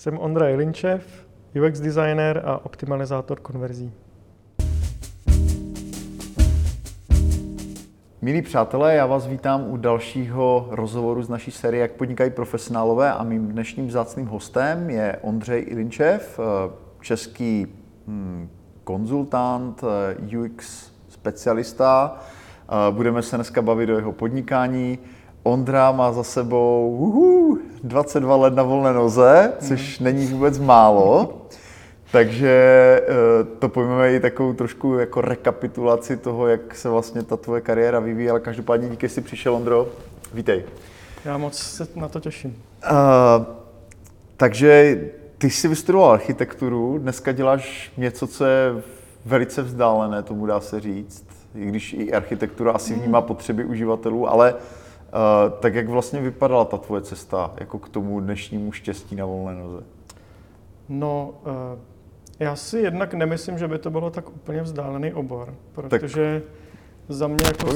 Jsem 0.00 0.18
Ondra 0.18 0.48
Jelinčev, 0.48 1.26
UX 1.66 1.80
designer 1.80 2.42
a 2.44 2.64
optimalizátor 2.64 3.40
konverzí. 3.40 3.92
Milí 8.22 8.42
přátelé, 8.42 8.94
já 8.94 9.06
vás 9.06 9.26
vítám 9.26 9.70
u 9.70 9.76
dalšího 9.76 10.68
rozhovoru 10.70 11.22
z 11.22 11.28
naší 11.28 11.50
série 11.50 11.80
Jak 11.80 11.92
podnikají 11.92 12.30
profesionálové 12.30 13.12
a 13.12 13.22
mým 13.22 13.48
dnešním 13.48 13.86
vzácným 13.86 14.26
hostem 14.26 14.90
je 14.90 15.18
Ondřej 15.22 15.64
Ilinčev, 15.68 16.40
český 17.00 17.66
hm, 18.06 18.48
konzultant, 18.84 19.84
UX 20.38 20.92
specialista. 21.08 22.18
Budeme 22.90 23.22
se 23.22 23.36
dneska 23.36 23.62
bavit 23.62 23.90
o 23.90 23.96
jeho 23.96 24.12
podnikání. 24.12 24.98
Ondra 25.42 25.92
má 25.92 26.12
za 26.12 26.22
sebou 26.22 26.96
uhu, 26.98 27.58
22 27.84 28.36
let 28.36 28.54
na 28.54 28.62
volné 28.62 28.92
noze, 28.92 29.52
což 29.68 29.98
hmm. 29.98 30.04
není 30.04 30.26
vůbec 30.26 30.58
málo. 30.58 31.36
Takže 32.12 32.50
eh, 33.02 33.44
to 33.58 33.68
pojmeme 33.68 34.12
i 34.12 34.20
takovou 34.20 34.52
trošku 34.52 34.94
jako 34.94 35.20
rekapitulaci 35.20 36.16
toho, 36.16 36.48
jak 36.48 36.74
se 36.74 36.88
vlastně 36.88 37.22
ta 37.22 37.36
tvoje 37.36 37.60
kariéra 37.60 38.00
vyvíjí, 38.00 38.30
ale 38.30 38.40
každopádně 38.40 38.88
díky, 38.88 39.08
že 39.08 39.14
jsi 39.14 39.20
přišel, 39.20 39.54
Ondro. 39.54 39.88
Vítej. 40.34 40.64
Já 41.24 41.38
moc 41.38 41.58
se 41.58 41.88
na 41.96 42.08
to 42.08 42.20
těším. 42.20 42.62
Uh, 42.90 43.44
takže 44.36 45.00
ty 45.38 45.50
jsi 45.50 45.68
vystudoval 45.68 46.10
architekturu, 46.10 46.98
dneska 46.98 47.32
děláš 47.32 47.92
něco, 47.96 48.26
co 48.26 48.44
je 48.44 48.82
velice 49.26 49.62
vzdálené, 49.62 50.22
tomu 50.22 50.46
dá 50.46 50.60
se 50.60 50.80
říct, 50.80 51.24
i 51.54 51.66
když 51.66 51.92
i 51.92 52.12
architektura 52.12 52.72
asi 52.72 52.94
vnímá 52.94 53.18
hmm. 53.18 53.28
potřeby 53.28 53.64
uživatelů, 53.64 54.28
ale 54.28 54.54
uh, 55.12 55.58
tak 55.58 55.74
jak 55.74 55.88
vlastně 55.88 56.20
vypadala 56.20 56.64
ta 56.64 56.76
tvoje 56.76 57.02
cesta 57.02 57.54
jako 57.60 57.78
k 57.78 57.88
tomu 57.88 58.20
dnešnímu 58.20 58.72
štěstí 58.72 59.16
na 59.16 59.26
volné 59.26 59.54
noze? 59.54 59.82
No, 60.88 61.34
uh, 61.42 61.80
já 62.38 62.56
si 62.56 62.78
jednak 62.78 63.14
nemyslím, 63.14 63.58
že 63.58 63.68
by 63.68 63.78
to 63.78 63.90
bylo 63.90 64.10
tak 64.10 64.28
úplně 64.28 64.62
vzdálený 64.62 65.12
obor, 65.12 65.54
protože 65.72 66.42
tak 66.44 66.50
za 67.08 67.26
mě 67.26 67.46
jako 67.46 67.66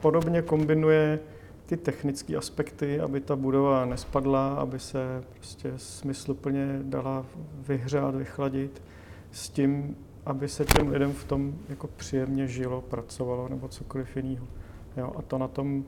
podobně 0.00 0.42
kombinuje 0.42 1.18
ty 1.66 1.76
technické 1.76 2.36
aspekty, 2.36 3.00
aby 3.00 3.20
ta 3.20 3.36
budova 3.36 3.84
nespadla, 3.84 4.54
aby 4.54 4.78
se 4.78 5.22
prostě 5.34 5.72
smysluplně 5.76 6.78
dala 6.82 7.24
vyhřát, 7.68 8.14
vychladit, 8.14 8.82
s 9.32 9.48
tím, 9.48 9.96
aby 10.26 10.48
se 10.48 10.64
těm 10.64 10.88
lidem 10.88 11.12
v 11.12 11.24
tom 11.24 11.54
jako 11.68 11.86
příjemně 11.96 12.46
žilo, 12.46 12.80
pracovalo 12.80 13.48
nebo 13.48 13.68
cokoliv 13.68 14.16
jiného. 14.16 14.46
Jo, 14.96 15.12
a 15.16 15.22
to 15.22 15.38
na 15.38 15.48
tom 15.48 15.84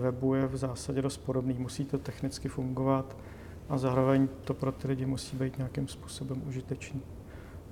webu 0.00 0.34
je 0.34 0.46
v 0.46 0.56
zásadě 0.56 1.02
dost 1.02 1.16
podobný. 1.16 1.54
Musí 1.58 1.84
to 1.84 1.98
technicky 1.98 2.48
fungovat 2.48 3.16
a 3.68 3.78
zároveň 3.78 4.28
to 4.44 4.54
pro 4.54 4.72
ty 4.72 4.88
lidi 4.88 5.06
musí 5.06 5.36
být 5.36 5.58
nějakým 5.58 5.88
způsobem 5.88 6.42
užitečný. 6.48 7.02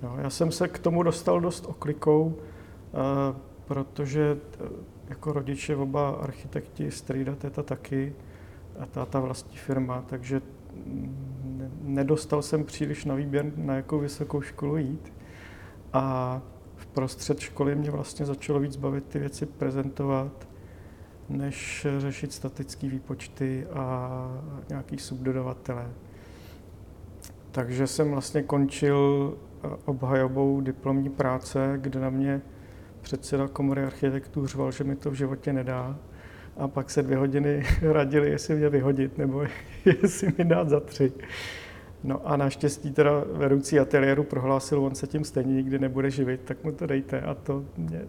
Jo, 0.03 0.15
já 0.19 0.31
jsem 0.31 0.53
se 0.53 0.69
k 0.69 0.79
tomu 0.79 1.03
dostal 1.03 1.41
dost 1.41 1.67
oklikou, 1.67 2.25
uh, 2.25 3.37
protože 3.65 4.39
uh, 4.61 4.67
jako 5.09 5.33
rodiče 5.33 5.77
oba 5.77 6.11
architekti, 6.11 6.91
strýda 6.91 7.35
teta 7.35 7.63
taky, 7.63 8.15
a 8.79 8.87
táta 8.87 9.21
vlastní 9.21 9.57
firma, 9.57 10.05
takže 10.07 10.43
mm, 10.75 11.71
nedostal 11.83 12.43
jsem 12.43 12.65
příliš 12.65 13.05
na 13.05 13.15
výběr, 13.15 13.53
na 13.57 13.75
jakou 13.75 13.99
vysokou 13.99 14.41
školu 14.41 14.77
jít. 14.77 15.13
A 15.93 16.41
v 16.77 16.87
prostřed 16.87 17.41
školy 17.41 17.75
mě 17.75 17.91
vlastně 17.91 18.27
začalo 18.27 18.61
víc 18.61 18.77
bavit 18.77 19.05
ty 19.05 19.19
věci 19.19 19.47
prezentovat, 19.47 20.49
než 21.29 21.87
řešit 21.99 22.33
statické 22.33 22.89
výpočty 22.89 23.67
a 23.67 24.09
nějaký 24.69 24.99
subdodavatele. 24.99 25.87
Takže 27.51 27.87
jsem 27.87 28.11
vlastně 28.11 28.43
končil 28.43 29.35
obhajobou 29.85 30.61
diplomní 30.61 31.11
práce, 31.11 31.79
kde 31.81 32.01
na 32.01 32.11
mě 32.11 32.43
předseda 33.01 33.49
komory 33.49 33.85
architektů 33.85 34.47
řval, 34.47 34.73
že 34.73 34.85
mi 34.85 34.97
to 34.97 35.11
v 35.11 35.15
životě 35.15 35.53
nedá. 35.53 35.99
A 36.57 36.69
pak 36.69 36.91
se 36.91 37.03
dvě 37.03 37.17
hodiny 37.17 37.63
radili, 37.83 38.31
jestli 38.31 38.55
mě 38.55 38.69
vyhodit, 38.69 39.19
nebo 39.19 39.45
jestli 39.85 40.33
mi 40.39 40.45
dát 40.45 40.69
za 40.69 40.81
tři. 40.81 41.13
No 42.05 42.21
a 42.25 42.37
naštěstí 42.37 42.93
teda 42.93 43.25
vedoucí 43.33 43.81
ateliéru 43.81 44.25
prohlásil, 44.25 44.85
on 44.85 44.95
se 44.95 45.07
tím 45.07 45.25
stejně 45.25 45.55
nikdy 45.55 45.79
nebude 45.79 46.11
živit, 46.11 46.41
tak 46.45 46.65
mu 46.65 46.73
to 46.73 46.87
dejte. 46.87 47.21
A 47.21 47.35
to 47.35 47.65
mě, 47.77 48.01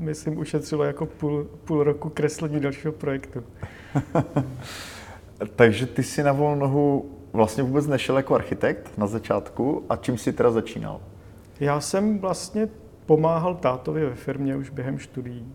myslím, 0.00 0.38
ušetřilo 0.38 0.84
jako 0.84 1.06
půl, 1.06 1.44
půl 1.64 1.84
roku 1.84 2.08
kreslení 2.08 2.60
dalšího 2.60 2.92
projektu. 2.92 3.42
Takže 5.56 5.86
ty 5.86 6.02
si 6.02 6.22
na 6.22 6.32
volnou 6.32 6.60
nohu 6.60 7.10
vlastně 7.32 7.62
vůbec 7.62 7.86
nešel 7.86 8.16
jako 8.16 8.34
architekt 8.34 8.98
na 8.98 9.06
začátku 9.06 9.84
a 9.88 9.96
čím 9.96 10.18
jsi 10.18 10.32
teda 10.32 10.50
začínal? 10.50 11.00
Já 11.60 11.80
jsem 11.80 12.18
vlastně 12.18 12.68
pomáhal 13.06 13.54
tátovi 13.54 14.04
ve 14.04 14.14
firmě 14.14 14.56
už 14.56 14.70
během 14.70 14.98
studií. 14.98 15.52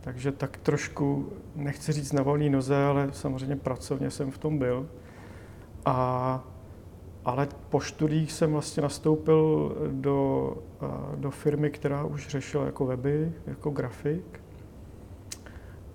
Takže 0.00 0.32
tak 0.32 0.56
trošku, 0.56 1.32
nechci 1.56 1.92
říct 1.92 2.12
na 2.12 2.22
volné 2.22 2.50
noze, 2.50 2.84
ale 2.84 3.08
samozřejmě 3.12 3.56
pracovně 3.56 4.10
jsem 4.10 4.30
v 4.30 4.38
tom 4.38 4.58
byl. 4.58 4.88
A, 5.84 6.44
ale 7.24 7.48
po 7.68 7.80
studiích 7.80 8.32
jsem 8.32 8.52
vlastně 8.52 8.82
nastoupil 8.82 9.76
do, 9.90 10.56
do 11.16 11.30
firmy, 11.30 11.70
která 11.70 12.04
už 12.04 12.28
řešila 12.28 12.66
jako 12.66 12.86
weby, 12.86 13.32
jako 13.46 13.70
grafik. 13.70 14.40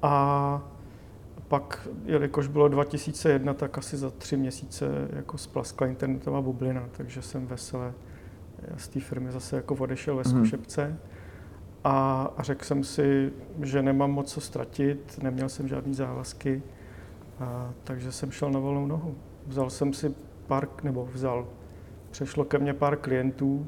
A 0.02 0.62
pak, 1.48 1.88
jelikož 2.06 2.48
bylo 2.48 2.68
2001, 2.68 3.54
tak 3.54 3.78
asi 3.78 3.98
za 3.98 4.10
tři 4.10 4.38
měsíce 4.38 5.08
jako 5.14 5.38
splaskla 5.38 5.88
internetová 5.88 6.42
bublina, 6.42 6.84
takže 6.92 7.22
jsem 7.22 7.48
veselé 7.48 7.94
z 8.78 8.88
té 8.88 9.00
firmy 9.00 9.32
zase 9.32 9.56
jako 9.56 9.76
odešel 9.76 10.16
ve 10.16 10.24
mhm. 10.26 10.32
zkušebce. 10.32 10.86
Hmm. 10.86 10.98
A, 11.84 12.24
a 12.38 12.44
řekl 12.44 12.66
jsem 12.66 12.84
si, 12.84 13.32
že 13.64 13.82
nemám 13.82 14.12
moc 14.12 14.34
co 14.34 14.42
ztratit, 14.42 15.20
neměl 15.24 15.50
jsem 15.50 15.68
žádný 15.68 15.94
závazky, 15.94 16.64
a, 17.40 17.74
takže 17.84 18.12
jsem 18.12 18.32
šel 18.32 18.52
na 18.52 18.60
volnou 18.60 18.88
nohu. 18.88 19.16
Vzal 19.48 19.70
jsem 19.70 19.94
si 19.94 20.14
pár, 20.48 20.68
nebo 20.84 21.10
vzal, 21.14 21.48
přešlo 22.12 22.46
ke 22.46 22.58
mně 22.58 22.74
pár 22.74 22.96
klientů 22.98 23.68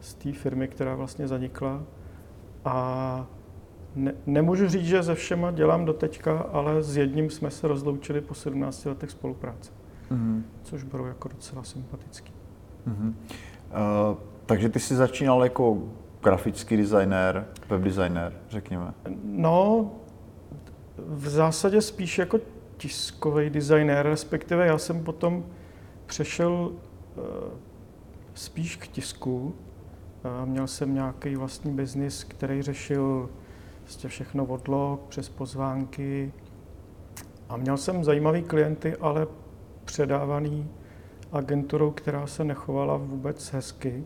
z 0.00 0.14
té 0.14 0.32
firmy, 0.32 0.68
která 0.68 0.94
vlastně 0.94 1.28
zanikla 1.28 1.82
a 2.64 3.26
ne, 3.94 4.14
nemůžu 4.26 4.68
říct, 4.68 4.86
že 4.86 5.02
se 5.02 5.14
všema 5.14 5.50
dělám 5.50 5.84
do 5.84 5.92
teďka, 5.92 6.38
ale 6.38 6.82
s 6.82 6.96
jedním 6.96 7.30
jsme 7.30 7.50
se 7.50 7.68
rozloučili 7.68 8.20
po 8.20 8.34
17 8.34 8.84
letech 8.84 9.10
spolupráce, 9.10 9.72
mm-hmm. 10.10 10.42
což 10.62 10.82
bylo 10.82 11.06
jako 11.06 11.28
docela 11.28 11.62
sympatický. 11.62 12.32
Mm-hmm. 12.88 13.08
Uh, 13.08 14.16
takže 14.46 14.68
ty 14.68 14.80
jsi 14.80 14.96
začínal 14.96 15.42
jako 15.42 15.82
grafický 16.22 16.76
designer, 16.76 17.46
web 17.68 17.80
designer, 17.80 18.32
řekněme. 18.48 18.94
No, 19.24 19.90
v 20.98 21.28
zásadě 21.28 21.80
spíš 21.80 22.18
jako 22.18 22.40
tiskový 22.76 23.50
designer, 23.50 24.06
respektive 24.06 24.66
já 24.66 24.78
jsem 24.78 25.04
potom 25.04 25.44
přešel 26.06 26.52
uh, 26.52 27.24
spíš 28.34 28.76
k 28.76 28.86
tisku. 28.86 29.54
Uh, 30.24 30.48
měl 30.48 30.66
jsem 30.66 30.94
nějaký 30.94 31.36
vlastní 31.36 31.72
biznis, 31.72 32.24
který 32.24 32.62
řešil 32.62 33.28
Prostě 33.82 34.08
všechno 34.08 34.44
od 34.44 34.68
log, 34.68 35.00
přes 35.08 35.28
pozvánky. 35.28 36.32
A 37.48 37.56
měl 37.56 37.76
jsem 37.76 38.04
zajímavý 38.04 38.42
klienty, 38.42 38.96
ale 38.96 39.26
předávaný 39.84 40.68
agenturou, 41.32 41.90
která 41.90 42.26
se 42.26 42.44
nechovala 42.44 42.96
vůbec 42.96 43.52
hezky. 43.52 44.04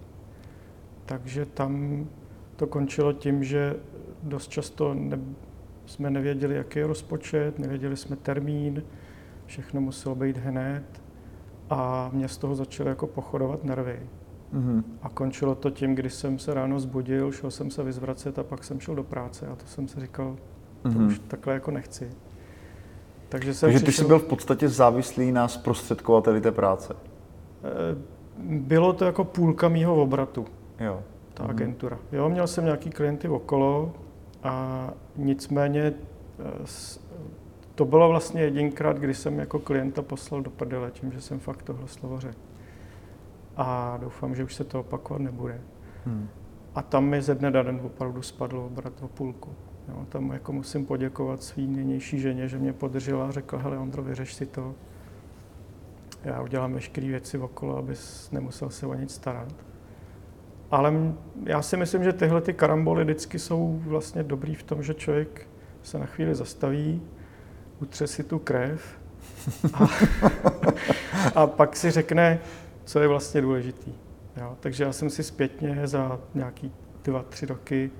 Takže 1.06 1.46
tam 1.46 2.04
to 2.56 2.66
končilo 2.66 3.12
tím, 3.12 3.44
že 3.44 3.76
dost 4.22 4.48
často 4.48 4.94
ne, 4.94 5.18
jsme 5.86 6.10
nevěděli, 6.10 6.54
jaký 6.54 6.78
je 6.78 6.86
rozpočet, 6.86 7.58
nevěděli 7.58 7.96
jsme 7.96 8.16
termín, 8.16 8.82
všechno 9.46 9.80
muselo 9.80 10.14
být 10.14 10.36
hned 10.36 11.02
a 11.70 12.10
mě 12.12 12.28
z 12.28 12.38
toho 12.38 12.54
začaly 12.54 12.88
jako 12.88 13.06
pochodovat 13.06 13.64
nervy. 13.64 14.00
Mm-hmm. 14.54 14.82
A 15.02 15.08
končilo 15.08 15.54
to 15.54 15.70
tím, 15.70 15.94
když 15.94 16.14
jsem 16.14 16.38
se 16.38 16.54
ráno 16.54 16.80
zbudil, 16.80 17.32
šel 17.32 17.50
jsem 17.50 17.70
se 17.70 17.82
vyzvracet 17.82 18.38
a 18.38 18.42
pak 18.42 18.64
jsem 18.64 18.80
šel 18.80 18.94
do 18.94 19.04
práce 19.04 19.46
a 19.46 19.56
to 19.56 19.66
jsem 19.66 19.88
si 19.88 20.00
říkal, 20.00 20.36
to 20.82 20.88
mm-hmm. 20.88 21.06
už 21.06 21.18
takhle 21.18 21.54
jako 21.54 21.70
nechci. 21.70 22.10
Takže, 23.28 23.54
jsem 23.54 23.66
Takže 23.66 23.84
přišel... 23.84 23.92
ty 23.92 24.04
jsi 24.04 24.08
byl 24.08 24.18
v 24.18 24.24
podstatě 24.24 24.68
závislý 24.68 25.32
na 25.32 25.48
zprostředkovateli 25.48 26.40
té 26.40 26.52
práce? 26.52 26.96
Eh, 27.64 27.96
bylo 28.48 28.92
to 28.92 29.04
jako 29.04 29.24
půlka 29.24 29.68
mýho 29.68 30.02
obratu, 30.02 30.46
jo. 30.80 31.02
ta 31.34 31.44
mm-hmm. 31.44 31.50
agentura. 31.50 31.98
Jo, 32.12 32.28
měl 32.28 32.46
jsem 32.46 32.64
nějaký 32.64 32.90
klienty 32.90 33.28
okolo 33.28 33.92
a 34.42 34.90
nicméně 35.16 35.82
eh, 35.82 36.66
to 37.76 37.84
bylo 37.84 38.08
vlastně 38.08 38.42
jedinkrát, 38.42 38.98
kdy 38.98 39.14
jsem 39.14 39.38
jako 39.38 39.58
klienta 39.58 40.02
poslal 40.02 40.42
do 40.42 40.50
prdele, 40.50 40.90
tím, 40.90 41.12
že 41.12 41.20
jsem 41.20 41.38
fakt 41.38 41.62
tohle 41.62 41.88
slovo 41.88 42.20
řekl 42.20 42.38
a 43.56 43.98
doufám, 44.00 44.34
že 44.34 44.44
už 44.44 44.54
se 44.54 44.64
to 44.64 44.80
opakovat 44.80 45.22
nebude. 45.22 45.60
Hmm. 46.04 46.28
A 46.74 46.82
tam 46.82 47.04
mi 47.04 47.22
ze 47.22 47.34
dne 47.34 47.50
na 47.50 47.62
den 47.62 47.80
opravdu 47.84 48.22
spadlo 48.22 48.66
obrat 48.66 48.92
o 49.02 49.08
půlku. 49.08 49.50
Jo, 49.88 50.06
tam 50.08 50.30
jako 50.30 50.52
musím 50.52 50.86
poděkovat 50.86 51.42
svý 51.42 51.66
nynější 51.66 52.18
ženě, 52.20 52.48
že 52.48 52.58
mě 52.58 52.72
podržela 52.72 53.28
a 53.28 53.30
řekla, 53.30 53.58
hele 53.58 53.78
Ondro, 53.78 54.02
vyřeš 54.02 54.34
si 54.34 54.46
to. 54.46 54.74
já 56.24 56.42
udělám 56.42 56.72
veškeré 56.72 57.06
věci 57.06 57.38
okolo, 57.38 57.76
abys 57.76 58.30
nemusel 58.30 58.70
se 58.70 58.86
o 58.86 58.94
nic 58.94 59.14
starat. 59.14 59.54
Ale 60.70 60.94
já 61.44 61.62
si 61.62 61.76
myslím, 61.76 62.04
že 62.04 62.12
tyhle 62.12 62.40
ty 62.40 62.54
karamboly 62.54 63.04
vždycky 63.04 63.38
jsou 63.38 63.80
vlastně 63.84 64.22
dobrý 64.22 64.54
v 64.54 64.62
tom, 64.62 64.82
že 64.82 64.94
člověk 64.94 65.48
se 65.82 65.98
na 65.98 66.06
chvíli 66.06 66.34
zastaví, 66.34 67.02
utře 67.80 68.06
si 68.06 68.24
tu 68.24 68.38
krev 68.38 68.98
a, 69.74 69.88
a 71.34 71.46
pak 71.46 71.76
si 71.76 71.90
řekne, 71.90 72.38
co 72.84 73.00
je 73.00 73.08
vlastně 73.08 73.40
důležitý. 73.40 73.92
Jo, 74.36 74.56
takže 74.60 74.84
já 74.84 74.92
jsem 74.92 75.10
si 75.10 75.22
zpětně 75.22 75.86
za 75.86 76.20
nějaký 76.34 76.72
dva, 77.04 77.22
tři 77.22 77.46
roky 77.46 77.90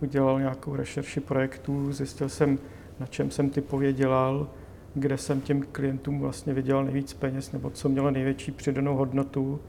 udělal 0.00 0.40
nějakou 0.40 0.76
rešerši 0.76 1.20
projektů, 1.20 1.92
zjistil 1.92 2.28
jsem, 2.28 2.58
na 3.00 3.06
čem 3.06 3.30
jsem 3.30 3.50
typově 3.50 3.92
dělal, 3.92 4.50
kde 4.94 5.18
jsem 5.18 5.40
těm 5.40 5.62
klientům 5.62 6.20
vlastně 6.20 6.54
vydělal 6.54 6.84
nejvíc 6.84 7.14
peněz, 7.14 7.52
nebo 7.52 7.70
co 7.70 7.88
mělo 7.88 8.10
největší 8.10 8.52
přidanou 8.52 8.96
hodnotu 8.96 9.60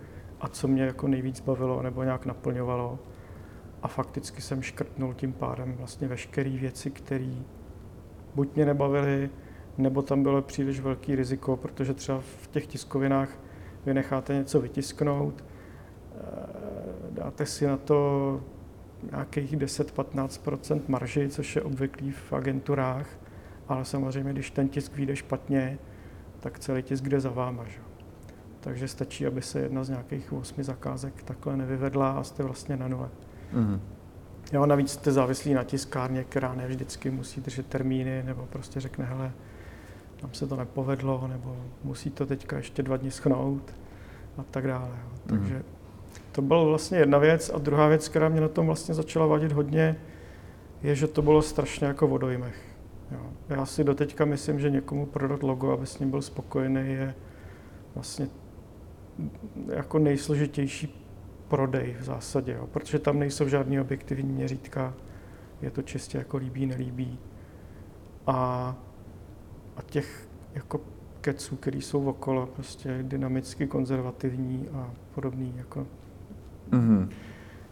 a 0.41 0.47
co 0.47 0.67
mě 0.67 0.83
jako 0.83 1.07
nejvíc 1.07 1.39
bavilo 1.39 1.81
nebo 1.81 2.03
nějak 2.03 2.25
naplňovalo. 2.25 2.99
A 3.81 3.87
fakticky 3.87 4.41
jsem 4.41 4.61
škrtnul 4.61 5.13
tím 5.13 5.33
pádem 5.33 5.75
vlastně 5.77 6.07
veškeré 6.07 6.49
věci, 6.49 6.91
které 6.91 7.33
buď 8.35 8.55
mě 8.55 8.65
nebavily, 8.65 9.29
nebo 9.77 10.01
tam 10.01 10.23
bylo 10.23 10.41
příliš 10.41 10.79
velký 10.79 11.15
riziko, 11.15 11.57
protože 11.57 11.93
třeba 11.93 12.19
v 12.19 12.47
těch 12.47 12.67
tiskovinách 12.67 13.29
vy 13.85 13.93
necháte 13.93 14.33
něco 14.33 14.61
vytisknout, 14.61 15.43
eh, 15.43 16.23
dáte 17.11 17.45
si 17.45 17.67
na 17.67 17.77
to 17.77 18.41
nějakých 19.11 19.57
10-15% 19.57 20.89
marži, 20.89 21.29
což 21.29 21.55
je 21.55 21.61
obvyklý 21.61 22.11
v 22.11 22.33
agenturách, 22.33 23.07
ale 23.67 23.85
samozřejmě, 23.85 24.33
když 24.33 24.51
ten 24.51 24.69
tisk 24.69 24.95
vyjde 24.95 25.15
špatně, 25.15 25.79
tak 26.39 26.59
celý 26.59 26.83
tisk 26.83 27.03
jde 27.03 27.19
za 27.19 27.29
váma. 27.29 27.65
Že? 27.65 27.79
Takže 28.59 28.87
stačí, 28.87 29.25
aby 29.25 29.41
se 29.41 29.59
jedna 29.59 29.83
z 29.83 29.89
nějakých 29.89 30.33
osmi 30.33 30.63
zakázek 30.63 31.23
takhle 31.23 31.57
nevyvedla 31.57 32.11
a 32.11 32.23
jste 32.23 32.43
vlastně 32.43 32.77
na 32.77 32.87
nule. 32.87 33.09
Mm-hmm. 33.53 33.79
Jo, 34.53 34.65
navíc 34.65 34.91
jste 34.91 35.11
závislí 35.11 35.53
na 35.53 35.63
tiskárně, 35.63 36.23
která 36.23 36.53
ne 36.53 36.67
vždycky 36.67 37.09
musí 37.09 37.41
držet 37.41 37.67
termíny, 37.67 38.23
nebo 38.23 38.45
prostě 38.45 38.79
řekne, 38.79 39.05
hele, 39.05 39.31
tam 40.21 40.33
se 40.33 40.47
to 40.47 40.55
nepovedlo, 40.55 41.27
nebo 41.27 41.55
musí 41.83 42.09
to 42.09 42.25
teďka 42.25 42.57
ještě 42.57 42.83
dva 42.83 42.97
dny 42.97 43.11
schnout 43.11 43.75
a 44.37 44.43
tak 44.51 44.67
dále. 44.67 44.89
Jo. 44.89 45.09
Mhm. 45.09 45.39
Takže 45.39 45.63
to 46.31 46.41
byla 46.41 46.63
vlastně 46.63 46.97
jedna 46.97 47.17
věc. 47.17 47.51
A 47.53 47.57
druhá 47.57 47.87
věc, 47.87 48.09
která 48.09 48.29
mě 48.29 48.41
na 48.41 48.47
tom 48.47 48.65
vlastně 48.65 48.93
začala 48.93 49.25
vadit 49.25 49.51
hodně, 49.51 49.95
je, 50.83 50.95
že 50.95 51.07
to 51.07 51.21
bylo 51.21 51.41
strašně 51.41 51.87
jako 51.87 52.07
vodojmech. 52.07 52.61
Jo. 53.11 53.19
Já 53.49 53.65
si 53.65 53.83
doteďka 53.83 54.25
myslím, 54.25 54.59
že 54.59 54.69
někomu 54.69 55.05
prodat 55.05 55.43
logo, 55.43 55.71
aby 55.71 55.85
s 55.85 55.99
ním 55.99 56.09
byl 56.09 56.21
spokojený, 56.21 56.93
je 56.93 57.15
vlastně 57.95 58.27
jako 59.73 59.99
nejsložitější 59.99 61.03
prodej 61.47 61.95
v 61.99 62.03
zásadě, 62.03 62.53
jo. 62.53 62.67
protože 62.67 62.99
tam 62.99 63.19
nejsou 63.19 63.47
žádný 63.47 63.79
objektivní 63.79 64.33
měřítka, 64.33 64.93
je 65.61 65.71
to 65.71 65.81
čistě 65.81 66.17
jako 66.17 66.37
líbí, 66.37 66.65
nelíbí. 66.65 67.19
A, 68.27 68.75
a 69.77 69.81
těch 69.81 70.27
jako 70.53 70.81
keců, 71.21 71.55
který 71.55 71.81
jsou 71.81 72.05
okolo, 72.05 72.49
prostě 72.55 72.99
dynamicky 73.01 73.67
konzervativní 73.67 74.67
a 74.73 74.91
podobný, 75.15 75.53
jako 75.57 75.87
mm-hmm. 76.71 77.09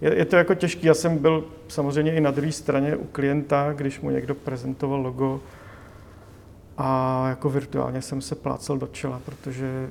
je, 0.02 0.16
je 0.16 0.25
to 0.25 0.36
jako 0.36 0.54
těžký. 0.54 0.88
Já 0.88 0.94
jsem 0.94 1.18
byl 1.18 1.46
samozřejmě 1.68 2.16
i 2.16 2.22
na 2.22 2.31
druhé 2.31 2.52
straně 2.52 2.96
u 2.96 3.04
klienta, 3.04 3.74
když 3.74 4.02
mu 4.02 4.10
někdo 4.10 4.36
prezentoval 4.36 5.02
logo 5.02 5.42
a 6.78 7.30
jako 7.30 7.50
virtuálně 7.50 8.02
jsem 8.02 8.22
se 8.22 8.36
plácel 8.36 8.78
do 8.78 8.88
čela, 8.88 9.22
protože 9.25 9.90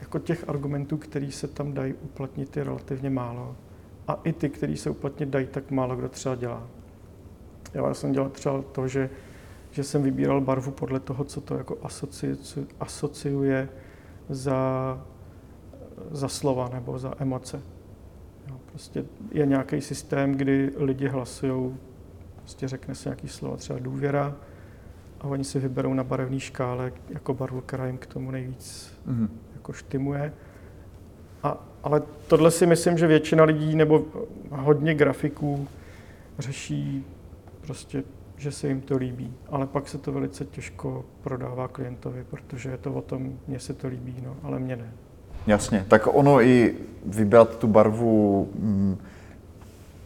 jako 0.00 0.18
těch 0.18 0.48
argumentů, 0.48 0.96
který 0.96 1.32
se 1.32 1.48
tam 1.48 1.72
dají 1.72 1.94
uplatnit, 1.94 2.56
je 2.56 2.64
relativně 2.64 3.10
málo. 3.10 3.56
A 4.08 4.20
i 4.24 4.32
ty, 4.32 4.48
který 4.48 4.76
se 4.76 4.90
uplatnit 4.90 5.28
dají, 5.28 5.46
tak 5.46 5.70
málo 5.70 5.96
kdo 5.96 6.08
třeba 6.08 6.34
dělá. 6.34 6.66
Já 7.74 7.94
jsem 7.94 8.12
dělal 8.12 8.28
třeba 8.28 8.62
to, 8.72 8.88
že, 8.88 9.10
že 9.70 9.84
jsem 9.84 10.02
vybíral 10.02 10.40
barvu 10.40 10.70
podle 10.70 11.00
toho, 11.00 11.24
co 11.24 11.40
to 11.40 11.54
jako 11.54 11.78
asociuje 12.80 13.68
za, 14.28 15.02
za 16.10 16.28
slova 16.28 16.68
nebo 16.68 16.98
za 16.98 17.14
emoce. 17.18 17.62
Jo, 18.48 18.56
prostě 18.66 19.04
je 19.32 19.46
nějaký 19.46 19.80
systém, 19.80 20.34
kdy 20.34 20.72
lidi 20.76 21.08
hlasují, 21.08 21.76
prostě 22.36 22.68
řekne 22.68 22.94
se 22.94 23.08
nějaký 23.08 23.28
slovo, 23.28 23.56
třeba 23.56 23.78
důvěra, 23.78 24.36
a 25.20 25.24
oni 25.24 25.44
si 25.44 25.58
vyberou 25.58 25.94
na 25.94 26.04
barevné 26.04 26.40
škále 26.40 26.92
jako 27.08 27.34
barvu, 27.34 27.60
která 27.60 27.86
jim 27.86 27.98
k 27.98 28.06
tomu 28.06 28.30
nejvíc 28.30 28.94
mm-hmm 29.08 29.28
jako 29.60 29.72
štimuje. 29.72 30.32
A, 31.42 31.66
ale 31.82 32.02
tohle 32.28 32.50
si 32.50 32.66
myslím, 32.66 32.98
že 32.98 33.06
většina 33.06 33.44
lidí 33.44 33.76
nebo 33.76 34.04
hodně 34.50 34.94
grafiků 34.94 35.68
řeší 36.38 37.04
prostě, 37.60 38.02
že 38.40 38.52
se 38.52 38.68
jim 38.68 38.80
to 38.80 38.96
líbí. 38.96 39.34
Ale 39.48 39.66
pak 39.66 39.88
se 39.88 39.98
to 39.98 40.12
velice 40.12 40.44
těžko 40.44 41.04
prodává 41.22 41.68
klientovi, 41.68 42.24
protože 42.30 42.70
je 42.70 42.76
to 42.76 42.92
o 42.92 43.00
tom, 43.00 43.32
mně 43.48 43.60
se 43.60 43.74
to 43.74 43.88
líbí, 43.88 44.14
no, 44.24 44.36
ale 44.42 44.58
mně 44.58 44.76
ne. 44.76 44.92
Jasně, 45.46 45.84
tak 45.88 46.08
ono 46.14 46.42
i 46.42 46.74
vybrat 47.06 47.58
tu 47.58 47.66
barvu 47.66 48.48
mm, 48.58 48.98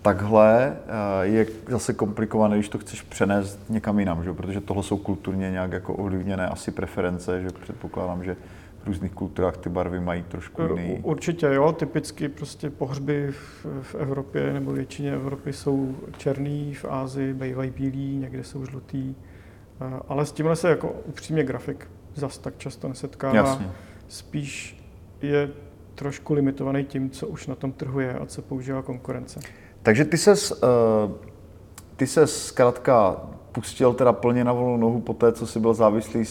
takhle 0.02 0.76
eh, 0.86 1.26
je 1.26 1.46
zase 1.68 1.92
komplikované, 1.92 2.56
když 2.56 2.68
to 2.68 2.78
chceš 2.78 3.02
přenést 3.02 3.60
někam 3.68 3.98
jinam, 3.98 4.24
že? 4.24 4.32
protože 4.32 4.60
tohle 4.60 4.82
jsou 4.82 4.96
kulturně 4.96 5.50
nějak 5.50 5.72
jako 5.72 5.94
ovlivněné 5.94 6.48
asi 6.48 6.70
preference, 6.70 7.42
že 7.42 7.48
předpokládám, 7.62 8.24
že 8.24 8.36
různých 8.86 9.12
kulturách 9.12 9.56
ty 9.56 9.68
barvy 9.68 10.00
mají 10.00 10.22
trošku 10.22 10.62
eh, 10.62 10.68
jiný. 10.68 11.00
Určitě 11.02 11.46
jo, 11.46 11.72
typicky 11.72 12.28
prostě 12.28 12.70
pohřby 12.70 13.28
v, 13.30 13.66
v 13.82 13.94
Evropě 13.94 14.52
nebo 14.52 14.72
většině 14.72 15.14
Evropy 15.14 15.52
jsou 15.52 15.96
černý, 16.16 16.74
v 16.74 16.84
Ázii 16.84 17.34
bývají 17.34 17.70
bílí, 17.70 18.16
někde 18.16 18.44
jsou 18.44 18.66
žlutý. 18.66 19.14
Eh, 19.80 20.00
ale 20.08 20.26
s 20.26 20.32
tímhle 20.32 20.56
se 20.56 20.68
jako 20.68 20.88
upřímně 20.88 21.44
grafik 21.44 21.90
zas 22.14 22.38
tak 22.38 22.58
často 22.58 22.88
nesetkává. 22.88 23.36
Jasně. 23.36 23.70
Spíš 24.08 24.84
je 25.22 25.50
trošku 25.94 26.34
limitovaný 26.34 26.84
tím, 26.84 27.10
co 27.10 27.26
už 27.26 27.46
na 27.46 27.54
tom 27.54 27.72
trhu 27.72 28.00
je 28.00 28.14
a 28.14 28.26
co 28.26 28.42
používá 28.42 28.82
konkurence. 28.82 29.40
Takže 29.82 30.04
ty 30.04 30.18
ses, 30.18 30.52
uh, 30.52 30.58
ty 31.96 32.06
ses 32.06 32.46
zkrátka 32.46 33.16
pustil 33.52 33.94
teda 33.94 34.12
plně 34.12 34.44
na 34.44 34.52
volnou 34.52 34.76
nohu 34.76 35.00
po 35.00 35.14
té, 35.14 35.32
co 35.32 35.46
jsi 35.46 35.60
byl 35.60 35.74
závislý 35.74 36.24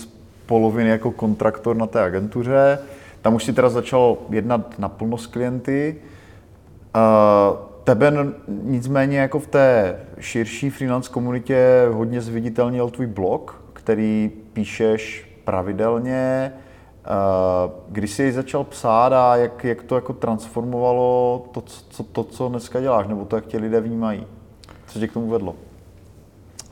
poloviny 0.45 0.89
jako 0.89 1.11
kontraktor 1.11 1.75
na 1.75 1.87
té 1.87 2.01
agentuře. 2.01 2.79
Tam 3.21 3.35
už 3.35 3.43
si 3.43 3.53
teda 3.53 3.69
začal 3.69 4.17
jednat 4.29 4.79
naplno 4.79 5.17
s 5.17 5.27
klienty. 5.27 5.95
Tebe 7.83 8.13
nicméně 8.47 9.19
jako 9.19 9.39
v 9.39 9.47
té 9.47 9.99
širší 10.19 10.69
freelance 10.69 11.11
komunitě 11.11 11.87
hodně 11.91 12.21
zviditelnil 12.21 12.89
tvůj 12.89 13.07
blog, 13.07 13.61
který 13.73 14.31
píšeš 14.53 15.29
pravidelně. 15.43 16.53
Kdy 17.89 18.07
jsi 18.07 18.31
začal 18.31 18.63
psát 18.63 19.13
a 19.13 19.35
jak, 19.35 19.63
jak 19.63 19.83
to 19.83 19.95
jako 19.95 20.13
transformovalo 20.13 21.45
to 21.51 21.61
co, 21.61 22.03
to, 22.03 22.23
co 22.23 22.49
dneska 22.49 22.81
děláš, 22.81 23.07
nebo 23.07 23.25
to, 23.25 23.35
jak 23.35 23.45
tě 23.45 23.57
lidé 23.57 23.81
vnímají? 23.81 24.27
Co 24.87 24.99
tě 24.99 25.07
k 25.07 25.13
tomu 25.13 25.29
vedlo? 25.29 25.55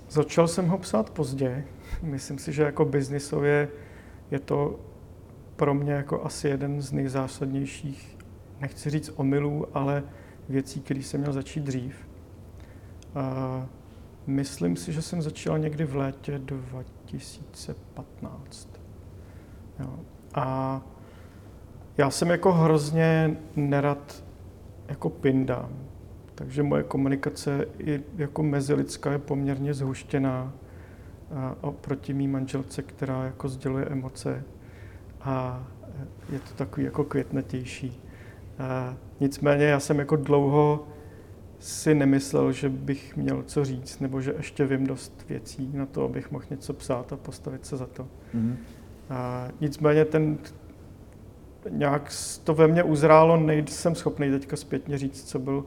Začal 0.10 0.48
jsem 0.48 0.68
ho 0.68 0.78
psát 0.78 1.10
pozdě, 1.10 1.64
myslím 2.02 2.38
si, 2.38 2.54
že 2.54 2.64
jako 2.64 2.86
biznisově 2.86 3.68
je 4.32 4.40
to 4.40 4.80
pro 5.56 5.74
mě 5.74 5.94
jako 5.94 6.26
asi 6.26 6.48
jeden 6.48 6.82
z 6.82 6.92
nejzásadnějších, 6.92 8.18
nechci 8.62 8.90
říct 8.90 9.12
omylů, 9.16 9.68
ale 9.74 10.04
věcí, 10.50 10.82
které 10.82 11.00
jsem 11.00 11.22
měl 11.22 11.34
začít 11.34 11.64
dřív. 11.64 11.96
A 13.16 13.66
myslím 14.28 14.76
si, 14.76 14.94
že 14.94 15.02
jsem 15.02 15.22
začal 15.22 15.60
někdy 15.60 15.86
v 15.86 15.96
létě 15.96 16.40
2015. 16.40 18.70
Jo. 19.80 20.00
A 20.34 20.82
já 21.98 22.10
jsem 22.10 22.30
jako 22.30 22.54
hrozně 22.54 23.38
nerad 23.56 24.24
jako 24.88 25.10
pindám. 25.10 25.70
Takže 26.36 26.64
moje 26.64 26.84
komunikace 26.84 27.66
i 27.80 28.04
jako 28.18 28.44
mezilidská 28.44 29.12
je 29.12 29.18
poměrně 29.18 29.74
zhuštěná 29.74 30.54
oproti 31.62 32.14
mý 32.14 32.28
manželce, 32.28 32.82
která 32.82 33.24
jako 33.24 33.50
sděluje 33.50 33.86
emoce 33.86 34.44
a 35.22 35.64
je 36.32 36.40
to 36.40 36.54
takový 36.56 36.86
jako 36.86 37.04
květnatější. 37.04 38.02
A 38.60 38.96
nicméně 39.20 39.66
já 39.66 39.80
jsem 39.80 40.00
jako 40.00 40.16
dlouho 40.16 40.88
si 41.60 41.96
nemyslel, 41.96 42.52
že 42.52 42.70
bych 42.70 43.18
měl 43.18 43.44
co 43.44 43.66
říct, 43.66 44.00
nebo 44.00 44.22
že 44.22 44.34
ještě 44.38 44.66
vím 44.66 44.88
dost 44.88 45.26
věcí 45.30 45.70
na 45.74 45.86
to, 45.86 46.06
abych 46.06 46.32
mohl 46.32 46.46
něco 46.50 46.74
psát 46.74 47.14
a 47.14 47.18
postavit 47.18 47.66
se 47.66 47.78
za 47.78 47.86
to. 47.86 48.08
Mm-hmm. 48.36 48.56
A 49.10 49.48
nicméně 49.62 50.06
ten 50.06 50.38
nějak 51.70 52.12
to 52.44 52.54
ve 52.54 52.68
mně 52.68 52.84
uzrálo, 52.84 53.38
nejsem 53.38 53.96
schopný 53.96 54.32
teďka 54.32 54.56
zpětně 54.56 54.98
říct, 54.98 55.24
co 55.24 55.40
byl. 55.40 55.66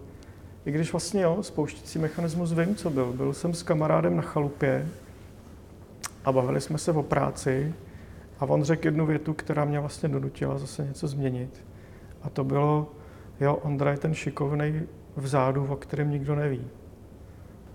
I 0.64 0.72
když 0.72 0.92
vlastně 0.92 1.22
jo, 1.22 1.42
spouštící 1.42 1.98
mechanismus 1.98 2.52
vím, 2.52 2.74
co 2.74 2.90
byl. 2.90 3.12
Byl 3.12 3.32
jsem 3.32 3.54
s 3.54 3.62
kamarádem 3.62 4.16
na 4.16 4.22
chalupě, 4.22 4.88
a 6.24 6.32
bavili 6.32 6.60
jsme 6.60 6.78
se 6.78 6.92
o 6.92 7.02
práci 7.02 7.74
A 8.38 8.46
on 8.46 8.64
řekl 8.64 8.86
jednu 8.86 9.06
větu, 9.06 9.34
která 9.34 9.64
mě 9.64 9.80
vlastně 9.80 10.08
donutila 10.08 10.58
zase 10.58 10.84
něco 10.84 11.08
změnit. 11.08 11.64
A 12.22 12.30
to 12.30 12.44
bylo, 12.44 12.92
jo, 13.40 13.54
Ondra 13.54 13.90
je 13.90 13.96
ten 13.96 14.14
šikovný 14.14 14.82
vzadu, 15.16 15.66
o 15.66 15.76
kterém 15.76 16.10
nikdo 16.10 16.34
neví. 16.34 16.66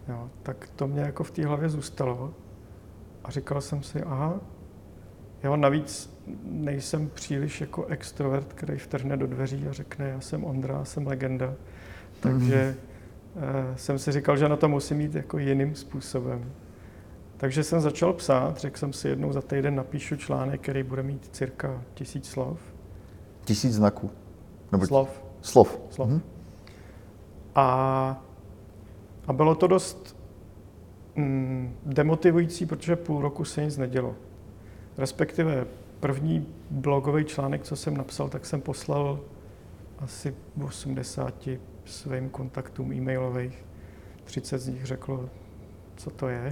Jo, 0.07 0.29
tak 0.43 0.69
to 0.75 0.87
mě 0.87 1.01
jako 1.01 1.23
v 1.23 1.31
té 1.31 1.45
hlavě 1.45 1.69
zůstalo. 1.69 2.33
A 3.23 3.31
říkal 3.31 3.61
jsem 3.61 3.83
si, 3.83 4.03
aha, 4.03 4.39
jo, 5.43 5.55
navíc 5.55 6.19
nejsem 6.43 7.09
příliš 7.13 7.61
jako 7.61 7.85
extrovert, 7.85 8.53
který 8.53 8.77
vtrhne 8.77 9.17
do 9.17 9.27
dveří 9.27 9.67
a 9.67 9.71
řekne, 9.71 10.09
já 10.09 10.21
jsem 10.21 10.43
Ondra, 10.43 10.85
jsem 10.85 11.07
legenda. 11.07 11.53
Takže 12.19 12.75
mm-hmm. 12.75 13.75
jsem 13.75 13.99
si 13.99 14.11
říkal, 14.11 14.37
že 14.37 14.49
na 14.49 14.55
to 14.55 14.69
musím 14.69 15.01
jít 15.01 15.15
jako 15.15 15.37
jiným 15.37 15.75
způsobem. 15.75 16.51
Takže 17.39 17.63
jsem 17.63 17.81
začal 17.81 18.13
psát, 18.13 18.57
řekl 18.57 18.77
jsem 18.77 18.93
si 18.93 19.07
jednou 19.07 19.33
za 19.33 19.41
týden 19.41 19.75
napíšu 19.75 20.15
článek, 20.15 20.61
který 20.61 20.83
bude 20.83 21.03
mít 21.03 21.29
cirka 21.31 21.83
tisíc 21.93 22.29
slov. 22.29 22.59
Tisíc 23.45 23.73
znaků? 23.73 24.11
Nebo 24.71 24.85
slov. 24.85 25.23
Slov. 25.41 25.79
slov. 25.89 26.09
Mm-hmm. 26.09 26.21
A, 27.55 28.23
a 29.27 29.33
bylo 29.33 29.55
to 29.55 29.67
dost 29.67 30.17
mm, 31.15 31.75
demotivující, 31.85 32.65
protože 32.65 32.95
půl 32.95 33.21
roku 33.21 33.45
se 33.45 33.63
nic 33.63 33.77
nedělo. 33.77 34.15
Respektive 34.97 35.65
první 35.99 36.47
blogový 36.69 37.25
článek, 37.25 37.63
co 37.63 37.75
jsem 37.75 37.97
napsal, 37.97 38.29
tak 38.29 38.45
jsem 38.45 38.61
poslal 38.61 39.19
asi 39.99 40.35
80 40.65 41.49
svým 41.85 42.29
kontaktům 42.29 42.93
e-mailových. 42.93 43.65
30 44.23 44.59
z 44.59 44.67
nich 44.67 44.85
řeklo, 44.85 45.29
co 45.99 46.09
to 46.09 46.27
je. 46.27 46.51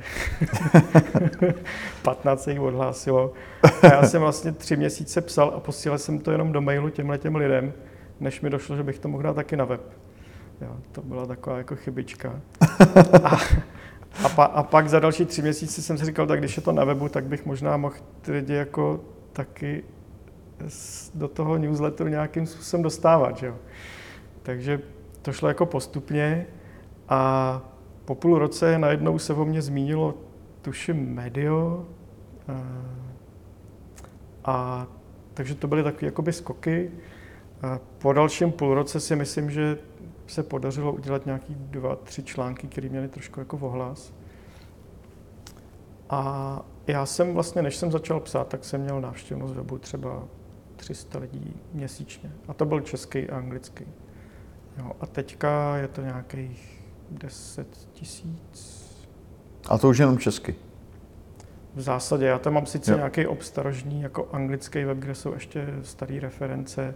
15 2.01 2.43
se 2.43 2.51
jich 2.51 2.59
odhlásilo. 2.59 3.33
A 3.81 3.85
já 3.85 4.03
jsem 4.03 4.21
vlastně 4.21 4.51
tři 4.51 4.77
měsíce 4.77 5.21
psal 5.21 5.53
a 5.55 5.59
posílal 5.59 5.97
jsem 5.97 6.19
to 6.19 6.31
jenom 6.31 6.51
do 6.51 6.61
mailu 6.61 6.89
těmhle 6.89 7.17
těm 7.17 7.35
lidem, 7.35 7.73
než 8.19 8.41
mi 8.41 8.49
došlo, 8.49 8.75
že 8.75 8.83
bych 8.83 8.99
to 8.99 9.07
mohl 9.07 9.23
dát 9.23 9.33
taky 9.33 9.55
na 9.55 9.65
web. 9.65 9.81
Jo, 10.61 10.77
to 10.91 11.01
byla 11.01 11.25
taková 11.25 11.57
jako 11.57 11.75
chybička. 11.75 12.41
A, 13.23 13.37
a, 14.23 14.29
pa, 14.35 14.43
a 14.43 14.63
pak 14.63 14.89
za 14.89 14.99
další 14.99 15.25
tři 15.25 15.41
měsíce 15.41 15.81
jsem 15.81 15.97
si 15.97 16.05
říkal, 16.05 16.27
tak 16.27 16.39
když 16.39 16.57
je 16.57 16.63
to 16.63 16.71
na 16.71 16.83
webu, 16.83 17.09
tak 17.09 17.25
bych 17.25 17.45
možná 17.45 17.77
mohl 17.77 17.95
ty 18.21 18.31
lidi 18.31 18.53
jako 18.53 18.99
taky 19.33 19.83
do 21.13 21.27
toho 21.27 21.57
newsletteru 21.57 22.09
nějakým 22.09 22.45
způsobem 22.45 22.83
dostávat. 22.83 23.37
Že 23.37 23.47
jo. 23.47 23.55
Takže 24.43 24.81
to 25.21 25.33
šlo 25.33 25.47
jako 25.47 25.65
postupně 25.65 26.47
a 27.09 27.61
po 28.07 28.15
půl 28.15 28.39
roce 28.39 28.77
najednou 28.77 29.19
se 29.19 29.33
o 29.33 29.45
mě 29.45 29.61
zmínilo, 29.61 30.13
tuším, 30.61 31.13
Medio. 31.13 31.85
A, 32.47 32.61
a 34.45 34.87
takže 35.33 35.55
to 35.55 35.67
byly 35.67 35.83
takové 35.83 36.05
jakoby 36.05 36.33
skoky. 36.33 36.91
A 37.61 37.79
po 37.97 38.13
dalším 38.13 38.51
půl 38.51 38.73
roce 38.73 38.99
si 38.99 39.15
myslím, 39.15 39.51
že 39.51 39.77
se 40.27 40.43
podařilo 40.43 40.93
udělat 40.93 41.25
nějaký 41.25 41.55
dva, 41.55 41.95
tři 41.95 42.23
články, 42.23 42.67
které 42.67 42.89
měly 42.89 43.07
trošku 43.07 43.39
jako 43.39 43.57
ohlas. 43.57 44.13
A 46.09 46.61
já 46.87 47.05
jsem 47.05 47.33
vlastně, 47.33 47.61
než 47.61 47.75
jsem 47.75 47.91
začal 47.91 48.19
psát, 48.19 48.47
tak 48.47 48.65
jsem 48.65 48.81
měl 48.81 49.01
návštěvnost 49.01 49.55
webu 49.55 49.77
třeba 49.77 50.23
300 50.75 51.19
lidí 51.19 51.61
měsíčně. 51.73 52.31
A 52.47 52.53
to 52.53 52.65
byl 52.65 52.81
český 52.81 53.29
a 53.29 53.37
anglický. 53.37 53.85
Jo, 54.77 54.91
a 54.99 55.05
teďka 55.05 55.77
je 55.77 55.87
to 55.87 56.01
nějakých 56.01 56.76
10 57.11 57.67
tisíc. 57.93 58.87
A 59.69 59.77
to 59.77 59.89
už 59.89 59.97
jenom 59.97 60.17
česky? 60.17 60.55
V 61.75 61.81
zásadě. 61.81 62.25
Já 62.25 62.39
tam 62.39 62.53
mám 62.53 62.65
sice 62.65 62.91
jo. 62.91 62.97
nějaký 62.97 63.27
obstarožní 63.27 64.01
jako 64.01 64.27
anglický 64.31 64.83
web, 64.83 64.97
kde 64.97 65.15
jsou 65.15 65.33
ještě 65.33 65.67
staré 65.81 66.19
reference, 66.19 66.95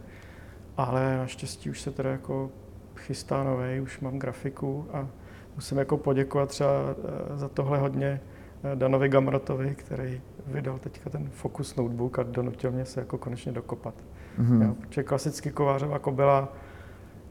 ale 0.77 1.17
naštěstí 1.17 1.69
už 1.69 1.81
se 1.81 1.91
teda 1.91 2.09
jako 2.09 2.49
chystá 2.95 3.43
nový, 3.43 3.81
už 3.81 3.99
mám 3.99 4.19
grafiku 4.19 4.87
a 4.93 5.07
musím 5.55 5.77
jako 5.77 5.97
poděkovat 5.97 6.49
třeba 6.49 6.71
eh, 6.71 7.37
za 7.37 7.47
tohle 7.47 7.77
hodně 7.77 8.21
eh, 8.63 8.75
Danovi 8.75 9.09
Gamrotovi, 9.09 9.75
který 9.75 10.21
vydal 10.47 10.79
teďka 10.79 11.09
ten 11.09 11.29
Focus 11.29 11.75
Notebook 11.75 12.19
a 12.19 12.23
donutil 12.23 12.71
mě 12.71 12.85
se 12.85 12.99
jako 12.99 13.17
konečně 13.17 13.51
dokopat. 13.51 13.93
Mm-hmm. 14.39 14.61
Jo, 14.61 14.75
protože 14.79 15.03
klasicky 15.03 15.51
kovářová 15.51 15.99
kobila, 15.99 16.53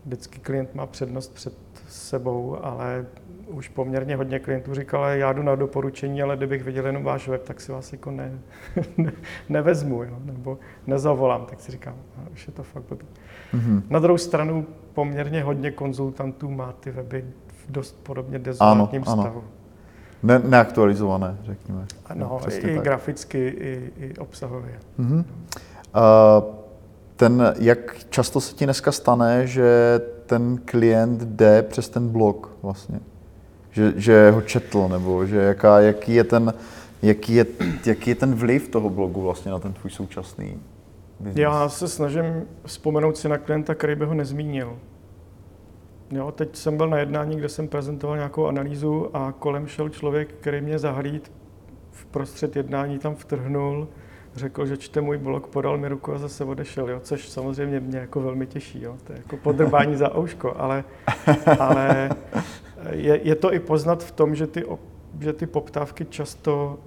vždycky 0.04 0.38
klient 0.38 0.74
má 0.74 0.86
přednost 0.86 1.34
před 1.34 1.54
sebou, 1.88 2.56
ale 2.62 3.06
už 3.46 3.68
poměrně 3.68 4.16
hodně 4.16 4.38
klientů 4.38 4.74
říkalo, 4.74 5.04
já 5.06 5.32
jdu 5.32 5.42
na 5.42 5.54
doporučení, 5.54 6.22
ale 6.22 6.36
kdybych 6.36 6.64
viděl 6.64 6.86
jenom 6.86 7.04
váš 7.04 7.28
web, 7.28 7.42
tak 7.42 7.60
si 7.60 7.72
vás 7.72 7.92
jako 7.92 8.10
ne, 8.10 8.38
ne, 8.96 9.12
nevezmu, 9.48 10.02
jo, 10.02 10.18
nebo 10.24 10.58
nezavolám, 10.86 11.46
tak 11.46 11.60
si 11.60 11.72
říkám, 11.72 11.94
už 12.32 12.46
je 12.46 12.52
to 12.52 12.62
fakt 12.62 12.82
blbý. 12.88 13.06
Mm-hmm. 13.54 13.82
Na 13.90 13.98
druhou 13.98 14.18
stranu 14.18 14.66
poměrně 14.94 15.42
hodně 15.42 15.70
konzultantů 15.70 16.50
má 16.50 16.72
ty 16.72 16.90
weby 16.90 17.24
v 17.46 17.72
dost 17.72 18.00
podobně 18.02 18.38
dezolátním 18.38 19.02
ano, 19.06 19.22
stavu. 19.22 19.38
Ano. 19.38 19.48
Ne, 20.22 20.38
neaktualizované, 20.38 21.36
řekněme. 21.42 21.86
Ano, 22.06 22.40
no, 22.44 22.52
i 22.52 22.74
tak. 22.74 22.84
graficky, 22.84 23.48
i, 23.48 23.92
i 23.96 24.16
obsahově. 24.16 24.78
Mm-hmm. 24.98 25.24
Uh, 25.24 26.59
ten, 27.20 27.54
jak 27.58 27.96
často 28.10 28.40
se 28.40 28.54
ti 28.54 28.64
dneska 28.64 28.92
stane, 28.92 29.46
že 29.46 30.00
ten 30.26 30.58
klient 30.64 31.22
jde 31.22 31.62
přes 31.62 31.88
ten 31.88 32.08
blog 32.08 32.56
vlastně? 32.62 33.00
Že, 33.70 33.92
že 33.96 34.30
ho 34.30 34.40
četl, 34.40 34.88
nebo 34.88 35.26
že 35.26 35.36
jaká, 35.36 35.80
jaký, 35.80 36.14
je 36.14 36.24
ten, 36.24 36.54
jaký, 37.02 37.34
je, 37.34 37.46
jaký 37.86 38.10
je 38.10 38.14
ten 38.14 38.34
vliv 38.34 38.68
toho 38.68 38.90
blogu 38.90 39.22
vlastně 39.22 39.50
na 39.50 39.58
ten 39.58 39.72
tvůj 39.72 39.90
současný 39.90 40.60
business? 41.20 41.36
Já 41.36 41.68
se 41.68 41.88
snažím 41.88 42.24
vzpomenout 42.66 43.16
si 43.16 43.28
na 43.28 43.38
klienta, 43.38 43.74
který 43.74 43.94
by 43.94 44.04
ho 44.04 44.14
nezmínil. 44.14 44.76
Jo, 46.10 46.32
teď 46.32 46.56
jsem 46.56 46.76
byl 46.76 46.88
na 46.88 46.98
jednání, 46.98 47.36
kde 47.36 47.48
jsem 47.48 47.68
prezentoval 47.68 48.16
nějakou 48.16 48.46
analýzu 48.46 49.16
a 49.16 49.32
kolem 49.38 49.66
šel 49.66 49.88
člověk, 49.88 50.34
který 50.40 50.60
mě 50.60 50.78
zahlíd 50.78 51.32
v 51.90 52.06
prostřed 52.06 52.56
jednání 52.56 52.98
tam 52.98 53.14
vtrhnul, 53.14 53.88
řekl, 54.34 54.66
že 54.66 54.76
čte 54.76 55.00
můj 55.00 55.18
blog, 55.18 55.46
podal 55.46 55.78
mi 55.78 55.88
ruku 55.88 56.12
a 56.12 56.18
zase 56.18 56.44
odešel, 56.44 56.90
jo, 56.90 57.00
což 57.00 57.28
samozřejmě 57.28 57.80
mě 57.80 57.98
jako 57.98 58.20
velmi 58.20 58.46
těší. 58.46 58.82
Jo. 58.82 58.96
To 59.04 59.12
je 59.12 59.18
jako 59.18 59.36
podrbání 59.36 59.96
za 59.96 60.16
ouško, 60.18 60.54
ale, 60.56 60.84
ale 61.58 62.10
je, 62.90 63.20
je, 63.22 63.34
to 63.34 63.52
i 63.52 63.60
poznat 63.60 64.04
v 64.04 64.10
tom, 64.10 64.34
že 64.34 64.46
ty, 64.46 64.64
že 65.20 65.32
ty 65.32 65.46
poptávky 65.46 66.04
často 66.04 66.78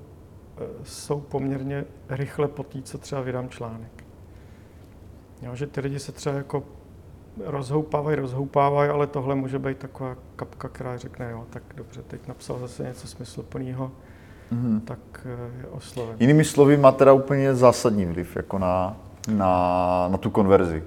e, 0.58 0.66
jsou 0.84 1.22
poměrně 1.22 1.86
rychle 2.10 2.48
po 2.48 2.64
té, 2.64 2.82
co 2.82 2.98
třeba 2.98 3.22
vydám 3.22 3.50
článek. 3.50 4.04
Jo, 5.42 5.56
že 5.56 5.68
ty 5.68 5.82
lidi 5.82 6.00
se 6.00 6.12
třeba 6.12 6.36
jako 6.36 6.64
rozhoupávají, 7.46 8.18
rozhoupávají, 8.18 8.90
ale 8.90 9.08
tohle 9.08 9.36
může 9.36 9.60
být 9.60 9.78
taková 9.78 10.18
kapka, 10.36 10.70
která 10.70 10.98
řekne, 10.98 11.32
jo, 11.32 11.46
tak 11.50 11.64
dobře, 11.76 12.02
teď 12.02 12.28
napsal 12.28 12.60
zase 12.60 12.84
něco 12.84 13.08
smysluplného, 13.08 13.92
mm-hmm. 14.52 14.82
tak 14.82 15.00
eh, 15.26 15.62
je 15.62 15.68
osloven. 15.68 16.16
Jinými 16.20 16.44
slovy, 16.44 16.78
má 16.78 16.92
teda 16.92 17.14
úplně 17.14 17.56
zásadní 17.56 18.06
vliv 18.06 18.36
jako 18.36 18.60
na, 18.60 18.98
na, 19.28 20.08
na 20.12 20.18
tu 20.18 20.30
konverzi. 20.30 20.84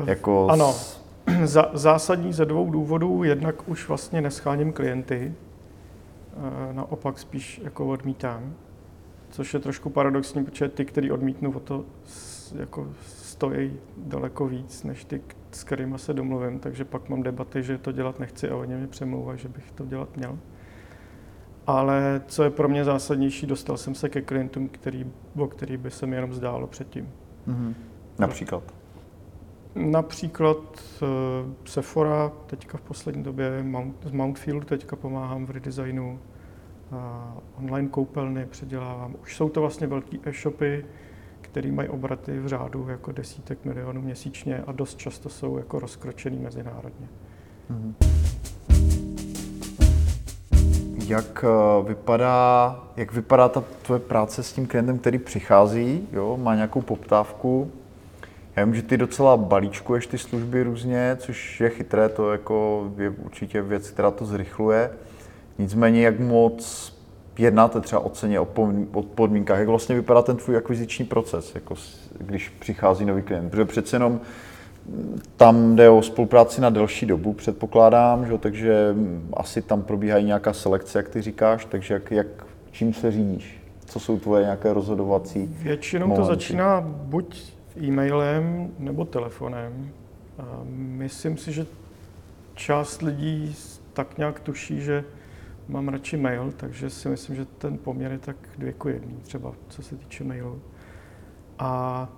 Uh, 0.00 0.08
jako 0.08 0.48
ano, 0.50 0.72
s... 0.72 1.00
zásadní 1.74 2.32
ze 2.32 2.44
dvou 2.44 2.70
důvodů. 2.70 3.24
Jednak 3.24 3.68
už 3.68 3.88
vlastně 3.88 4.20
nescháním 4.20 4.72
klienty, 4.72 5.34
uh, 6.36 6.76
naopak 6.76 7.18
spíš 7.18 7.60
jako 7.64 7.86
odmítám, 7.86 8.54
což 9.30 9.54
je 9.54 9.60
trošku 9.60 9.90
paradoxní, 9.90 10.44
protože 10.44 10.68
ty, 10.68 10.84
který 10.84 11.10
odmítnu, 11.10 11.52
o 11.56 11.60
to 11.60 11.84
jako 12.58 12.86
stojí 13.36 13.72
daleko 13.96 14.46
víc, 14.46 14.82
než 14.84 15.04
ty, 15.04 15.20
s 15.52 15.64
kterými 15.64 15.98
se 15.98 16.14
domluvím, 16.14 16.58
takže 16.58 16.84
pak 16.84 17.08
mám 17.08 17.22
debaty, 17.22 17.62
že 17.62 17.78
to 17.78 17.92
dělat 17.92 18.20
nechci 18.20 18.48
a 18.48 18.56
oni 18.56 18.74
mě 18.74 18.86
přemlouvají, 18.86 19.38
že 19.38 19.48
bych 19.48 19.72
to 19.72 19.84
dělat 19.84 20.16
měl. 20.16 20.38
Ale 21.66 22.22
co 22.26 22.42
je 22.42 22.50
pro 22.50 22.68
mě 22.68 22.84
zásadnější, 22.84 23.46
dostal 23.46 23.76
jsem 23.76 23.94
se 23.94 24.08
ke 24.08 24.22
klientům, 24.22 24.68
který, 24.68 25.12
o 25.38 25.46
který 25.46 25.76
by 25.76 25.90
se 25.90 26.06
mi 26.06 26.16
jenom 26.16 26.32
zdálo 26.32 26.66
předtím. 26.66 27.12
Mm-hmm. 27.48 27.74
Například? 28.18 28.74
Například 29.74 30.56
uh, 30.56 31.08
Sephora, 31.64 32.32
teďka 32.46 32.78
v 32.78 32.80
poslední 32.80 33.22
době 33.22 33.62
Mount, 33.62 33.96
z 34.04 34.10
Mountfield 34.10 34.64
teďka 34.64 34.96
pomáhám 34.96 35.46
v 35.46 35.50
redesignu, 35.50 36.18
uh, 36.92 36.98
online 37.58 37.88
koupelny 37.88 38.46
předělávám. 38.46 39.14
Už 39.22 39.36
jsou 39.36 39.48
to 39.48 39.60
vlastně 39.60 39.86
velké 39.86 40.16
e-shopy, 40.24 40.84
které 41.40 41.72
mají 41.72 41.88
obraty 41.88 42.38
v 42.38 42.46
řádu 42.46 42.88
jako 42.88 43.12
desítek 43.12 43.64
milionů 43.64 44.02
měsíčně 44.02 44.62
a 44.66 44.72
dost 44.72 44.98
často 44.98 45.28
jsou 45.28 45.58
jako 45.58 45.78
rozkročený 45.78 46.38
mezinárodně. 46.38 47.08
Mm-hmm. 47.70 48.16
Jak 51.06 51.44
eh, 51.44 51.88
vypadá, 51.88 52.80
jak 52.96 53.12
vypadá 53.12 53.48
ta 53.48 53.64
tvoje 53.82 54.00
práce 54.00 54.42
s 54.42 54.52
tím 54.52 54.66
klientem, 54.66 54.98
který 54.98 55.18
přichází, 55.18 56.08
jo, 56.12 56.36
má 56.36 56.54
nějakou 56.54 56.80
poptávku? 56.80 57.70
Já 58.56 58.64
vím, 58.64 58.74
že 58.74 58.82
ty 58.82 58.96
docela 58.96 59.36
balíčkuješ 59.36 60.06
ty 60.06 60.18
služby 60.18 60.62
různě, 60.62 61.16
což 61.20 61.60
je 61.60 61.70
chytré, 61.70 62.08
to 62.08 62.32
jako 62.32 62.86
je 62.96 63.10
určitě 63.10 63.62
věc, 63.62 63.90
která 63.90 64.10
to 64.10 64.24
zrychluje. 64.24 64.90
Nicméně, 65.58 66.02
jak 66.02 66.20
moc 66.20 66.92
jednáte 67.38 67.80
třeba 67.80 68.00
o 68.00 68.08
ceně, 68.08 68.40
o 68.40 68.46
podmínkách, 69.14 69.58
jak 69.58 69.68
vlastně 69.68 69.94
vypadá 69.94 70.22
ten 70.22 70.36
tvůj 70.36 70.56
akviziční 70.56 71.04
proces, 71.04 71.54
jako 71.54 71.74
když 72.18 72.48
přichází 72.48 73.04
nový 73.04 73.22
klient, 73.22 73.50
protože 73.50 73.64
přece 73.64 73.96
jenom 73.96 74.20
tam 75.36 75.76
jde 75.76 75.90
o 75.90 76.02
spolupráci 76.02 76.60
na 76.60 76.70
delší 76.70 77.06
dobu, 77.06 77.32
předpokládám, 77.32 78.26
že? 78.26 78.38
takže 78.38 78.94
asi 79.32 79.62
tam 79.62 79.82
probíhají 79.82 80.24
nějaká 80.24 80.52
selekce, 80.52 80.98
jak 80.98 81.08
ty 81.08 81.22
říkáš, 81.22 81.64
takže 81.64 81.94
jak, 81.94 82.10
jak, 82.10 82.26
čím 82.70 82.94
se 82.94 83.10
řídíš? 83.10 83.62
Co 83.86 84.00
jsou 84.00 84.18
tvoje 84.18 84.42
nějaké 84.42 84.72
rozhodovací 84.72 85.56
Většinou 85.62 86.06
momenty? 86.06 86.22
to 86.22 86.34
začíná 86.34 86.80
buď 86.80 87.42
e-mailem 87.82 88.70
nebo 88.78 89.04
telefonem. 89.04 89.90
A 90.38 90.60
myslím 90.74 91.36
si, 91.36 91.52
že 91.52 91.66
část 92.54 93.02
lidí 93.02 93.56
tak 93.92 94.18
nějak 94.18 94.40
tuší, 94.40 94.80
že 94.80 95.04
mám 95.68 95.88
radši 95.88 96.16
mail, 96.16 96.52
takže 96.56 96.90
si 96.90 97.08
myslím, 97.08 97.36
že 97.36 97.44
ten 97.44 97.78
poměr 97.78 98.12
je 98.12 98.18
tak 98.18 98.36
dvě 98.58 98.72
ku 98.72 98.88
jedný, 98.88 99.16
třeba 99.22 99.52
co 99.68 99.82
se 99.82 99.96
týče 99.96 100.24
mailu. 100.24 100.60
A 101.58 102.08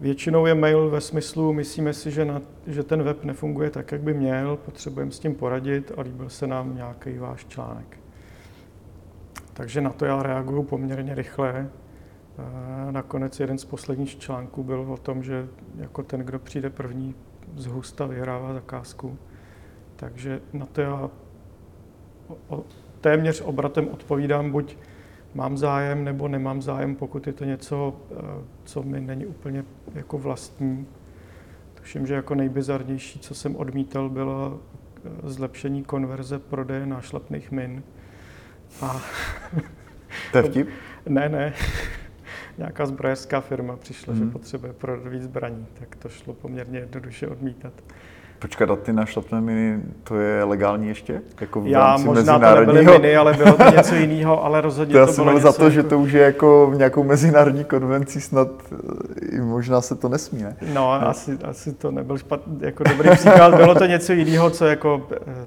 většinou 0.00 0.46
je 0.46 0.54
mail 0.54 0.90
ve 0.90 1.00
smyslu, 1.00 1.52
myslíme 1.52 1.92
si, 1.92 2.10
že, 2.10 2.24
na, 2.24 2.42
že 2.66 2.82
ten 2.82 3.02
web 3.02 3.24
nefunguje 3.24 3.70
tak, 3.70 3.92
jak 3.92 4.00
by 4.00 4.14
měl, 4.14 4.56
potřebujeme 4.56 5.12
s 5.12 5.18
tím 5.18 5.34
poradit 5.34 5.92
a 5.96 6.00
líbil 6.00 6.28
se 6.28 6.46
nám 6.46 6.76
nějaký 6.76 7.18
váš 7.18 7.46
článek. 7.46 7.98
Takže 9.52 9.80
na 9.80 9.90
to 9.90 10.04
já 10.04 10.22
reaguju 10.22 10.62
poměrně 10.62 11.14
rychle. 11.14 11.70
Nakonec 12.90 13.40
jeden 13.40 13.58
z 13.58 13.64
posledních 13.64 14.18
článků 14.18 14.62
byl 14.62 14.80
o 14.80 14.96
tom, 14.96 15.22
že 15.22 15.48
jako 15.76 16.02
ten, 16.02 16.20
kdo 16.20 16.38
přijde 16.38 16.70
první 16.70 17.14
z 17.56 17.66
husta, 17.66 18.06
vyhrává 18.06 18.54
zakázku. 18.54 19.18
Takže 19.96 20.40
na 20.52 20.66
to 20.66 20.80
já 20.80 21.10
téměř 23.00 23.40
obratem 23.40 23.88
odpovídám, 23.88 24.50
buď 24.50 24.76
mám 25.36 25.56
zájem 25.56 26.04
nebo 26.04 26.28
nemám 26.28 26.62
zájem, 26.62 26.96
pokud 26.96 27.26
je 27.26 27.32
to 27.32 27.44
něco, 27.44 27.96
eh, 28.10 28.14
co 28.64 28.82
mi 28.82 29.00
není 29.00 29.26
úplně 29.26 29.64
jako 29.94 30.18
vlastní. 30.18 30.86
Tuším, 31.74 32.06
že 32.06 32.14
jako 32.14 32.34
nejbizarnější, 32.34 33.18
co 33.18 33.34
jsem 33.34 33.56
odmítal, 33.56 34.08
bylo 34.08 34.60
eh, 34.96 35.10
zlepšení 35.22 35.84
konverze 35.84 36.38
prodeje 36.38 36.86
nášlapných 36.86 37.50
min. 37.50 37.82
A 38.82 39.00
to 40.32 40.38
je 40.38 40.44
vtip? 40.44 40.68
ne, 41.08 41.28
ne. 41.28 41.54
Nějaká 42.58 42.86
zbrojařská 42.86 43.40
firma 43.40 43.76
přišla, 43.76 44.12
mm. 44.12 44.18
že 44.18 44.24
mhm. 44.24 44.32
potřebuje 44.32 44.72
prodat 44.72 45.06
víc 45.06 45.22
zbraní, 45.22 45.66
tak 45.78 45.96
to 45.96 46.08
šlo 46.08 46.34
poměrně 46.34 46.78
jednoduše 46.78 47.28
odmítat. 47.28 47.72
Počkat, 48.46 48.70
a 48.70 48.76
ty 48.76 48.92
našlapné 48.92 49.40
miny, 49.40 49.80
to 50.04 50.16
je 50.16 50.44
legální 50.44 50.88
ještě? 50.88 51.22
Jako 51.40 51.60
v 51.60 51.66
Já 51.66 51.96
možná 51.96 52.38
to 52.38 52.60
nebyly 52.60 52.84
miny, 52.84 53.16
ale 53.16 53.34
bylo 53.34 53.52
to 53.52 53.70
něco 53.76 53.94
jiného, 53.94 54.44
ale 54.44 54.60
rozhodně 54.60 54.94
to, 54.94 55.06
to 55.06 55.12
bylo 55.12 55.32
něco 55.32 55.46
za 55.46 55.52
to, 55.52 55.64
jako... 55.64 55.70
že 55.70 55.82
to 55.82 55.98
už 55.98 56.12
je 56.12 56.22
jako 56.22 56.70
v 56.70 56.76
nějakou 56.76 57.04
mezinárodní 57.04 57.64
konvenci 57.64 58.20
snad 58.20 58.48
i 59.32 59.40
možná 59.40 59.80
se 59.80 59.94
to 59.94 60.08
nesmí, 60.08 60.42
ne? 60.42 60.56
No, 60.62 61.00
no. 61.00 61.08
Asi, 61.08 61.38
asi 61.44 61.72
to 61.72 61.90
nebyl 61.90 62.18
špatný, 62.18 62.58
jako 62.60 62.84
dobrý 62.84 63.10
příklad. 63.10 63.54
Bylo 63.54 63.74
to 63.74 63.86
něco 63.86 64.12
jiného, 64.12 64.50
co 64.50 64.66
jako 64.66 65.06
eh, 65.26 65.46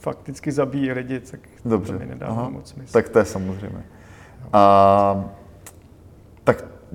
fakticky 0.00 0.52
zabíjí 0.52 0.92
lidi, 0.92 1.20
tak 1.20 1.40
Dobře. 1.64 1.92
to 1.92 1.98
mi 1.98 2.06
nedává 2.06 2.32
Aha. 2.32 2.48
moc 2.48 2.68
smysl. 2.68 2.92
Tak 2.92 3.08
to 3.08 3.18
je 3.18 3.24
samozřejmě. 3.24 3.84
A, 4.52 5.24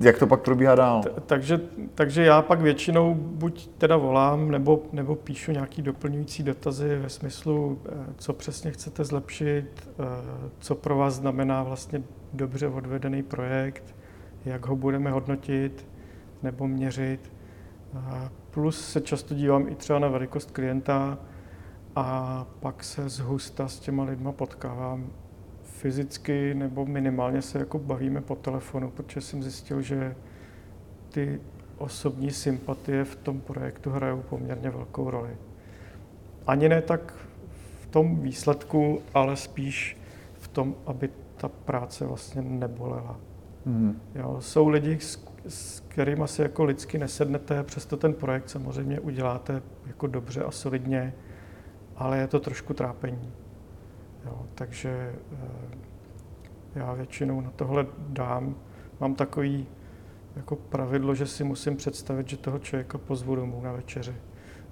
jak 0.00 0.18
to 0.18 0.26
pak 0.26 0.40
probíhá 0.40 0.74
dál? 0.74 1.02
T- 1.02 1.10
takže, 1.26 1.60
takže 1.94 2.24
já 2.24 2.42
pak 2.42 2.60
většinou 2.60 3.14
buď 3.14 3.68
teda 3.78 3.96
volám, 3.96 4.50
nebo, 4.50 4.82
nebo 4.92 5.14
píšu 5.14 5.52
nějaký 5.52 5.82
doplňující 5.82 6.42
dotazy 6.42 6.96
ve 6.96 7.08
smyslu, 7.08 7.78
eh, 7.86 7.90
co 8.16 8.32
přesně 8.32 8.70
chcete 8.70 9.04
zlepšit, 9.04 9.88
eh, 9.88 10.04
co 10.58 10.74
pro 10.74 10.96
vás 10.96 11.14
znamená 11.14 11.62
vlastně 11.62 12.02
dobře 12.32 12.68
odvedený 12.68 13.22
projekt, 13.22 13.94
jak 14.44 14.66
ho 14.66 14.76
budeme 14.76 15.10
hodnotit 15.10 15.86
nebo 16.42 16.68
měřit. 16.68 17.32
Plus 18.50 18.88
se 18.88 19.00
často 19.00 19.34
dívám 19.34 19.68
i 19.68 19.74
třeba 19.74 19.98
na 19.98 20.08
velikost 20.08 20.50
klienta 20.50 21.18
a 21.96 22.46
pak 22.60 22.84
se 22.84 23.08
zhusta 23.08 23.68
s 23.68 23.78
těma 23.78 24.04
lidma 24.04 24.32
potkávám 24.32 25.10
fyzicky 25.80 26.54
nebo 26.54 26.86
minimálně 26.86 27.42
se 27.42 27.58
jako 27.58 27.78
bavíme 27.78 28.20
po 28.20 28.36
telefonu, 28.36 28.90
protože 28.90 29.20
jsem 29.20 29.42
zjistil, 29.42 29.82
že 29.82 30.16
ty 31.08 31.40
osobní 31.78 32.30
sympatie 32.30 33.04
v 33.04 33.16
tom 33.16 33.40
projektu 33.40 33.90
hrajou 33.90 34.22
poměrně 34.22 34.70
velkou 34.70 35.10
roli. 35.10 35.30
Ani 36.46 36.68
ne 36.68 36.82
tak 36.82 37.14
v 37.80 37.86
tom 37.86 38.20
výsledku, 38.20 39.02
ale 39.14 39.36
spíš 39.36 39.96
v 40.34 40.48
tom, 40.48 40.74
aby 40.86 41.08
ta 41.36 41.48
práce 41.48 42.06
vlastně 42.06 42.42
nebolela. 42.42 43.16
Mm. 43.64 44.00
Jo, 44.14 44.36
jsou 44.40 44.68
lidi, 44.68 44.98
s, 45.00 45.24
s 45.48 45.80
kterými 45.80 46.28
si 46.28 46.42
jako 46.42 46.64
lidsky 46.64 46.98
nesednete, 46.98 47.62
přesto 47.62 47.96
ten 47.96 48.14
projekt 48.14 48.50
samozřejmě 48.50 49.00
uděláte 49.00 49.62
jako 49.86 50.06
dobře 50.06 50.44
a 50.44 50.50
solidně, 50.50 51.14
ale 51.96 52.18
je 52.18 52.26
to 52.26 52.40
trošku 52.40 52.74
trápení. 52.74 53.32
Jo, 54.24 54.46
takže 54.54 55.14
eh, 55.32 55.46
já 56.74 56.92
většinou 56.92 57.40
na 57.40 57.50
tohle 57.50 57.86
dám. 58.08 58.54
Mám 59.00 59.14
takový 59.14 59.66
jako 60.36 60.56
pravidlo, 60.56 61.14
že 61.14 61.26
si 61.26 61.44
musím 61.44 61.76
představit, 61.76 62.28
že 62.28 62.36
toho 62.36 62.58
člověka 62.58 62.98
pozvu 62.98 63.34
domů 63.34 63.60
na 63.62 63.72
večeři 63.72 64.14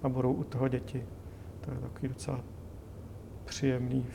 a 0.03 0.09
budou 0.09 0.33
u 0.33 0.45
toho 0.45 0.69
děti. 0.69 1.07
To 1.61 1.71
je 1.71 1.77
takový 1.79 2.09
docela 2.09 2.41
příjemný 3.45 4.07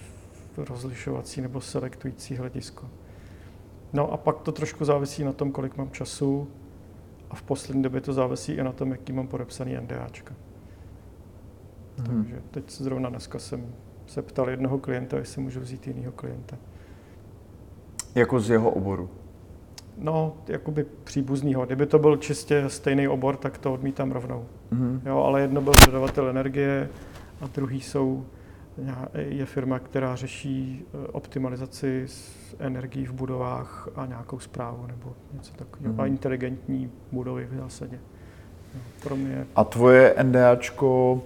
rozlišovací 0.58 1.42
nebo 1.42 1.62
selektující 1.62 2.36
hledisko. 2.36 2.90
No 3.94 4.12
a 4.12 4.18
pak 4.18 4.42
to 4.42 4.52
trošku 4.52 4.86
závisí 4.86 5.24
na 5.24 5.34
tom, 5.34 5.52
kolik 5.52 5.78
mám 5.78 5.92
času 5.92 6.48
a 7.30 7.36
v 7.36 7.44
poslední 7.44 7.84
době 7.84 8.02
to 8.02 8.14
závisí 8.14 8.52
i 8.52 8.64
na 8.64 8.72
tom, 8.72 8.92
jaký 8.92 9.14
mám 9.14 9.28
podepsaný 9.28 9.76
NDAčka. 9.76 10.36
Hmm. 11.98 12.24
Takže 12.24 12.42
teď 12.52 12.72
zrovna 12.72 13.10
dneska 13.10 13.40
jsem 13.40 13.76
se 14.14 14.22
ptal 14.22 14.50
jednoho 14.50 14.80
klienta, 14.80 15.18
jestli 15.18 15.42
můžu 15.42 15.60
vzít 15.60 15.88
jiného 15.88 16.12
klienta. 16.12 16.58
Jako 18.16 18.40
z 18.40 18.50
jeho 18.50 18.70
oboru? 18.70 19.10
No, 19.98 20.34
jakoby 20.48 20.86
příbuznýho. 21.04 21.66
Kdyby 21.66 21.86
to 21.86 22.00
byl 22.00 22.18
čistě 22.18 22.64
stejný 22.70 23.08
obor, 23.08 23.36
tak 23.36 23.58
to 23.58 23.74
odmítám 23.74 24.12
rovnou. 24.12 24.46
Mm-hmm. 24.74 25.02
Jo, 25.06 25.18
ale 25.18 25.42
jedno 25.42 25.62
byl 25.62 25.74
dodavatel 25.86 26.30
energie 26.30 26.90
a 27.42 27.48
druhý 27.56 27.82
jsou, 27.82 28.26
je 29.16 29.46
firma, 29.46 29.80
která 29.80 30.16
řeší 30.16 30.86
e, 30.86 31.08
optimalizaci 31.08 32.06
energií 32.60 33.06
v 33.06 33.14
budovách 33.14 33.90
a 33.96 34.06
nějakou 34.06 34.40
zprávu 34.40 34.88
nebo 34.88 35.14
něco 35.34 35.54
takového. 35.54 35.94
Mm-hmm. 35.94 36.02
A 36.02 36.06
inteligentní 36.06 36.92
budovy 37.12 37.46
v 37.52 37.56
zásadě. 37.56 38.00
No, 38.76 38.82
pro 39.04 39.16
mě... 39.16 39.48
A 39.56 39.64
tvoje 39.64 40.16
NDAčko 40.24 41.22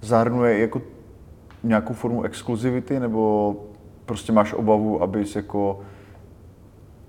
zahrnuje 0.00 0.58
jako 0.58 0.82
nějakou 1.62 1.94
formu 1.94 2.22
exkluzivity, 2.22 3.00
nebo 3.00 3.56
prostě 4.06 4.32
máš 4.32 4.52
obavu, 4.52 5.02
abys 5.02 5.36
jako 5.36 5.80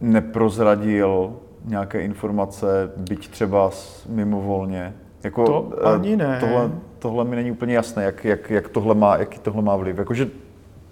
neprozradil 0.02 1.34
nějaké 1.66 2.02
informace, 2.02 2.92
byť 2.98 3.30
třeba 3.30 3.72
mimovolně? 4.10 4.94
Jako, 5.24 5.46
to 5.46 5.74
eh, 5.82 5.94
ani 5.94 6.16
ne. 6.16 6.38
Tohle, 6.40 6.72
tohle 7.00 7.26
mi 7.26 7.36
není 7.36 7.52
úplně 7.52 7.76
jasné, 7.76 8.04
jak, 8.04 8.26
jak, 8.26 8.50
jak 8.50 8.70
tohle 8.70 8.96
má, 8.96 9.18
jaký 9.18 9.40
tohle 9.40 9.62
má 9.62 9.76
vliv. 9.76 9.98
Jakože 9.98 10.30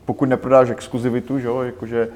pokud 0.06 0.30
neprodáš 0.30 0.70
exkluzivitu, 0.70 1.40
že 1.40 1.48
jo, 1.48 1.62
jakože 1.62 2.08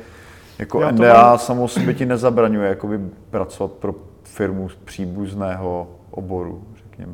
jako 0.60 0.82
Já 0.82 0.92
NDA 0.92 1.14
mám... 1.14 1.38
samo 1.38 1.68
sobě 1.68 1.94
ti 1.94 2.06
nezabraňuje 2.06 2.70
jakoby 2.70 3.00
pracovat 3.30 3.72
pro 3.72 3.96
firmu 4.24 4.70
z 4.70 4.76
příbuzného 4.76 5.88
oboru, 6.12 6.64
řekněme. 6.76 7.14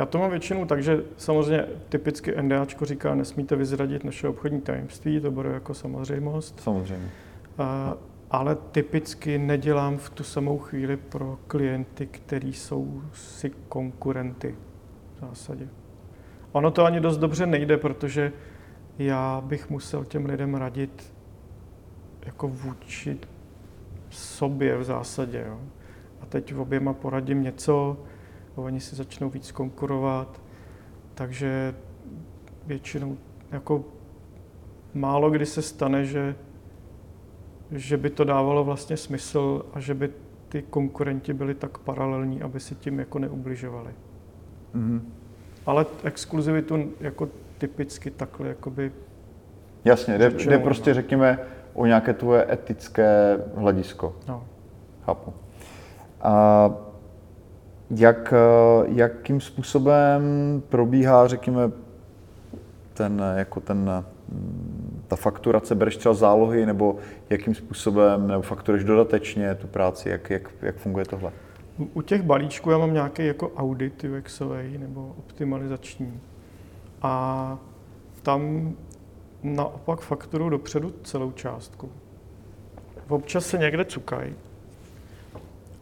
Já 0.00 0.06
to 0.06 0.18
mám 0.18 0.30
většinou 0.30 0.64
tak, 0.64 0.82
že 0.82 1.04
samozřejmě 1.16 1.66
typicky 1.88 2.42
NDAčko 2.42 2.84
říká, 2.84 3.14
nesmíte 3.14 3.56
vyzradit 3.56 4.04
naše 4.04 4.28
obchodní 4.28 4.60
tajemství, 4.60 5.20
to 5.20 5.30
bude 5.30 5.48
jako 5.48 5.74
samozřejmost. 5.74 6.60
Samozřejmě. 6.60 7.08
A, 7.58 7.94
ale 8.30 8.56
typicky 8.72 9.38
nedělám 9.38 9.98
v 9.98 10.10
tu 10.10 10.24
samou 10.24 10.58
chvíli 10.58 10.96
pro 10.96 11.38
klienty, 11.46 12.06
kteří 12.06 12.52
jsou 12.52 13.02
si 13.12 13.50
konkurenty 13.68 14.54
v 15.16 15.20
zásadě. 15.20 15.68
Ono 16.52 16.70
to 16.70 16.84
ani 16.84 17.00
dost 17.00 17.18
dobře 17.18 17.46
nejde, 17.46 17.76
protože 17.76 18.32
já 18.98 19.40
bych 19.40 19.70
musel 19.70 20.04
těm 20.04 20.26
lidem 20.26 20.54
radit 20.54 21.12
jako 22.26 22.48
vůči 22.48 23.18
sobě 24.10 24.76
v 24.76 24.84
zásadě. 24.84 25.44
Jo. 25.48 25.60
A 26.20 26.26
teď 26.26 26.52
v 26.52 26.60
oběma 26.60 26.92
poradím 26.92 27.42
něco, 27.42 27.96
oni 28.62 28.80
si 28.80 28.96
začnou 28.96 29.30
víc 29.30 29.52
konkurovat, 29.52 30.40
takže 31.14 31.74
většinou 32.66 33.16
jako 33.52 33.84
málo 34.94 35.30
kdy 35.30 35.46
se 35.46 35.62
stane, 35.62 36.04
že, 36.04 36.34
že 37.70 37.96
by 37.96 38.10
to 38.10 38.24
dávalo 38.24 38.64
vlastně 38.64 38.96
smysl 38.96 39.64
a 39.74 39.80
že 39.80 39.94
by 39.94 40.10
ty 40.48 40.62
konkurenti 40.62 41.32
byli 41.32 41.54
tak 41.54 41.78
paralelní, 41.78 42.42
aby 42.42 42.60
si 42.60 42.74
tím 42.74 42.98
jako 42.98 43.18
neubližovali. 43.18 43.90
Mm-hmm. 44.74 45.00
Ale 45.66 45.86
exkluzivitu 46.04 46.90
jako 47.00 47.28
typicky 47.58 48.10
takhle 48.10 48.48
jakoby 48.48 48.92
Jasně, 49.84 50.18
jde, 50.18 50.30
jde 50.30 50.58
prostě, 50.58 50.94
řekněme, 50.94 51.38
o 51.74 51.86
nějaké 51.86 52.12
tvoje 52.12 52.52
etické 52.52 53.38
hledisko. 53.54 54.16
No. 54.28 54.44
Chápu. 55.02 55.32
A 56.20 56.70
jak, 57.90 58.34
jakým 58.88 59.40
způsobem 59.40 60.22
probíhá, 60.68 61.26
řekněme, 61.26 61.70
ten, 62.94 63.22
jako 63.36 63.60
ten, 63.60 64.04
ta 65.08 65.16
fakturace, 65.16 65.74
bereš 65.74 65.96
třeba 65.96 66.14
zálohy, 66.14 66.66
nebo 66.66 66.96
jakým 67.30 67.54
způsobem, 67.54 68.28
nebo 68.28 68.42
fakturuješ 68.42 68.84
dodatečně 68.84 69.54
tu 69.54 69.66
práci, 69.66 70.08
jak, 70.08 70.30
jak, 70.30 70.50
jak 70.62 70.76
funguje 70.76 71.04
tohle? 71.04 71.32
U 71.94 72.02
těch 72.02 72.22
balíčků 72.22 72.70
já 72.70 72.78
mám 72.78 72.94
nějaký 72.94 73.26
jako 73.26 73.52
audit 73.56 74.04
UXový 74.18 74.78
nebo 74.78 75.14
optimalizační. 75.18 76.20
A 77.02 77.58
tam 78.22 78.72
naopak 79.42 80.00
fakturu 80.00 80.48
dopředu 80.48 80.92
celou 81.02 81.30
částku. 81.30 81.88
Občas 83.08 83.46
se 83.46 83.58
někde 83.58 83.84
cukají, 83.84 84.34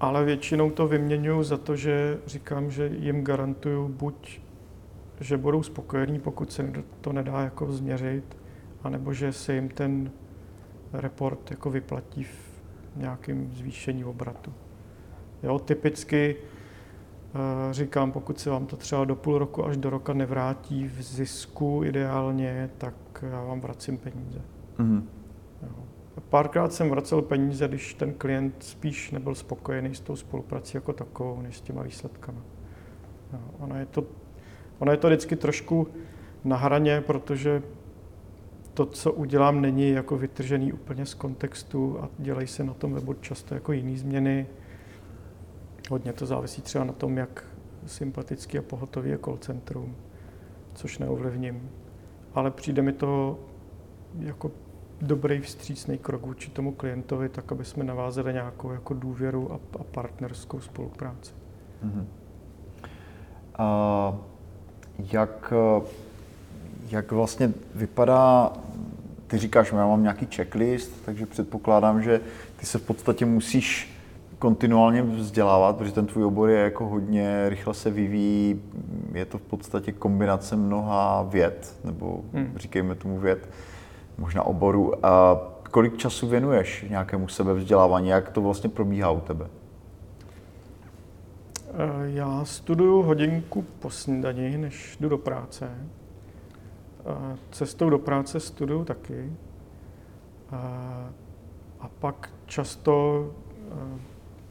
ale 0.00 0.24
většinou 0.24 0.70
to 0.70 0.88
vyměňuju 0.88 1.42
za 1.42 1.56
to, 1.56 1.76
že 1.76 2.18
říkám, 2.26 2.70
že 2.70 2.90
jim 2.98 3.24
garantuju 3.24 3.88
buď, 3.88 4.40
že 5.20 5.37
budou 5.37 5.62
spokojení, 5.62 6.20
pokud 6.20 6.52
se 6.52 6.72
to 7.00 7.12
nedá 7.12 7.40
jako 7.40 7.72
změřit, 7.72 8.37
anebo 8.82 9.12
že 9.12 9.32
se 9.32 9.54
jim 9.54 9.68
ten 9.68 10.11
report 10.92 11.50
jako 11.50 11.70
vyplatí 11.70 12.24
v 12.24 12.61
nějakém 12.96 13.50
zvýšení 13.52 14.04
obratu. 14.04 14.52
Jo, 15.42 15.58
typicky 15.58 16.37
eh, 16.37 17.74
říkám, 17.74 18.12
pokud 18.12 18.40
se 18.40 18.50
vám 18.50 18.66
to 18.66 18.76
třeba 18.76 19.04
do 19.04 19.16
půl 19.16 19.38
roku 19.38 19.66
až 19.66 19.76
do 19.76 19.90
roka 19.90 20.12
nevrátí 20.12 20.88
v 20.88 21.02
zisku 21.02 21.82
ideálně, 21.84 22.70
tak 22.78 22.94
já 23.30 23.44
vám 23.44 23.61
vracím 23.61 23.98
peníze. 23.98 24.40
Mm-hmm. 24.78 25.02
Párkrát 26.20 26.72
jsem 26.72 26.90
vracel 26.90 27.22
peníze, 27.22 27.68
když 27.68 27.94
ten 27.94 28.14
klient 28.14 28.54
spíš 28.59 29.11
nebyl 29.11 29.35
spokojený 29.35 29.94
s 29.94 30.00
tou 30.00 30.16
spoluprací 30.16 30.76
jako 30.76 30.92
takovou, 30.92 31.42
než 31.42 31.57
s 31.57 31.61
těma 31.61 31.83
výsledkama. 31.83 32.40
Jo. 33.33 33.40
Ono, 33.59 33.78
je 33.78 33.87
to, 33.87 34.04
ono 34.78 34.92
je 34.92 34.96
to 34.98 35.07
vždycky 35.07 35.37
trošku 35.37 35.88
na 36.44 36.57
hraně, 36.57 37.00
protože 37.00 37.62
to, 38.74 38.87
co 38.87 39.12
udělám, 39.12 39.61
není 39.61 39.90
jako 39.90 40.16
vytržený 40.16 40.72
úplně 40.72 41.07
z 41.07 41.14
kontextu 41.14 41.98
a 42.00 42.09
dělají 42.18 42.46
se 42.46 42.64
na 42.64 42.74
tom 42.74 42.92
webu 42.92 43.14
často 43.14 43.54
jako 43.54 43.72
jiné 43.72 43.96
změny. 43.98 44.46
Hodně 45.90 46.12
to 46.12 46.26
závisí 46.26 46.62
třeba 46.62 46.85
na 46.85 46.92
tom, 46.92 47.18
jak 47.18 47.44
sympatický 47.87 48.59
a 48.59 48.62
pohotový 48.62 49.11
je 49.11 49.18
call 49.18 49.37
centrum, 49.37 49.96
což 50.74 50.98
neovlivním. 50.98 51.70
Ale 52.35 52.50
přijde 52.50 52.83
mi 52.83 52.92
to 52.92 53.38
jako 54.18 54.50
dobrý 55.00 55.40
vstřícný 55.40 55.98
krok 55.98 56.26
vůči 56.26 56.50
tomu 56.50 56.72
klientovi, 56.72 57.28
tak 57.28 57.52
aby 57.52 57.64
jsme 57.64 57.84
navázali 57.84 58.32
nějakou 58.32 58.72
jako 58.72 58.94
důvěru 58.94 59.52
a, 59.52 59.58
a 59.80 59.84
partnerskou 59.84 60.61
spolupráci. 60.61 61.32
Mm-hmm. 61.84 62.04
A 63.58 64.18
jak, 65.12 65.52
jak 66.90 67.12
vlastně 67.12 67.52
vypadá, 67.74 68.52
ty 69.26 69.38
říkáš, 69.38 69.72
já 69.72 69.87
mám 69.87 70.02
nějaký 70.02 70.26
checklist, 70.26 70.92
takže 71.04 71.26
předpokládám, 71.26 72.02
že 72.02 72.20
ty 72.56 72.66
se 72.66 72.78
v 72.78 72.82
podstatě 72.82 73.26
musíš 73.26 73.98
kontinuálně 74.38 75.02
vzdělávat, 75.02 75.76
protože 75.76 75.92
ten 75.92 76.06
tvůj 76.06 76.24
obor 76.24 76.50
je 76.50 76.58
jako 76.58 76.87
hodně, 76.87 77.48
rychle 77.48 77.74
se 77.74 77.90
vyvíjí, 77.90 78.62
je 79.12 79.24
to 79.24 79.38
v 79.38 79.42
podstatě 79.42 79.92
kombinace 79.92 80.56
mnoha 80.56 81.22
věd, 81.22 81.74
nebo 81.84 82.20
hmm. 82.32 82.52
říkejme 82.56 82.94
tomu 82.94 83.18
věd, 83.18 83.48
možná 84.18 84.42
oboru. 84.42 85.07
A 85.07 85.40
kolik 85.70 85.96
času 85.96 86.28
věnuješ 86.28 86.87
nějakému 86.88 87.28
sebevzdělávání? 87.28 88.09
Jak 88.09 88.31
to 88.31 88.40
vlastně 88.40 88.70
probíhá 88.70 89.11
u 89.11 89.20
tebe? 89.20 89.46
Eh, 91.68 92.11
já 92.11 92.44
studuju 92.44 93.02
hodinku 93.02 93.62
po 93.62 93.90
snídani, 93.90 94.59
než 94.59 94.96
jdu 95.00 95.09
do 95.09 95.18
práce. 95.18 95.70
Eh, 97.07 97.38
cestou 97.50 97.90
do 97.90 97.98
práce 97.98 98.40
studuju 98.40 98.85
taky. 98.85 99.33
Eh, 100.52 100.57
a 101.81 101.88
pak 101.98 102.31
často 102.46 103.26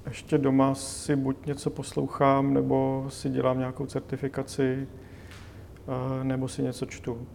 ještě 0.05 0.37
doma 0.37 0.75
si 0.75 1.15
buď 1.15 1.45
něco 1.45 1.69
poslouchám, 1.69 2.53
nebo 2.53 3.05
si 3.09 3.29
dělám 3.29 3.59
nějakou 3.59 3.85
certifikaci, 3.85 4.87
nebo 6.23 6.47
si 6.47 6.63
něco 6.63 6.85
čtu. 6.85 7.27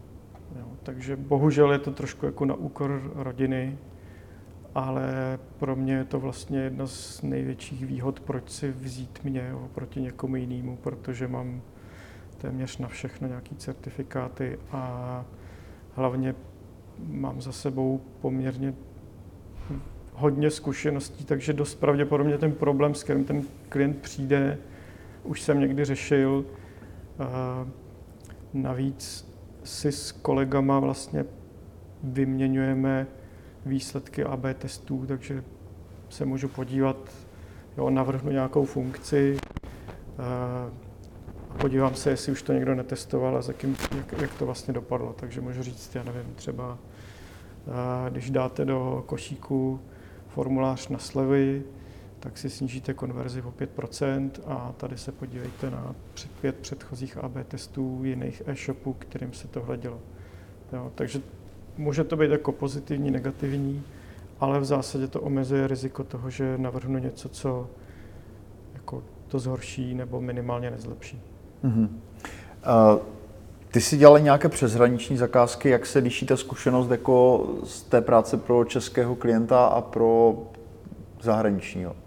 Jo, 0.58 0.66
takže 0.82 1.16
bohužel 1.16 1.72
je 1.72 1.78
to 1.78 1.90
trošku 1.90 2.26
jako 2.26 2.44
na 2.44 2.54
úkor 2.54 3.12
rodiny, 3.14 3.78
ale 4.74 5.38
pro 5.58 5.76
mě 5.76 5.94
je 5.94 6.04
to 6.04 6.20
vlastně 6.20 6.58
jedna 6.58 6.86
z 6.86 7.22
největších 7.22 7.86
výhod, 7.86 8.20
proč 8.20 8.50
si 8.50 8.72
vzít 8.72 9.24
mě 9.24 9.54
oproti 9.54 10.00
někomu 10.00 10.36
jinému, 10.36 10.76
protože 10.76 11.28
mám 11.28 11.62
téměř 12.38 12.78
na 12.78 12.88
všechno 12.88 13.28
nějaký 13.28 13.56
certifikáty 13.56 14.58
a 14.70 15.24
hlavně 15.94 16.34
mám 16.98 17.40
za 17.40 17.52
sebou 17.52 18.00
poměrně 18.20 18.74
hodně 20.14 20.50
zkušeností, 20.50 21.24
takže 21.24 21.52
dost 21.52 21.74
pravděpodobně 21.74 22.38
ten 22.38 22.52
problém, 22.52 22.94
s 22.94 23.04
kterým 23.04 23.24
ten 23.24 23.42
klient 23.68 23.98
přijde, 23.98 24.58
už 25.24 25.42
jsem 25.42 25.60
někdy 25.60 25.84
řešil. 25.84 26.44
Navíc 28.54 29.31
si 29.64 29.92
s 29.92 30.12
kolegama 30.12 30.78
vlastně 30.80 31.24
vyměňujeme 32.02 33.06
výsledky 33.66 34.24
AB 34.24 34.44
testů, 34.58 35.04
takže 35.06 35.44
se 36.08 36.24
můžu 36.24 36.48
podívat, 36.48 36.96
jo, 37.76 37.90
navrhnu 37.90 38.30
nějakou 38.30 38.64
funkci, 38.64 39.36
a 41.52 41.58
podívám 41.58 41.94
se, 41.94 42.10
jestli 42.10 42.32
už 42.32 42.42
to 42.42 42.52
někdo 42.52 42.74
netestoval 42.74 43.36
a 43.36 43.42
jakým, 43.48 43.76
jak, 43.96 44.20
jak 44.20 44.34
to 44.34 44.46
vlastně 44.46 44.74
dopadlo. 44.74 45.14
Takže 45.18 45.40
můžu 45.40 45.62
říct, 45.62 45.94
já 45.94 46.02
nevím, 46.02 46.34
třeba 46.34 46.78
když 48.08 48.30
dáte 48.30 48.64
do 48.64 49.04
košíku 49.06 49.80
formulář 50.28 50.88
na 50.88 50.98
slevy, 50.98 51.62
tak 52.22 52.38
si 52.38 52.50
snížíte 52.50 52.94
konverzi 52.94 53.42
o 53.42 53.50
5% 53.50 54.30
a 54.46 54.72
tady 54.76 54.98
se 54.98 55.12
podívejte 55.12 55.70
na 55.70 55.94
pět 56.40 56.56
předchozích 56.56 57.16
AB 57.16 57.32
testů 57.48 58.00
jiných 58.04 58.42
e-shopů, 58.46 58.92
kterým 58.92 59.32
se 59.32 59.48
tohle 59.48 59.76
dělo. 59.76 59.98
Jo, 60.72 60.92
takže 60.94 61.20
může 61.76 62.04
to 62.04 62.16
být 62.16 62.30
jako 62.30 62.52
pozitivní, 62.52 63.10
negativní, 63.10 63.82
ale 64.40 64.60
v 64.60 64.64
zásadě 64.64 65.08
to 65.08 65.20
omezuje 65.20 65.66
riziko 65.66 66.04
toho, 66.04 66.30
že 66.30 66.58
navrhnu 66.58 66.98
něco, 66.98 67.28
co 67.28 67.70
jako 68.74 69.02
to 69.28 69.38
zhorší 69.38 69.94
nebo 69.94 70.20
minimálně 70.20 70.70
nezlepší. 70.70 71.20
Mm-hmm. 71.64 71.88
Uh, 71.88 73.00
ty 73.70 73.80
jsi 73.80 73.96
dělal 73.96 74.20
nějaké 74.20 74.48
přeshraniční 74.48 75.16
zakázky, 75.16 75.68
jak 75.68 75.86
se 75.86 75.98
liší 75.98 76.26
ta 76.26 76.36
zkušenost 76.36 76.90
jako 76.90 77.46
z 77.64 77.82
té 77.82 78.00
práce 78.00 78.36
pro 78.36 78.64
českého 78.64 79.16
klienta 79.16 79.66
a 79.66 79.80
pro 79.80 80.38
zahraničního? 81.20 82.01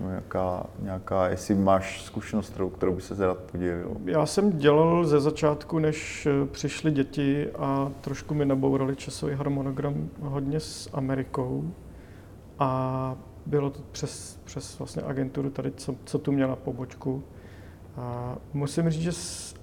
No, 0.00 0.08
nějaká, 0.08 0.66
nějaká, 0.78 1.28
jestli 1.28 1.54
máš 1.54 2.02
zkušenost, 2.02 2.50
kterou, 2.50 2.70
kterou 2.70 2.94
by 2.94 3.00
se 3.00 3.26
rád 3.26 3.38
podělil. 3.38 3.96
Já 4.04 4.26
jsem 4.26 4.58
dělal 4.58 5.04
ze 5.04 5.20
začátku, 5.20 5.78
než 5.78 6.26
eh, 6.26 6.46
přišly 6.46 6.90
děti 6.90 7.50
a 7.50 7.92
trošku 8.00 8.34
mi 8.34 8.44
nabourali 8.44 8.96
časový 8.96 9.34
harmonogram 9.34 10.08
hodně 10.20 10.60
s 10.60 10.90
Amerikou. 10.92 11.70
A 12.58 13.16
bylo 13.46 13.70
to 13.70 13.80
přes, 13.92 14.40
přes 14.44 14.78
vlastně 14.78 15.02
agenturu 15.02 15.50
tady, 15.50 15.70
co, 15.70 15.94
co 16.04 16.18
tu 16.18 16.32
měla 16.32 16.56
pobočku. 16.56 17.24
A 17.96 18.36
musím 18.52 18.90
říct, 18.90 19.02
že 19.02 19.12
s, 19.12 19.54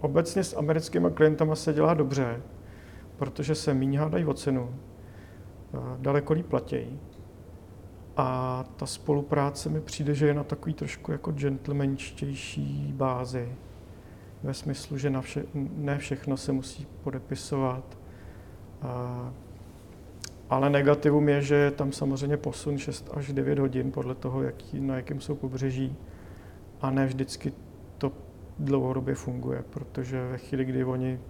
obecně 0.00 0.44
s 0.44 0.56
americkými 0.56 1.10
klientama 1.10 1.54
se 1.54 1.72
dělá 1.72 1.94
dobře, 1.94 2.42
protože 3.16 3.54
se 3.54 3.74
méně 3.74 4.00
hádají 4.00 4.24
o 4.24 4.34
cenu, 4.34 4.74
daleko 5.98 6.32
líp 6.32 6.46
platějí 6.46 7.00
a 8.20 8.64
ta 8.76 8.86
spolupráce 8.86 9.68
mi 9.68 9.80
přijde, 9.80 10.14
že 10.14 10.26
je 10.26 10.34
na 10.34 10.44
takový 10.44 10.74
trošku 10.74 11.12
jako 11.12 11.32
gentlemanštější 11.32 12.92
bázi. 12.96 13.52
Ve 14.42 14.54
smyslu, 14.54 14.98
že 14.98 15.10
na 15.10 15.20
vše, 15.20 15.44
ne 15.54 15.98
všechno 15.98 16.36
se 16.36 16.52
musí 16.52 16.86
podepisovat. 17.04 17.98
A, 18.82 19.32
ale 20.50 20.70
negativum 20.70 21.28
je, 21.28 21.42
že 21.42 21.54
je 21.54 21.70
tam 21.70 21.92
samozřejmě 21.92 22.36
posun 22.36 22.78
6 22.78 23.10
až 23.14 23.32
9 23.32 23.58
hodin 23.58 23.92
podle 23.92 24.14
toho, 24.14 24.42
jaký, 24.42 24.80
na 24.80 24.96
jakém 24.96 25.20
jsou 25.20 25.34
pobřeží. 25.34 25.96
A 26.80 26.90
ne 26.90 27.06
vždycky 27.06 27.52
to 27.98 28.12
dlouhodobě 28.58 29.14
funguje, 29.14 29.64
protože 29.70 30.28
ve 30.28 30.38
chvíli, 30.38 30.64
kdy 30.64 30.84
oni 30.84 31.20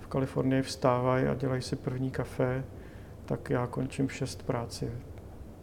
v 0.00 0.06
Kalifornii 0.06 0.62
vstávají 0.62 1.26
a 1.26 1.34
dělají 1.34 1.62
si 1.62 1.76
první 1.76 2.10
kafe, 2.10 2.64
tak 3.24 3.50
já 3.50 3.66
končím 3.66 4.06
v 4.06 4.14
6 4.14 4.42
práci. 4.42 4.90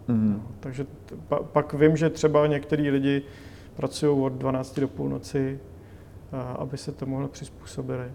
Mm. 0.07 0.47
Takže 0.59 0.85
pa, 1.27 1.39
pak 1.39 1.73
vím, 1.73 1.97
že 1.97 2.09
třeba 2.09 2.47
některý 2.47 2.89
lidi 2.89 3.21
pracují 3.75 4.23
od 4.23 4.33
12 4.33 4.79
do 4.79 4.87
půlnoci, 4.87 5.59
a, 6.31 6.41
aby 6.41 6.77
se 6.77 6.91
to 6.91 7.05
mohlo 7.05 7.27
přizpůsobili. 7.27 8.11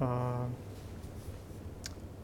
A, 0.00 0.46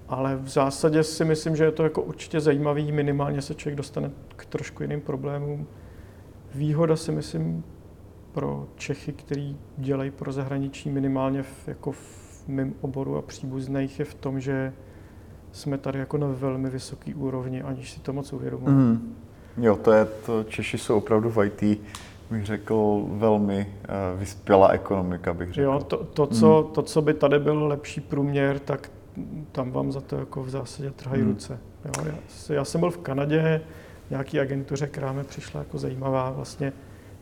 Ale 0.08 0.36
v 0.36 0.48
zásadě 0.48 1.02
si 1.02 1.24
myslím, 1.24 1.56
že 1.56 1.64
je 1.64 1.72
to 1.72 1.82
jako 1.82 2.02
určitě 2.02 2.40
zajímavý, 2.40 2.92
minimálně 2.92 3.42
se 3.42 3.54
člověk 3.54 3.76
dostane 3.76 4.10
k 4.36 4.46
trošku 4.46 4.82
jiným 4.82 5.00
problémům. 5.00 5.66
Výhoda 6.54 6.96
si 6.96 7.12
myslím 7.12 7.64
pro 8.32 8.66
Čechy, 8.76 9.12
kteří 9.12 9.56
dělají 9.78 10.10
pro 10.10 10.32
zahraničí 10.32 10.90
minimálně 10.90 11.42
v, 11.42 11.68
jako 11.68 11.92
v 11.92 12.48
mém 12.48 12.74
oboru 12.80 13.16
a 13.16 13.22
příbuzných 13.22 13.98
je 13.98 14.04
v 14.04 14.14
tom, 14.14 14.40
že 14.40 14.72
jsme 15.54 15.78
tady 15.78 15.98
jako 15.98 16.18
na 16.18 16.26
velmi 16.26 16.70
vysoké 16.70 17.14
úrovni, 17.14 17.62
aniž 17.62 17.90
si 17.90 18.00
to 18.00 18.12
moc 18.12 18.32
uvědomujeme. 18.32 18.80
Mm. 18.80 19.14
Jo, 19.56 19.76
to 19.76 19.92
je 19.92 20.04
to, 20.04 20.44
Češi 20.44 20.78
jsou 20.78 20.96
opravdu 20.96 21.30
v 21.30 21.44
IT, 21.44 21.80
bych 22.30 22.46
řekl, 22.46 23.04
velmi 23.08 23.66
uh, 23.68 24.20
vyspělá 24.20 24.68
ekonomika, 24.68 25.34
bych 25.34 25.52
řekl. 25.52 25.60
Jo, 25.60 25.80
to, 25.88 25.96
to, 26.04 26.26
co, 26.26 26.64
mm. 26.66 26.74
to, 26.74 26.82
co 26.82 27.02
by 27.02 27.14
tady 27.14 27.38
byl 27.38 27.66
lepší 27.66 28.00
průměr, 28.00 28.58
tak 28.58 28.90
tam 29.52 29.70
vám 29.70 29.92
za 29.92 30.00
to 30.00 30.16
jako 30.16 30.42
v 30.42 30.50
zásadě 30.50 30.90
trhají 30.90 31.22
mm. 31.22 31.28
ruce. 31.28 31.58
Jo, 31.84 32.04
já, 32.06 32.54
já 32.54 32.64
jsem 32.64 32.80
byl 32.80 32.90
v 32.90 32.98
Kanadě, 32.98 33.60
nějaký 34.10 34.40
agentuře, 34.40 34.86
která 34.86 35.12
mi 35.12 35.24
přišla 35.24 35.60
jako 35.60 35.78
zajímavá. 35.78 36.30
Vlastně 36.30 36.72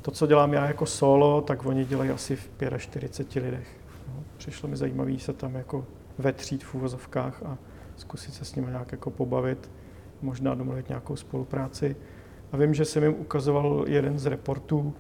to, 0.02 0.10
co 0.10 0.26
dělám 0.26 0.52
já 0.52 0.66
jako 0.66 0.86
solo, 0.86 1.40
tak 1.40 1.66
oni 1.66 1.84
dělají 1.84 2.10
asi 2.10 2.36
v 2.36 2.50
45 2.78 3.44
lidech. 3.44 3.66
Jo, 4.08 4.22
přišlo 4.36 4.68
mi 4.68 4.76
zajímavé 4.76 5.18
se 5.18 5.32
tam 5.32 5.54
jako 5.54 5.84
vetřít 6.18 6.64
v 6.64 6.74
úvozovkách 6.74 7.42
a 7.42 7.58
zkusit 7.96 8.34
se 8.34 8.44
s 8.44 8.54
nimi 8.54 8.68
nějak 8.70 8.92
jako 8.92 9.10
pobavit, 9.10 9.70
možná 10.22 10.54
domluvit 10.54 10.88
nějakou 10.88 11.16
spolupráci. 11.16 11.96
A 12.52 12.56
vím, 12.56 12.74
že 12.74 12.84
jsem 12.84 13.02
jim 13.02 13.14
ukazoval 13.14 13.84
jeden 13.88 14.18
z 14.18 14.26
reportů, 14.26 14.94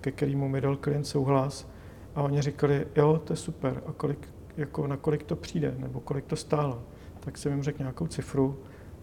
ke 0.00 0.10
kterému 0.10 0.48
mi 0.48 0.60
dal 0.60 0.76
klient 0.76 1.04
souhlas 1.04 1.68
a 2.14 2.22
oni 2.22 2.42
říkali, 2.42 2.86
jo, 2.96 3.20
to 3.24 3.32
je 3.32 3.36
super, 3.36 3.82
a 3.86 3.92
kolik, 3.92 4.28
jako, 4.56 4.86
na 4.86 4.96
kolik 4.96 5.22
to 5.22 5.36
přijde, 5.36 5.74
nebo 5.78 6.00
kolik 6.00 6.24
to 6.24 6.36
stálo. 6.36 6.82
Tak 7.20 7.38
jsem 7.38 7.52
jim 7.52 7.62
řekl 7.62 7.78
nějakou 7.78 8.06
cifru, 8.06 8.58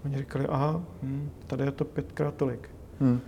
oni 0.05 0.17
říkali, 0.17 0.45
aha, 0.47 0.81
hm, 1.03 1.29
tady 1.47 1.63
je 1.63 1.71
to 1.71 1.85
pětkrát 1.85 2.35
tolik. 2.35 2.69
Hmm. 2.99 3.19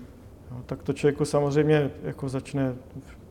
Jo, 0.51 0.57
tak 0.65 0.83
to 0.83 0.93
člověku 0.93 1.25
samozřejmě 1.25 1.91
jako 2.03 2.29
začne 2.29 2.75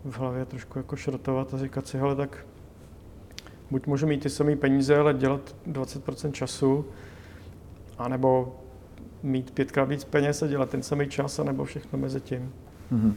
v 0.05 0.19
hlavě 0.19 0.45
trošku 0.45 0.79
jako 0.79 0.97
šrotovat 0.97 1.55
a 1.55 1.59
říkat 1.59 1.87
si, 1.87 1.99
hele, 1.99 2.17
tak 2.17 2.47
buď 3.71 3.87
můžu 3.87 4.07
mít 4.07 4.23
ty 4.23 4.31
samé 4.31 4.57
peníze, 4.57 4.97
ale 4.99 5.15
dělat 5.15 5.41
20% 5.73 6.33
času, 6.33 6.85
anebo 7.99 8.57
mít 9.23 9.51
pětkrát 9.51 9.89
víc 9.89 10.05
peněz 10.05 10.43
a 10.43 10.47
dělat 10.47 10.71
ten 10.71 10.83
samý 10.83 11.09
čas, 11.09 11.39
anebo 11.39 11.65
všechno 11.65 11.99
mezi 11.99 12.21
tím. 12.21 12.53
Mm-hmm. 12.93 13.13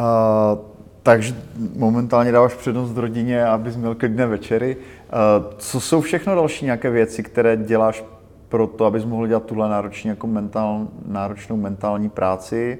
Uh, 0.00 0.58
takže 1.02 1.34
momentálně 1.76 2.32
dáváš 2.32 2.54
přednost 2.54 2.96
rodině, 2.96 3.44
abys 3.44 3.76
měl 3.76 3.94
klidné 3.94 4.26
večery. 4.26 4.76
Uh, 4.76 5.52
co 5.58 5.80
jsou 5.80 6.00
všechno 6.00 6.34
další 6.34 6.64
nějaké 6.64 6.90
věci, 6.90 7.22
které 7.22 7.56
děláš 7.56 8.04
pro 8.48 8.66
to, 8.66 8.84
abys 8.84 9.04
mohl 9.04 9.26
dělat 9.26 9.44
tuhle 9.44 9.68
náročný, 9.68 10.08
jako 10.08 10.26
mentál, 10.26 10.88
náročnou 11.06 11.56
mentální 11.56 12.08
práci? 12.08 12.78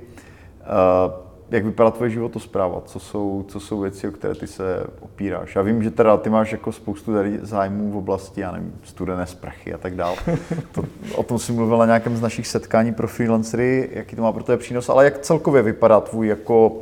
Uh, 0.61 1.30
jak 1.51 1.65
vypadá 1.65 1.91
tvoje 1.91 2.11
životospráva, 2.11 2.81
co 2.81 3.01
jsou, 3.01 3.45
co 3.49 3.61
jsou 3.61 3.81
věci, 3.81 4.09
o 4.09 4.13
které 4.13 4.35
ty 4.35 4.47
se 4.47 4.85
opíráš. 5.01 5.57
Já 5.57 5.63
vím, 5.63 5.83
že 5.83 5.91
teda 5.91 6.17
ty 6.17 6.31
máš 6.31 6.53
jako 6.53 6.73
spoustu 6.73 7.15
tady 7.15 7.39
zájmů 7.43 7.91
v 7.91 7.97
oblasti, 7.97 8.41
já 8.41 8.53
nevím, 8.53 8.75
studené 8.85 9.27
sprchy 9.27 9.75
a 9.75 9.79
tak 9.79 9.95
dále. 9.95 10.17
To, 10.73 10.85
o 11.17 11.23
tom 11.23 11.39
si 11.39 11.53
mluvil 11.53 11.79
na 11.79 11.87
nějakém 11.87 12.17
z 12.17 12.21
našich 12.21 12.47
setkání 12.47 12.95
pro 12.95 13.09
freelancery, 13.09 13.89
jaký 13.93 14.17
to 14.17 14.23
má 14.23 14.33
pro 14.33 14.43
tebe 14.43 14.59
přínos, 14.59 14.89
ale 14.89 15.05
jak 15.05 15.19
celkově 15.19 15.63
vypadá 15.63 16.01
tvůj 16.01 16.29
jako 16.29 16.69
uh, 16.69 16.79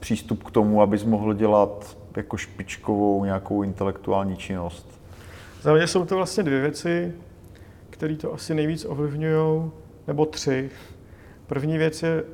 přístup 0.00 0.44
k 0.44 0.50
tomu, 0.50 0.82
abys 0.82 1.04
mohl 1.04 1.34
dělat 1.34 1.96
jako 2.16 2.36
špičkovou 2.36 3.24
nějakou 3.24 3.62
intelektuální 3.62 4.36
činnost? 4.36 5.00
Za 5.62 5.74
mě 5.74 5.86
jsou 5.86 6.04
to 6.04 6.16
vlastně 6.16 6.42
dvě 6.42 6.60
věci, 6.60 7.12
které 7.90 8.16
to 8.16 8.34
asi 8.34 8.54
nejvíc 8.54 8.84
ovlivňují, 8.88 9.70
nebo 10.06 10.26
tři. 10.26 10.70
První 11.48 11.78
věc 11.78 12.02
je 12.02 12.22
uh, 12.22 12.28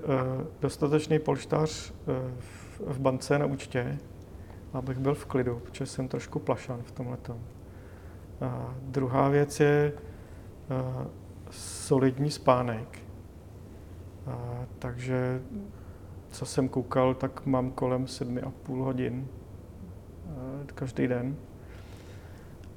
dostatečný 0.60 1.18
polštář 1.18 1.90
uh, 1.90 2.14
v, 2.88 3.00
bance 3.00 3.38
na 3.38 3.46
účtě, 3.46 3.98
abych 4.72 4.98
byl 4.98 5.14
v 5.14 5.26
klidu, 5.26 5.62
protože 5.64 5.86
jsem 5.86 6.08
trošku 6.08 6.38
plašan 6.38 6.82
v 6.82 6.92
tomhle. 6.92 7.16
Uh, 7.28 7.36
druhá 8.82 9.28
věc 9.28 9.60
je 9.60 9.92
uh, 10.70 11.06
solidní 11.50 12.30
spánek. 12.30 12.98
Takže 14.78 15.42
co 16.30 16.46
jsem 16.46 16.68
koukal, 16.68 17.14
tak 17.14 17.46
mám 17.46 17.70
kolem 17.70 18.04
7,5 18.04 18.84
hodin 18.84 19.28
každý 20.74 21.06
den. 21.06 21.36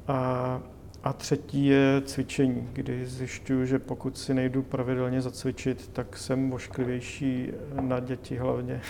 A 0.08 0.62
a 1.08 1.14
třetí 1.14 1.66
je 1.66 2.02
cvičení, 2.06 2.70
kdy 2.74 3.06
zjišťuju, 3.06 3.66
že 3.66 3.80
pokud 3.80 4.18
si 4.18 4.34
nejdu 4.34 4.64
pravidelně 4.64 5.22
zacvičit, 5.22 5.88
tak 5.94 6.18
jsem 6.18 6.54
ošklivější 6.54 7.52
na 7.82 8.00
děti 8.00 8.38
hlavně, 8.38 8.82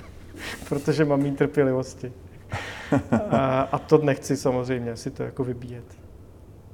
protože 0.68 1.04
mám 1.04 1.20
mít 1.20 1.36
trpělivosti. 1.36 2.12
A, 3.30 3.60
a 3.60 3.78
to 3.78 3.98
nechci 3.98 4.36
samozřejmě 4.36 4.96
si 4.96 5.10
to 5.10 5.22
jako 5.22 5.44
vybíjet. 5.44 5.84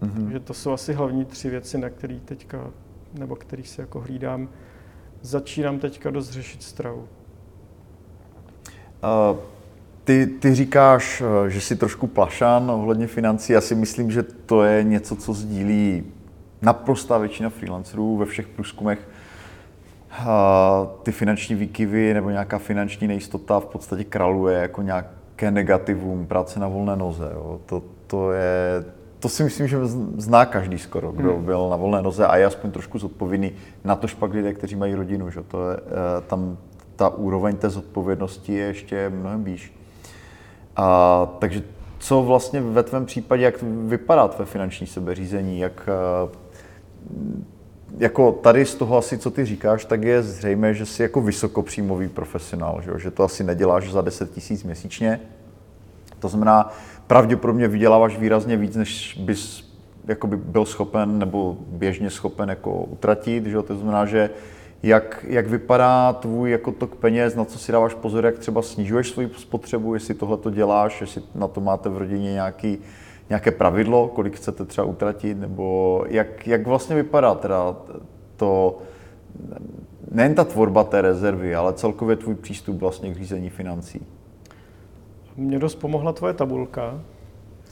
Mm-hmm. 0.02 0.22
Takže 0.22 0.40
to 0.40 0.54
jsou 0.54 0.72
asi 0.72 0.92
hlavní 0.92 1.24
tři 1.24 1.50
věci, 1.50 1.78
na 1.78 1.90
které 1.90 2.20
teďka, 2.24 2.70
nebo 3.14 3.36
který 3.36 3.64
se 3.64 3.82
jako 3.82 4.00
hlídám. 4.00 4.48
Začínám 5.22 5.78
teďka 5.78 6.10
dost 6.10 6.30
řešit 6.30 6.62
stravu. 6.62 7.08
Uh, 9.32 9.38
ty, 10.04 10.26
ty 10.26 10.54
říkáš, 10.54 11.22
eh, 11.46 11.50
že 11.50 11.60
jsi 11.60 11.76
trošku 11.76 12.06
plašan 12.06 12.70
ohledně 12.70 13.06
financí. 13.06 13.52
Já 13.52 13.60
si 13.60 13.74
myslím, 13.74 14.10
že 14.10 14.22
to 14.22 14.64
je 14.64 14.82
něco, 14.84 15.16
co 15.16 15.32
sdílí 15.32 16.04
naprostá 16.62 17.18
většina 17.18 17.50
freelancerů 17.50 18.16
ve 18.16 18.26
všech 18.26 18.48
průzkumech. 18.48 19.08
Ty 21.02 21.12
finanční 21.12 21.54
výkyvy 21.54 22.14
nebo 22.14 22.30
nějaká 22.30 22.58
finanční 22.58 23.06
nejistota 23.06 23.60
v 23.60 23.66
podstatě 23.66 24.04
kraluje 24.04 24.58
jako 24.58 24.82
nějaké 24.82 25.50
negativum 25.50 26.26
práce 26.26 26.60
na 26.60 26.68
volné 26.68 26.96
noze. 26.96 27.30
Jo. 27.34 27.60
To, 27.66 27.82
to, 28.06 28.32
je, 28.32 28.84
to 29.18 29.28
si 29.28 29.44
myslím, 29.44 29.68
že 29.68 29.86
zná 30.16 30.44
každý 30.44 30.78
skoro, 30.78 31.12
kdo 31.12 31.34
hmm. 31.34 31.44
byl 31.44 31.68
na 31.68 31.76
volné 31.76 32.02
noze 32.02 32.26
a 32.26 32.36
je 32.36 32.46
aspoň 32.46 32.70
trošku 32.70 32.98
zodpovědný 32.98 33.52
na 33.84 33.96
to 33.96 34.06
pak 34.18 34.32
lidé, 34.32 34.54
kteří 34.54 34.76
mají 34.76 34.94
rodinu. 34.94 35.30
Že? 35.30 35.42
To 35.42 35.70
je, 35.70 35.76
eh, 35.76 36.20
tam 36.26 36.56
ta 36.96 37.08
úroveň 37.08 37.56
té 37.56 37.70
zodpovědnosti 37.70 38.54
je 38.54 38.66
ještě 38.66 39.10
mnohem 39.10 39.44
výš. 39.44 39.72
A, 40.76 41.26
takže 41.38 41.62
co 41.98 42.22
vlastně 42.22 42.60
ve 42.60 42.82
tvém 42.82 43.06
případě, 43.06 43.44
jak 43.44 43.62
vypadá 43.62 44.28
tvé 44.28 44.44
finanční 44.44 44.86
sebeřízení, 44.86 45.58
jak 45.58 45.88
eh, 45.88 46.36
jako 47.98 48.32
tady 48.32 48.64
z 48.64 48.74
toho 48.74 48.96
asi, 48.96 49.18
co 49.18 49.30
ty 49.30 49.44
říkáš, 49.44 49.84
tak 49.84 50.02
je 50.02 50.22
zřejmé, 50.22 50.74
že 50.74 50.86
jsi 50.86 51.02
jako 51.02 51.20
vysokopříjmový 51.20 52.08
profesionál, 52.08 52.82
že, 52.84 52.90
že 52.96 53.10
to 53.10 53.24
asi 53.24 53.44
neděláš 53.44 53.92
za 53.92 54.00
10 54.00 54.30
tisíc 54.30 54.64
měsíčně. 54.64 55.20
To 56.18 56.28
znamená, 56.28 56.72
pravděpodobně 57.06 57.68
vyděláváš 57.68 58.18
výrazně 58.18 58.56
víc, 58.56 58.76
než 58.76 59.20
bys 59.24 59.72
jakoby 60.08 60.36
byl 60.36 60.64
schopen 60.64 61.18
nebo 61.18 61.56
běžně 61.68 62.10
schopen 62.10 62.48
jako 62.48 62.84
utratit. 62.84 63.46
Že? 63.46 63.62
To 63.62 63.76
znamená, 63.76 64.06
že 64.06 64.30
jak, 64.82 65.24
jak 65.28 65.46
vypadá 65.46 66.12
tvůj 66.12 66.50
jako 66.50 66.72
tok 66.72 66.96
peněz, 66.96 67.34
na 67.34 67.44
co 67.44 67.58
si 67.58 67.72
dáváš 67.72 67.94
pozor, 67.94 68.24
jak 68.24 68.38
třeba 68.38 68.62
snižuješ 68.62 69.10
svoji 69.10 69.30
spotřebu, 69.36 69.94
jestli 69.94 70.14
tohle 70.14 70.36
to 70.36 70.50
děláš, 70.50 71.00
jestli 71.00 71.22
na 71.34 71.48
to 71.48 71.60
máte 71.60 71.88
v 71.88 71.98
rodině 71.98 72.32
nějaký, 72.32 72.78
nějaké 73.28 73.50
pravidlo, 73.50 74.08
kolik 74.08 74.36
chcete 74.36 74.64
třeba 74.64 74.86
utratit, 74.86 75.38
nebo 75.38 76.04
jak, 76.08 76.46
jak 76.46 76.66
vlastně 76.66 76.96
vypadá 76.96 77.34
teda 77.34 77.76
to, 78.36 78.78
nejen 80.10 80.34
ta 80.34 80.44
tvorba 80.44 80.84
té 80.84 81.02
rezervy, 81.02 81.54
ale 81.54 81.72
celkově 81.72 82.16
tvůj 82.16 82.34
přístup 82.34 82.80
vlastně 82.80 83.14
k 83.14 83.16
řízení 83.16 83.50
financí. 83.50 84.06
Mě 85.36 85.58
dost 85.58 85.74
pomohla 85.74 86.12
tvoje 86.12 86.34
tabulka. 86.34 87.00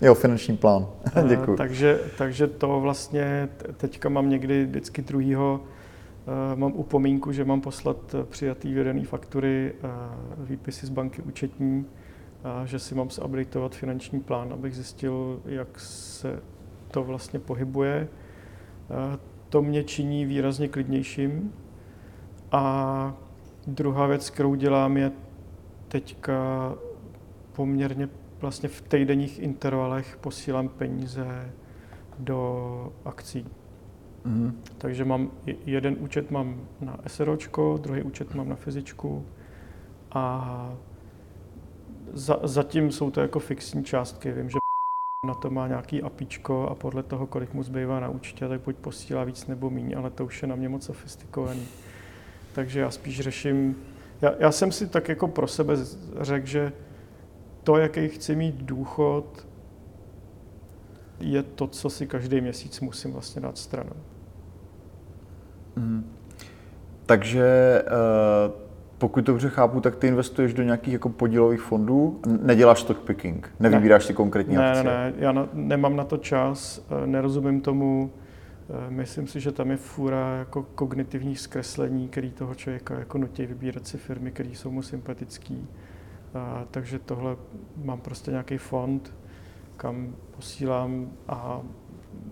Jo, 0.03 0.15
finanční 0.15 0.57
plán. 0.57 0.87
Děkuji. 1.29 1.57
takže, 1.57 2.01
takže 2.19 2.47
to 2.47 2.81
vlastně 2.81 3.49
teďka 3.77 4.09
mám 4.09 4.31
někdy 4.31 4.65
vždycky 4.65 5.03
druhýho 5.03 5.61
mám 6.55 6.73
upomínku, 6.73 7.33
že 7.33 7.45
mám 7.45 7.61
poslat 7.61 8.15
eh, 8.15 8.25
přijatý 8.25 8.75
vědený 8.75 9.05
faktury, 9.05 9.73
eh, 9.75 9.89
výpisy 10.39 10.87
z 10.87 10.91
banky 10.91 11.23
účetní, 11.23 11.87
a 12.45 12.67
že 12.67 12.79
si 12.79 12.95
mám 12.95 13.11
zupdateovat 13.11 13.75
finanční 13.75 14.21
plán, 14.21 14.53
abych 14.53 14.75
zjistil, 14.75 15.41
jak 15.45 15.81
se 15.81 16.43
to 16.91 17.05
vlastně 17.05 17.39
pohybuje. 17.39 18.09
To 19.49 19.63
mě 19.63 19.85
činí 19.85 20.27
výrazně 20.27 20.69
klidnějším. 20.69 21.53
A 22.53 23.15
druhá 23.67 24.07
věc, 24.07 24.31
kterou 24.31 24.55
dělám, 24.55 24.97
je 24.97 25.13
teďka 25.89 26.75
poměrně 27.53 28.09
vlastně 28.41 28.69
v 28.69 28.81
týdenních 28.81 29.39
intervalech 29.39 30.19
posílám 30.21 30.69
peníze 30.69 31.53
do 32.19 32.93
akcí. 33.05 33.47
Mm-hmm. 34.27 34.53
Takže 34.79 35.05
mám 35.05 35.31
jeden 35.67 35.97
účet 36.01 36.31
mám 36.31 36.61
na 36.81 36.99
SROčko, 37.07 37.79
druhý 37.83 38.03
účet 38.03 38.35
mám 38.35 38.49
na 38.49 38.57
fyzičku 38.57 39.27
a 40.13 40.75
za, 42.13 42.41
zatím 42.43 42.93
jsou 42.93 43.11
to 43.11 43.21
jako 43.21 43.39
fixní 43.39 43.85
částky. 43.85 44.33
Vím, 44.33 44.51
že 44.51 44.59
na 45.27 45.35
to 45.35 45.51
má 45.51 45.69
nějaký 45.69 46.03
apíčko 46.03 46.69
a 46.69 46.75
podle 46.75 47.03
toho, 47.03 47.27
kolik 47.27 47.55
mu 47.55 47.63
zbývá 47.63 48.01
na 48.01 48.09
účtě, 48.09 48.49
tak 48.49 48.61
buď 48.61 48.77
posílá 48.77 49.25
víc 49.25 49.47
nebo 49.47 49.71
míň, 49.71 49.95
ale 49.97 50.11
to 50.11 50.25
už 50.25 50.43
je 50.43 50.49
na 50.49 50.57
mě 50.57 50.69
moc 50.69 50.85
sofistikovaný. 50.85 51.67
Takže 52.53 52.81
já 52.81 52.91
spíš 52.91 53.21
řeším, 53.21 53.77
já, 54.23 54.35
já 54.39 54.53
jsem 54.53 54.73
si 54.73 54.87
tak 54.87 55.09
jako 55.09 55.29
pro 55.29 55.47
sebe 55.47 55.77
řekl, 56.21 56.47
že 56.47 56.73
to, 57.65 57.77
jaký 57.77 58.09
chci 58.09 58.37
mít 58.37 58.55
důchod, 58.55 59.47
je 61.21 61.43
to, 61.43 61.67
co 61.67 61.91
si 61.91 62.07
každý 62.07 62.41
měsíc 62.41 62.81
musím 62.81 63.13
vlastně 63.13 63.43
dát 63.43 63.59
stranou. 63.59 63.97
Mm. 65.77 66.05
Takže 67.07 67.83
uh, 67.87 68.71
pokud 69.01 69.25
to 69.25 69.33
dobře 69.33 69.49
chápu, 69.49 69.81
tak 69.81 69.97
ty 69.97 70.07
investuješ 70.07 70.55
do 70.55 70.63
nějakých 70.63 70.93
jako 70.93 71.09
podílových 71.09 71.61
fondů, 71.61 72.21
neděláš 72.43 72.81
stock 72.81 73.01
picking, 73.01 73.51
nevybíráš 73.61 74.03
ne. 74.03 74.07
si 74.07 74.15
konkrétní 74.15 74.57
ne, 74.57 74.71
akcie. 74.71 74.85
Ne, 74.85 74.91
ne, 74.91 75.13
já 75.19 75.33
na, 75.33 75.49
nemám 75.53 75.97
na 75.97 76.05
to 76.05 76.17
čas, 76.17 76.87
eh, 76.91 77.07
nerozumím 77.07 77.61
tomu, 77.61 78.11
eh, 78.71 78.91
myslím 78.91 79.27
si, 79.27 79.41
že 79.41 79.53
tam 79.53 79.71
je 79.71 79.77
fůra 79.77 80.37
jako 80.37 80.63
kognitivních 80.63 81.41
zkreslení, 81.41 82.09
který 82.09 82.31
toho 82.31 82.55
člověka 82.55 82.99
jako 82.99 83.19
nutí 83.19 83.47
vybírat 83.47 83.87
si 83.87 83.99
firmy, 83.99 84.31
které 84.31 84.49
jsou 84.49 84.71
mu 84.71 84.83
sympatický. 84.83 85.69
A, 86.35 86.65
takže 86.71 86.99
tohle 86.99 87.37
mám 87.85 88.01
prostě 88.01 88.31
nějaký 88.31 88.59
fond, 88.59 89.15
kam 89.77 90.15
posílám 90.37 91.11
a 91.29 91.61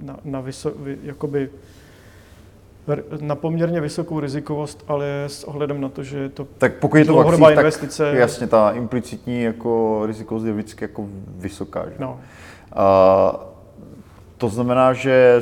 na, 0.02 0.16
na 0.24 0.40
vyso, 0.40 0.72
jakoby 1.02 1.50
na 3.20 3.34
poměrně 3.34 3.80
vysokou 3.80 4.20
rizikovost, 4.20 4.84
ale 4.88 5.24
s 5.26 5.44
ohledem 5.44 5.80
na 5.80 5.88
to, 5.88 6.02
že 6.02 6.18
je 6.18 6.28
to 6.28 6.46
tak 6.58 6.74
pokud 6.74 6.96
je 6.96 7.04
to 7.04 7.14
vakcín, 7.14 7.46
investice. 7.50 8.04
Tak 8.04 8.18
jasně, 8.18 8.46
ta 8.46 8.70
implicitní 8.70 9.42
jako 9.42 10.02
rizikovost 10.06 10.46
je 10.46 10.52
vždycky 10.52 10.84
jako 10.84 11.06
vysoká. 11.28 11.84
Že? 11.84 11.94
No. 11.98 12.20
A, 12.72 13.46
to 14.38 14.48
znamená, 14.48 14.92
že 14.92 15.40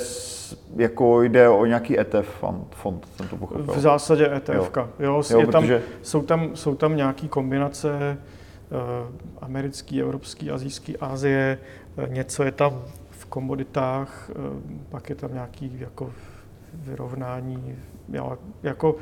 jako 0.77 1.23
jde 1.23 1.49
o 1.49 1.67
nějaký 1.67 2.01
ETF 2.01 2.29
fond, 2.41 2.67
fond 2.75 3.09
jsem 3.17 3.29
to 3.29 3.37
pochopil. 3.37 3.75
V 3.75 3.79
zásadě 3.79 4.31
ETF. 4.37 4.55
Jo. 4.55 4.69
Jo, 4.99 5.23
jo, 5.31 5.39
je 5.41 5.47
protože... 5.47 5.75
tam, 5.79 5.89
jsou, 6.03 6.23
tam, 6.23 6.51
jsou 6.55 6.75
tam 6.75 6.97
nějaké 6.97 7.29
kombinace 7.29 8.19
uh, 8.71 9.17
americký, 9.41 10.01
evropský, 10.01 10.51
azijský, 10.51 10.97
Asie, 10.97 11.59
uh, 11.99 12.09
něco 12.09 12.43
je 12.43 12.53
tam 12.53 12.83
v 13.11 13.27
komoditách, 13.27 14.31
uh, 14.31 14.61
pak 14.91 15.09
je 15.09 15.15
tam 15.15 15.33
nějaký 15.33 15.73
jako 15.81 16.11
vyrovnání. 16.77 17.77
Já 18.09 18.39
jako 18.63 18.97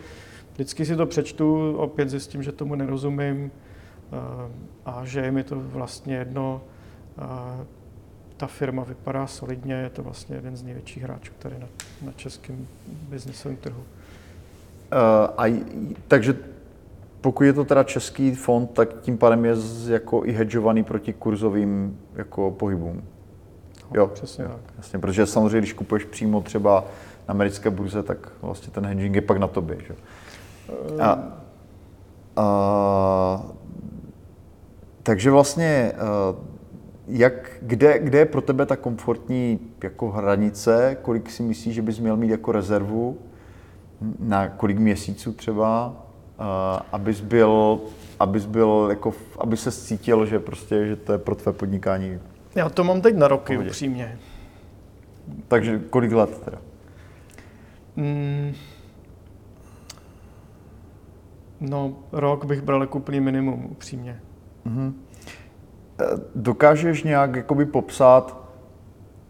vždycky 0.52 0.86
si 0.86 0.96
to 0.96 1.06
přečtu, 1.06 1.76
opět 1.76 2.10
zjistím, 2.10 2.42
že 2.42 2.52
tomu 2.52 2.74
nerozumím 2.74 3.50
eh, 4.12 4.16
a 4.84 5.04
že 5.04 5.20
je 5.20 5.30
mi 5.30 5.44
to 5.44 5.60
vlastně 5.60 6.16
jedno. 6.16 6.60
Eh, 7.18 7.64
ta 8.36 8.46
firma 8.46 8.84
vypadá 8.84 9.26
solidně, 9.26 9.74
je 9.74 9.90
to 9.90 10.02
vlastně 10.02 10.36
jeden 10.36 10.56
z 10.56 10.62
největších 10.62 11.02
hráčů 11.02 11.32
tady 11.38 11.58
na, 11.58 11.66
na 12.02 12.12
českém 12.12 12.66
biznisovém 12.86 13.56
trhu. 13.56 13.80
Uh, 13.80 13.84
a, 15.36 15.62
takže 16.08 16.36
pokud 17.20 17.44
je 17.44 17.52
to 17.52 17.64
teda 17.64 17.82
český 17.82 18.34
fond, 18.34 18.70
tak 18.70 19.00
tím 19.00 19.18
pádem 19.18 19.44
je 19.44 19.56
z, 19.56 19.88
jako 19.88 20.24
i 20.24 20.32
hedžovaný 20.32 20.84
proti 20.84 21.12
kurzovým 21.12 21.98
jako 22.14 22.50
pohybům. 22.50 23.04
No, 23.82 23.90
jo, 23.94 24.06
přesně 24.06 24.44
tak. 24.44 24.60
Jasně, 24.76 24.98
protože 24.98 25.26
samozřejmě, 25.26 25.58
když 25.58 25.72
kupuješ 25.72 26.04
přímo 26.04 26.40
třeba 26.40 26.84
americké 27.28 27.70
burze, 27.70 28.02
tak 28.02 28.32
vlastně 28.42 28.72
ten 28.72 28.86
hedging 28.86 29.14
je 29.14 29.22
pak 29.22 29.38
na 29.38 29.46
tobě. 29.46 29.76
Že? 29.86 29.94
A, 31.02 31.18
a, 32.36 33.46
takže 35.02 35.30
vlastně, 35.30 35.92
jak, 37.06 37.50
kde, 37.62 37.98
kde 37.98 38.18
je 38.18 38.24
pro 38.24 38.40
tebe 38.40 38.66
ta 38.66 38.76
komfortní 38.76 39.60
jako 39.82 40.10
hranice, 40.10 40.96
kolik 41.02 41.30
si 41.30 41.42
myslíš, 41.42 41.74
že 41.74 41.82
bys 41.82 41.98
měl 41.98 42.16
mít 42.16 42.30
jako 42.30 42.52
rezervu, 42.52 43.18
na 44.18 44.48
kolik 44.48 44.78
měsíců 44.78 45.32
třeba, 45.32 45.96
abys 46.92 47.20
byl, 47.20 47.80
abys 48.20 48.46
byl 48.46 48.86
jako, 48.90 49.14
aby 49.38 49.56
se 49.56 49.72
cítil, 49.72 50.26
že 50.26 50.38
prostě, 50.38 50.86
že 50.86 50.96
to 50.96 51.12
je 51.12 51.18
pro 51.18 51.34
tvé 51.34 51.52
podnikání. 51.52 52.18
Já 52.54 52.68
to 52.68 52.84
mám 52.84 53.00
teď 53.00 53.16
na 53.16 53.28
roky, 53.28 53.58
upřímně. 53.58 54.18
Takže 55.48 55.80
kolik 55.90 56.12
let 56.12 56.40
teda? 56.44 56.58
Mm, 57.96 58.54
no, 61.60 61.96
rok 62.12 62.44
bych 62.44 62.62
bral 62.62 62.80
jako 62.80 62.98
úplný 62.98 63.20
minimum, 63.20 63.66
upřímně. 63.70 64.20
Mm-hmm. 64.66 64.92
Dokážeš 66.34 67.02
nějak 67.02 67.36
jakoby 67.36 67.66
popsat, 67.66 68.44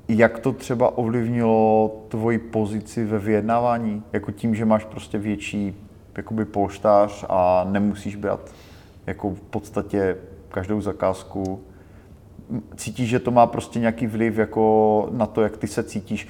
jak 0.09 0.39
to 0.39 0.53
třeba 0.53 0.99
ovlivnilo 0.99 1.97
tvoji 2.09 2.39
pozici 2.39 3.05
ve 3.05 3.19
vyjednávání? 3.19 4.03
Jako 4.13 4.31
tím, 4.31 4.55
že 4.55 4.65
máš 4.65 4.85
prostě 4.85 5.19
větší 5.19 5.77
jakoby 6.17 6.45
polštář 6.45 7.25
a 7.29 7.67
nemusíš 7.71 8.17
brát 8.17 8.55
jako 9.07 9.31
v 9.31 9.41
podstatě 9.41 10.17
každou 10.49 10.81
zakázku 10.81 11.65
cítíš, 12.77 13.09
že 13.09 13.19
to 13.19 13.31
má 13.31 13.47
prostě 13.47 13.79
nějaký 13.79 14.07
vliv 14.07 14.39
jako 14.39 15.09
na 15.13 15.27
to, 15.27 15.43
jak 15.43 15.57
ty 15.57 15.67
se 15.67 15.83
cítíš. 15.83 16.29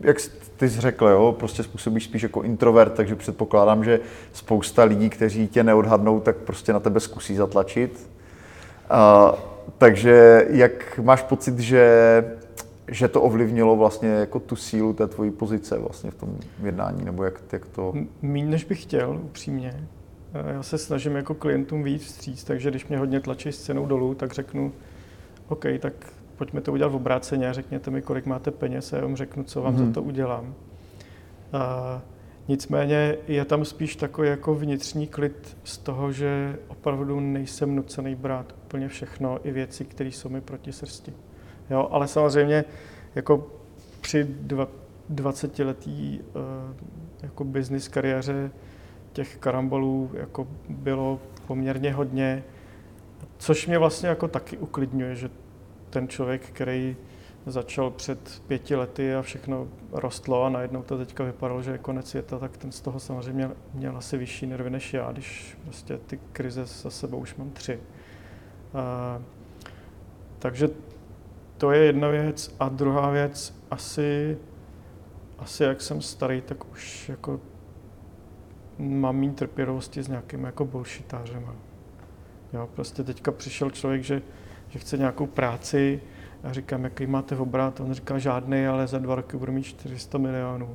Jak 0.00 0.16
ty 0.56 0.70
jsi 0.70 0.80
řekl, 0.80 1.06
jo, 1.06 1.34
prostě 1.38 1.62
způsobíš 1.62 2.04
spíš 2.04 2.22
jako 2.22 2.42
introvert, 2.42 2.94
takže 2.94 3.16
předpokládám, 3.16 3.84
že 3.84 4.00
spousta 4.32 4.84
lidí, 4.84 5.10
kteří 5.10 5.48
tě 5.48 5.64
neodhadnou, 5.64 6.20
tak 6.20 6.36
prostě 6.36 6.72
na 6.72 6.80
tebe 6.80 7.00
zkusí 7.00 7.36
zatlačit. 7.36 8.10
A, 8.90 9.34
takže 9.78 10.46
jak 10.50 10.98
máš 10.98 11.22
pocit, 11.22 11.58
že, 11.58 12.24
že 12.88 13.08
to 13.08 13.22
ovlivnilo 13.22 13.76
vlastně 13.76 14.08
jako 14.08 14.40
tu 14.40 14.56
sílu 14.56 14.92
té 14.92 15.06
tvojí 15.06 15.30
pozice 15.30 15.78
vlastně 15.78 16.10
v 16.10 16.14
tom 16.14 16.36
jednání, 16.62 17.04
nebo 17.04 17.24
jak, 17.24 17.40
jak 17.52 17.66
to... 17.66 17.94
Míň, 18.22 18.50
než 18.50 18.64
bych 18.64 18.82
chtěl, 18.82 19.20
upřímně. 19.24 19.88
Já 20.46 20.62
se 20.62 20.78
snažím 20.78 21.16
jako 21.16 21.34
klientům 21.34 21.82
víc 21.82 22.04
vstříc, 22.04 22.44
takže 22.44 22.70
když 22.70 22.86
mě 22.86 22.98
hodně 22.98 23.20
tlačí 23.20 23.52
s 23.52 23.62
cenou 23.62 23.86
dolů, 23.86 24.14
tak 24.14 24.32
řeknu, 24.32 24.72
OK, 25.48 25.64
tak 25.78 25.92
pojďme 26.36 26.60
to 26.60 26.72
udělat 26.72 26.92
v 26.92 26.96
obráceně 26.96 27.48
a 27.48 27.52
řekněte 27.52 27.90
mi, 27.90 28.02
kolik 28.02 28.26
máte 28.26 28.50
peněz 28.50 28.92
a 28.92 28.96
já 28.96 29.02
vám 29.02 29.16
řeknu, 29.16 29.44
co 29.44 29.62
vám 29.62 29.74
mm-hmm. 29.74 29.78
za 29.78 29.84
mhm. 29.84 29.92
to 29.92 30.02
udělám. 30.02 30.54
A 31.52 32.02
nicméně 32.48 33.16
je 33.28 33.44
tam 33.44 33.64
spíš 33.64 33.96
takový 33.96 34.28
jako 34.28 34.54
vnitřní 34.54 35.06
klid 35.06 35.56
z 35.64 35.78
toho, 35.78 36.12
že 36.12 36.58
opravdu 36.68 37.20
nejsem 37.20 37.76
nucený 37.76 38.14
brát 38.14 38.54
úplně 38.64 38.88
všechno, 38.88 39.38
i 39.44 39.52
věci, 39.52 39.84
které 39.84 40.10
jsou 40.10 40.28
mi 40.28 40.40
proti 40.40 40.72
srsti. 40.72 41.12
Jo, 41.70 41.88
ale 41.90 42.08
samozřejmě 42.08 42.64
jako 43.14 43.46
při 44.00 44.24
dva, 44.24 44.68
20-letý 45.14 46.20
uh, 46.20 46.42
jako 47.22 47.44
business 47.44 47.88
kariéře 47.88 48.50
těch 49.12 49.36
karambolů 49.36 50.10
jako 50.14 50.46
bylo 50.68 51.20
poměrně 51.46 51.92
hodně 51.92 52.44
Což 53.38 53.66
mě 53.66 53.78
vlastně 53.78 54.08
jako 54.08 54.28
taky 54.28 54.58
uklidňuje, 54.58 55.14
že 55.14 55.30
ten 55.90 56.08
člověk, 56.08 56.46
který 56.46 56.96
začal 57.46 57.90
před 57.90 58.42
pěti 58.46 58.76
lety 58.76 59.14
a 59.14 59.22
všechno 59.22 59.68
rostlo 59.92 60.44
a 60.44 60.48
najednou 60.48 60.82
to 60.82 60.98
teďka 60.98 61.24
vypadalo, 61.24 61.62
že 61.62 61.70
je 61.70 61.78
konec 61.78 62.08
světa, 62.08 62.38
tak 62.38 62.56
ten 62.56 62.72
z 62.72 62.80
toho 62.80 63.00
samozřejmě 63.00 63.50
měl 63.74 63.96
asi 63.96 64.18
vyšší 64.18 64.46
nervy 64.46 64.70
než 64.70 64.94
já, 64.94 65.12
když 65.12 65.58
prostě 65.64 65.98
ty 65.98 66.20
krize 66.32 66.64
za 66.64 66.90
sebou 66.90 67.18
už 67.18 67.34
mám 67.34 67.50
tři. 67.50 67.80
A, 68.74 69.22
takže 70.38 70.68
to 71.56 71.70
je 71.70 71.84
jedna 71.84 72.08
věc. 72.08 72.54
A 72.60 72.68
druhá 72.68 73.10
věc, 73.10 73.54
asi, 73.70 74.38
asi 75.38 75.62
jak 75.62 75.80
jsem 75.80 76.02
starý, 76.02 76.40
tak 76.40 76.72
už 76.72 77.08
jako 77.08 77.40
mám 78.78 79.16
méně 79.16 79.32
trpělivosti 79.32 80.02
s 80.02 80.08
nějakým 80.08 80.44
jako 80.44 80.64
bullshitářem. 80.64 81.67
Jo, 82.52 82.68
prostě 82.74 83.02
teďka 83.02 83.32
přišel 83.32 83.70
člověk, 83.70 84.04
že, 84.04 84.22
že 84.68 84.78
chce 84.78 84.98
nějakou 84.98 85.26
práci 85.26 86.00
a 86.44 86.52
říkám, 86.52 86.84
jaký 86.84 87.06
máte 87.06 87.36
obrat? 87.36 87.80
On 87.80 87.94
říká, 87.94 88.18
žádný, 88.18 88.66
ale 88.66 88.86
za 88.86 88.98
dva 88.98 89.14
roky 89.14 89.36
budu 89.36 89.52
mít 89.52 89.62
400 89.62 90.18
milionů. 90.18 90.68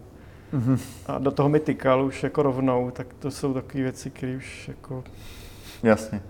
Mm-hmm. 0.53 0.79
A 1.05 1.17
do 1.17 1.31
toho 1.31 1.49
mi 1.49 1.59
tykal 1.59 2.05
už 2.05 2.23
jako 2.23 2.43
rovnou, 2.43 2.91
tak 2.91 3.07
to 3.19 3.31
jsou 3.31 3.53
takové 3.53 3.83
věci, 3.83 4.09
které 4.09 4.37
už 4.37 4.67
jako... 4.67 5.03
Jasně. 5.83 6.21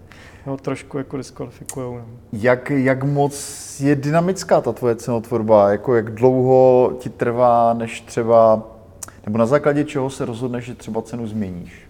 No, 0.45 0.57
trošku 0.57 0.97
jako 0.97 1.17
diskvalifikují. 1.17 1.95
No. 1.95 2.05
Jak, 2.33 2.69
jak 2.69 3.03
moc 3.03 3.79
je 3.79 3.95
dynamická 3.95 4.61
ta 4.61 4.71
tvoje 4.71 4.95
cenotvorba? 4.95 5.71
Jako 5.71 5.95
jak 5.95 6.13
dlouho 6.13 6.93
ti 6.99 7.09
trvá, 7.09 7.73
než 7.73 8.01
třeba, 8.01 8.63
nebo 9.25 9.37
na 9.37 9.45
základě 9.45 9.83
čeho 9.83 10.09
se 10.09 10.25
rozhodneš, 10.25 10.65
že 10.65 10.75
třeba 10.75 11.01
cenu 11.01 11.27
změníš? 11.27 11.87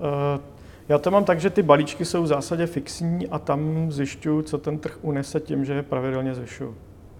Uh, 0.00 0.40
já 0.88 0.98
to 0.98 1.10
mám 1.10 1.24
tak, 1.24 1.40
že 1.40 1.50
ty 1.50 1.62
balíčky 1.62 2.04
jsou 2.04 2.22
v 2.22 2.26
zásadě 2.26 2.66
fixní 2.66 3.28
a 3.28 3.38
tam 3.38 3.92
zjišťuju, 3.92 4.42
co 4.42 4.58
ten 4.58 4.78
trh 4.78 4.98
unese 5.02 5.40
tím, 5.40 5.64
že 5.64 5.72
je 5.72 5.82
pravidelně 5.82 6.34
zvyšuju. 6.34 6.74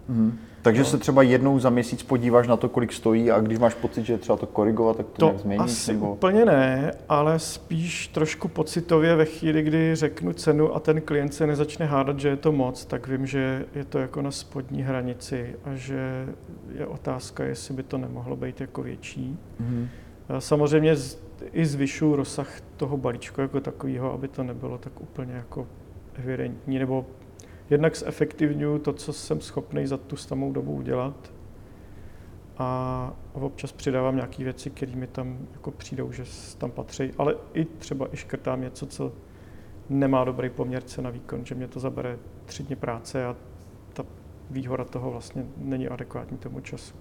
Hmm. 0.08 0.38
Takže 0.62 0.80
no. 0.80 0.86
se 0.86 0.98
třeba 0.98 1.22
jednou 1.22 1.58
za 1.58 1.70
měsíc 1.70 2.02
podíváš 2.02 2.48
na 2.48 2.56
to, 2.56 2.68
kolik 2.68 2.92
stojí 2.92 3.30
a 3.30 3.40
když 3.40 3.58
máš 3.58 3.74
pocit, 3.74 4.04
že 4.04 4.12
je 4.12 4.18
třeba 4.18 4.36
to 4.36 4.46
korigovat, 4.46 4.96
tak 4.96 5.06
to, 5.06 5.12
to 5.12 5.26
nějak 5.26 5.38
změníš? 5.40 5.64
asi 5.64 5.92
nebo... 5.92 6.12
úplně 6.12 6.44
ne, 6.44 6.92
ale 7.08 7.38
spíš 7.38 8.08
trošku 8.08 8.48
pocitově 8.48 9.16
ve 9.16 9.24
chvíli, 9.24 9.62
kdy 9.62 9.94
řeknu 9.94 10.32
cenu 10.32 10.74
a 10.74 10.80
ten 10.80 11.00
klient 11.00 11.34
se 11.34 11.46
nezačne 11.46 11.86
hádat, 11.86 12.20
že 12.20 12.28
je 12.28 12.36
to 12.36 12.52
moc, 12.52 12.84
tak 12.84 13.08
vím, 13.08 13.26
že 13.26 13.64
je 13.74 13.84
to 13.84 13.98
jako 13.98 14.22
na 14.22 14.30
spodní 14.30 14.82
hranici 14.82 15.56
a 15.64 15.74
že 15.74 16.26
je 16.78 16.86
otázka, 16.86 17.44
jestli 17.44 17.74
by 17.74 17.82
to 17.82 17.98
nemohlo 17.98 18.36
být 18.36 18.60
jako 18.60 18.82
větší. 18.82 19.38
Hmm. 19.60 19.88
Samozřejmě 20.38 20.96
i 21.52 21.66
zvyšuju 21.66 22.16
rozsah 22.16 22.60
toho 22.76 22.96
balíčku 22.96 23.40
jako 23.40 23.60
takového, 23.60 24.12
aby 24.12 24.28
to 24.28 24.42
nebylo 24.42 24.78
tak 24.78 25.00
úplně 25.00 25.32
jako 25.32 25.66
evidentní, 26.14 26.78
nebo 26.78 27.06
jednak 27.70 27.96
zefektivňuju 27.96 28.78
to, 28.78 28.92
co 28.92 29.12
jsem 29.12 29.40
schopný 29.40 29.86
za 29.86 29.96
tu 29.96 30.16
samou 30.16 30.52
dobu 30.52 30.72
udělat 30.72 31.32
a 32.58 33.12
občas 33.32 33.72
přidávám 33.72 34.16
nějaké 34.16 34.44
věci, 34.44 34.70
které 34.70 34.96
mi 34.96 35.06
tam 35.06 35.38
jako 35.52 35.70
přijdou, 35.70 36.12
že 36.12 36.24
tam 36.58 36.70
patří, 36.70 37.10
ale 37.18 37.36
i 37.54 37.64
třeba 37.64 38.08
i 38.12 38.16
škrtám 38.16 38.60
něco, 38.60 38.86
co 38.86 39.12
nemá 39.88 40.24
dobrý 40.24 40.50
poměr 40.50 40.82
na 41.00 41.10
výkon, 41.10 41.46
že 41.46 41.54
mě 41.54 41.68
to 41.68 41.80
zabere 41.80 42.18
tři 42.44 42.62
dny 42.62 42.76
práce 42.76 43.24
a 43.24 43.36
ta 43.92 44.04
výhoda 44.50 44.84
toho 44.84 45.10
vlastně 45.10 45.44
není 45.56 45.88
adekvátní 45.88 46.38
tomu 46.38 46.60
času. 46.60 46.94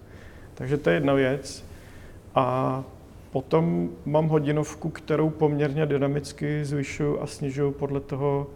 Takže 0.54 0.78
to 0.78 0.90
je 0.90 0.96
jedna 0.96 1.14
věc. 1.14 1.66
A 2.36 2.84
potom 3.34 3.90
mám 4.06 4.28
hodinovku, 4.28 4.90
kterou 4.90 5.30
poměrně 5.30 5.86
dynamicky 5.86 6.66
zvyšuju 6.66 7.22
a 7.22 7.28
snižuju 7.28 7.72
podle 7.72 8.00
toho, 8.00 8.48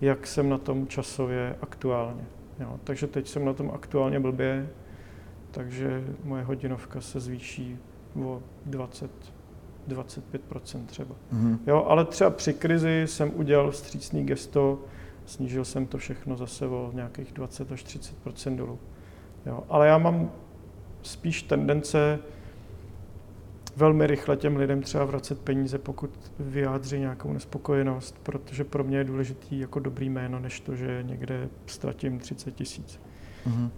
jak 0.00 0.26
jsem 0.26 0.48
na 0.48 0.58
tom 0.58 0.86
časově 0.86 1.56
aktuálně. 1.62 2.24
Jo, 2.60 2.80
takže 2.84 3.06
teď 3.06 3.28
jsem 3.28 3.44
na 3.44 3.52
tom 3.52 3.70
aktuálně 3.74 4.20
blbě, 4.20 4.68
takže 5.50 6.04
moje 6.24 6.42
hodinovka 6.42 7.00
se 7.00 7.20
zvýší 7.20 7.78
o 8.24 8.42
20, 8.66 9.10
25% 9.88 10.86
třeba. 10.86 11.14
Mm-hmm. 11.32 11.58
Jo, 11.66 11.84
ale 11.88 12.04
třeba 12.04 12.30
při 12.30 12.52
krizi 12.52 13.02
jsem 13.06 13.32
udělal 13.34 13.70
vstřícný 13.70 14.24
gesto, 14.24 14.78
snížil 15.26 15.64
jsem 15.64 15.86
to 15.86 15.98
všechno 15.98 16.36
zase 16.36 16.66
o 16.66 16.90
nějakých 16.94 17.32
20 17.32 17.72
až 17.72 17.84
30% 17.84 18.56
dolů. 18.56 18.78
Jo, 19.46 19.64
ale 19.68 19.88
já 19.88 19.98
mám 19.98 20.30
spíš 21.02 21.42
tendence 21.42 22.18
velmi 23.76 24.06
rychle 24.06 24.36
těm 24.36 24.56
lidem 24.56 24.82
třeba 24.82 25.04
vracet 25.04 25.40
peníze, 25.40 25.78
pokud 25.78 26.10
vyjádří 26.38 26.98
nějakou 26.98 27.32
nespokojenost, 27.32 28.18
protože 28.22 28.64
pro 28.64 28.84
mě 28.84 28.98
je 28.98 29.04
důležitý 29.04 29.60
jako 29.60 29.78
dobrý 29.78 30.10
jméno, 30.10 30.40
než 30.40 30.60
to, 30.60 30.76
že 30.76 31.02
někde 31.02 31.48
ztratím 31.66 32.18
30 32.18 32.54
tisíc. 32.54 33.00
Mm-hmm. 33.46 33.70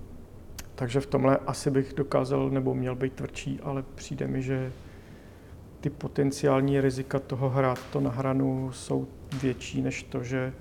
Takže 0.74 1.00
v 1.00 1.06
tomhle 1.06 1.36
asi 1.36 1.70
bych 1.70 1.92
dokázal 1.94 2.50
nebo 2.50 2.74
měl 2.74 2.94
být 2.94 3.12
tvrdší, 3.12 3.60
ale 3.62 3.84
přijde 3.94 4.26
mi, 4.26 4.42
že 4.42 4.72
ty 5.80 5.90
potenciální 5.90 6.80
rizika 6.80 7.18
toho 7.18 7.50
hrát 7.50 7.78
to 7.92 8.00
na 8.00 8.10
hranu 8.10 8.72
jsou 8.72 9.06
větší 9.42 9.82
než 9.82 10.02
to, 10.02 10.22
že 10.22 10.52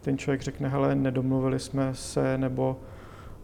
ten 0.00 0.18
člověk 0.18 0.42
řekne, 0.42 0.68
hele, 0.68 0.94
nedomluvili 0.94 1.58
jsme 1.58 1.94
se, 1.94 2.38
nebo 2.38 2.80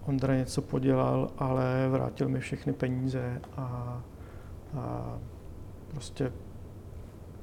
Ondra 0.07 0.37
něco 0.37 0.63
podělal, 0.63 1.31
ale 1.39 1.89
vrátil 1.89 2.29
mi 2.29 2.41
všechny 2.41 2.73
peníze 2.73 3.41
a 3.57 4.03
a 4.16 4.16
prostě 5.91 6.33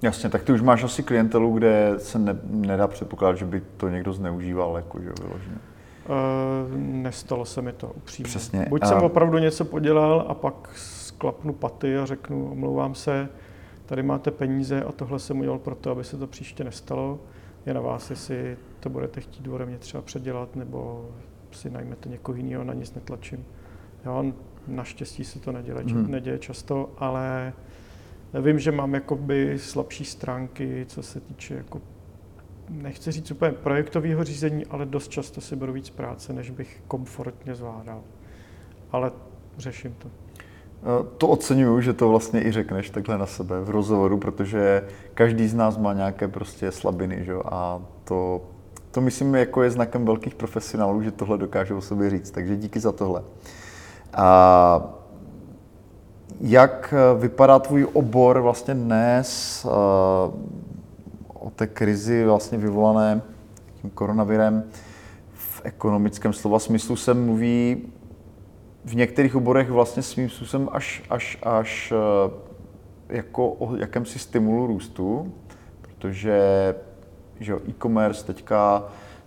Jasně, 0.04 0.30
tak 0.30 0.44
ty 0.44 0.52
už 0.52 0.62
máš 0.62 0.84
asi 0.84 1.04
klientelu, 1.04 1.54
kde 1.54 1.94
se 1.98 2.20
ne, 2.20 2.38
nedá 2.44 2.88
předpokládat, 2.88 3.36
že 3.36 3.46
by 3.46 3.62
to 3.78 3.90
někdo 3.90 4.14
zneužíval, 4.14 4.76
jakože 4.76 5.10
vyloženě. 5.22 5.56
Uh, 5.56 6.78
nestalo 6.78 7.46
se 7.46 7.62
mi 7.62 7.74
to 7.74 7.88
upřímně. 7.88 8.30
Přesně. 8.30 8.66
Buď 8.70 8.84
a... 8.84 8.86
jsem 8.86 8.98
opravdu 8.98 9.38
něco 9.38 9.66
podělal 9.66 10.26
a 10.28 10.34
pak 10.34 10.70
sklapnu 10.76 11.54
paty 11.54 11.98
a 11.98 12.06
řeknu, 12.06 12.52
omlouvám 12.52 12.96
se, 12.96 13.30
tady 13.86 14.04
máte 14.04 14.32
peníze 14.32 14.84
a 14.84 14.92
tohle 14.92 15.20
jsem 15.20 15.40
udělal 15.40 15.60
proto, 15.60 15.92
aby 15.92 16.04
se 16.04 16.18
to 16.18 16.28
příště 16.28 16.64
nestalo. 16.64 17.20
Je 17.66 17.74
na 17.74 17.82
vás, 17.82 18.10
jestli 18.10 18.58
to 18.80 18.90
budete 18.90 19.22
chtít 19.22 19.48
ode 19.48 19.66
mě 19.66 19.78
třeba 19.78 20.04
předělat, 20.04 20.56
nebo 20.56 21.10
si 21.52 21.70
najmete 21.70 22.10
někoho 22.10 22.36
jiného, 22.36 22.64
na 22.64 22.74
nic 22.74 22.94
netlačím. 22.94 23.46
Jo, 24.06 24.34
Naštěstí 24.68 25.24
se 25.24 25.40
to 25.40 25.52
neděje, 25.52 25.78
hmm. 25.78 26.12
neděje 26.12 26.40
často, 26.40 26.90
ale 26.98 27.54
vím, 28.42 28.60
že 28.60 28.72
mám 28.72 28.94
jakoby 28.94 29.60
slabší 29.60 30.06
stránky, 30.06 30.86
co 30.88 31.04
se 31.04 31.20
týče 31.20 31.54
jako 31.54 31.82
nechci 32.70 33.12
říct 33.12 33.32
úplně 33.32 33.52
projektového 33.52 34.24
řízení, 34.24 34.66
ale 34.66 34.86
dost 34.86 35.08
často 35.08 35.42
si 35.42 35.56
beru 35.56 35.74
víc 35.74 35.90
práce, 35.90 36.34
než 36.34 36.50
bych 36.50 36.82
komfortně 36.88 37.56
zvládal. 37.56 38.02
Ale 38.92 39.12
řeším 39.58 39.96
to. 40.00 40.10
Eh, 40.84 41.08
to 41.18 41.28
oceňuju, 41.28 41.82
že 41.82 41.94
to 41.94 42.10
vlastně 42.10 42.44
i 42.46 42.52
řekneš 42.52 42.90
takhle 42.90 43.18
na 43.18 43.26
sebe 43.26 43.62
v 43.62 43.70
rozhovoru, 43.70 44.18
protože 44.18 44.88
každý 45.14 45.48
z 45.48 45.54
nás 45.54 45.78
má 45.78 45.94
nějaké 45.94 46.28
prostě 46.28 46.72
slabiny, 46.72 47.26
že? 47.26 47.34
a 47.46 47.82
to, 48.04 48.42
to 48.92 49.02
myslím 49.02 49.36
jako 49.36 49.64
je 49.64 49.72
znakem 49.72 50.06
velkých 50.06 50.36
profesionálů, 50.36 51.02
že 51.02 51.12
tohle 51.12 51.38
dokážou 51.38 51.78
o 51.78 51.82
sobě 51.82 52.10
říct, 52.10 52.32
takže 52.32 52.56
díky 52.56 52.80
za 52.80 52.92
tohle. 52.92 53.24
A 54.16 54.82
jak 56.42 56.94
vypadá 57.20 57.60
tvůj 57.60 57.88
obor 57.94 58.42
vlastně 58.42 58.74
dnes 58.74 59.66
o 61.34 61.50
té 61.56 61.68
krizi 61.68 62.26
vlastně 62.26 62.58
vyvolané 62.58 63.22
tím 63.82 63.90
koronavirem? 63.90 64.64
V 65.34 65.62
ekonomickém 65.64 66.34
slova 66.34 66.60
smyslu 66.60 66.96
se 66.96 67.14
mluví 67.14 67.94
v 68.86 68.96
některých 68.96 69.36
oborech 69.36 69.70
vlastně 69.70 70.04
svým 70.04 70.30
způsobem 70.30 70.70
až, 70.72 71.04
až, 71.10 71.38
až 71.44 71.94
jako 73.10 73.50
o 73.50 73.76
jakémsi 73.76 74.20
stimulu 74.20 74.68
růstu, 74.68 75.34
protože 75.82 76.76
že 77.40 77.54
e-commerce 77.70 78.26
teďka 78.26 78.84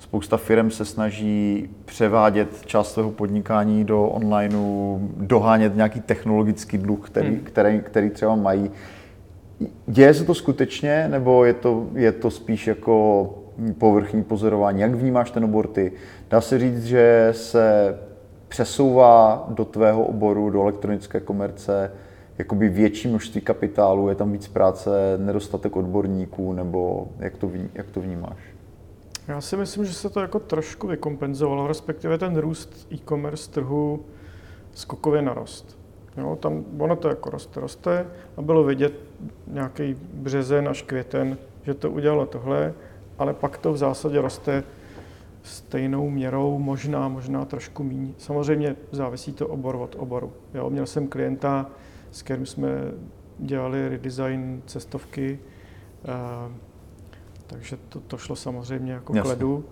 Spousta 0.07 0.37
firm 0.37 0.71
se 0.71 0.85
snaží 0.85 1.69
převádět 1.85 2.67
část 2.67 2.93
svého 2.93 3.11
podnikání 3.11 3.85
do 3.85 4.05
onlineu, 4.05 4.99
dohánět 5.17 5.77
nějaký 5.77 6.01
technologický 6.01 6.79
dluh, 6.79 7.11
který, 7.11 7.29
hmm. 7.29 7.41
který, 7.41 7.81
který 7.81 8.11
třeba 8.11 8.35
mají. 8.35 8.71
Děje 9.87 10.15
se 10.15 10.25
to 10.25 10.35
skutečně, 10.35 11.09
nebo 11.09 11.45
je 11.45 11.55
to, 11.55 11.87
je 11.95 12.13
to 12.13 12.31
spíš 12.31 12.67
jako 12.67 13.35
povrchní 13.79 14.23
pozorování? 14.25 14.81
Jak 14.81 14.95
vnímáš 14.95 15.31
ten 15.31 15.45
obor 15.45 15.67
ty? 15.67 15.93
Dá 16.31 16.41
se 16.41 16.59
říct, 16.59 16.85
že 16.85 17.29
se 17.33 17.99
přesouvá 18.49 19.47
do 19.49 19.65
tvého 19.65 20.05
oboru, 20.05 20.51
do 20.51 20.63
elektronické 20.63 21.21
komerce, 21.21 21.91
jakoby 22.39 22.69
větší 22.69 23.09
množství 23.09 23.41
kapitálu, 23.41 24.09
je 24.09 24.15
tam 24.15 24.33
víc 24.33 24.49
práce, 24.49 24.91
nedostatek 25.17 25.77
odborníků, 25.77 26.53
nebo 26.53 27.09
jak 27.19 27.37
to, 27.37 27.51
jak 27.75 27.91
to 27.91 28.01
vnímáš? 28.01 28.56
Já 29.29 29.41
si 29.41 29.57
myslím, 29.57 29.85
že 29.85 29.93
se 29.95 30.11
to 30.11 30.21
jako 30.21 30.39
trošku 30.39 30.87
vykompenzovalo, 30.87 31.67
respektive 31.67 32.19
ten 32.19 32.37
růst 32.37 32.89
e-commerce 32.93 33.51
trhu 33.51 34.05
skokově 34.75 35.23
narost. 35.23 35.79
Jo, 36.17 36.39
tam 36.41 36.65
ono 36.79 36.97
to 36.97 37.09
jako 37.09 37.31
roste, 37.31 37.61
roste 37.61 38.07
a 38.37 38.43
bylo 38.43 38.65
vidět 38.65 38.93
nějaký 39.47 39.97
březen 40.15 40.69
až 40.69 40.83
květen, 40.83 41.39
že 41.63 41.75
to 41.75 41.91
udělalo 41.91 42.27
tohle, 42.27 42.75
ale 43.19 43.35
pak 43.35 43.59
to 43.59 43.73
v 43.73 43.77
zásadě 43.77 44.21
roste 44.21 44.65
stejnou 45.43 46.11
měrou, 46.11 46.59
možná, 46.59 47.09
možná 47.09 47.45
trošku 47.45 47.85
méně. 47.85 48.15
Samozřejmě 48.19 48.77
závisí 48.93 49.33
to 49.33 49.49
obor 49.49 49.77
od 49.77 49.97
oboru. 49.99 50.33
Jo, 50.55 50.71
měl 50.71 50.87
jsem 50.87 51.09
klienta, 51.09 51.71
s 52.11 52.23
kterým 52.23 52.47
jsme 52.47 52.69
dělali 53.39 53.89
redesign 53.89 54.63
cestovky, 54.67 55.39
eh, 56.05 56.66
takže 57.47 57.77
to, 57.89 58.01
to 58.01 58.19
šlo 58.19 58.37
samozřejmě 58.37 58.93
jako 58.93 59.17
Jasně. 59.17 59.23
k 59.23 59.31
ledu. 59.31 59.65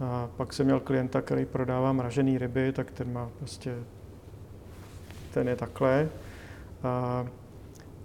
A 0.00 0.28
pak 0.36 0.52
jsem 0.52 0.66
měl 0.66 0.80
klienta, 0.80 1.20
který 1.20 1.44
prodává 1.44 1.92
mražený 1.92 2.38
ryby, 2.38 2.72
tak 2.72 2.90
ten 2.90 3.12
má 3.12 3.30
prostě, 3.38 3.74
ten 5.34 5.48
je 5.48 5.56
takhle. 5.56 6.08
A, 6.82 7.26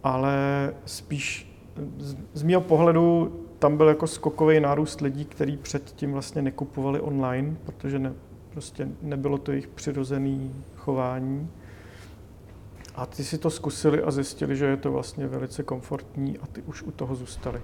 ale 0.03 0.73
spíš 0.85 1.53
z, 1.97 2.15
z 2.33 2.43
mého 2.43 2.61
pohledu 2.61 3.35
tam 3.59 3.77
byl 3.77 3.87
jako 3.87 4.07
skokový 4.07 4.59
nárůst 4.59 5.01
lidí, 5.01 5.25
kteří 5.25 5.57
předtím 5.57 6.11
vlastně 6.11 6.41
nekupovali 6.41 6.99
online, 6.99 7.55
protože 7.65 7.99
ne, 7.99 8.13
prostě 8.49 8.87
nebylo 9.01 9.37
to 9.37 9.51
jejich 9.51 9.67
přirozené 9.67 10.49
chování. 10.75 11.49
A 12.95 13.05
ty 13.05 13.23
si 13.23 13.37
to 13.37 13.49
zkusili 13.49 14.03
a 14.03 14.11
zjistili, 14.11 14.55
že 14.55 14.65
je 14.65 14.77
to 14.77 14.91
vlastně 14.91 15.27
velice 15.27 15.63
komfortní 15.63 16.37
a 16.37 16.47
ty 16.47 16.61
už 16.61 16.83
u 16.83 16.91
toho 16.91 17.15
zůstali. 17.15 17.61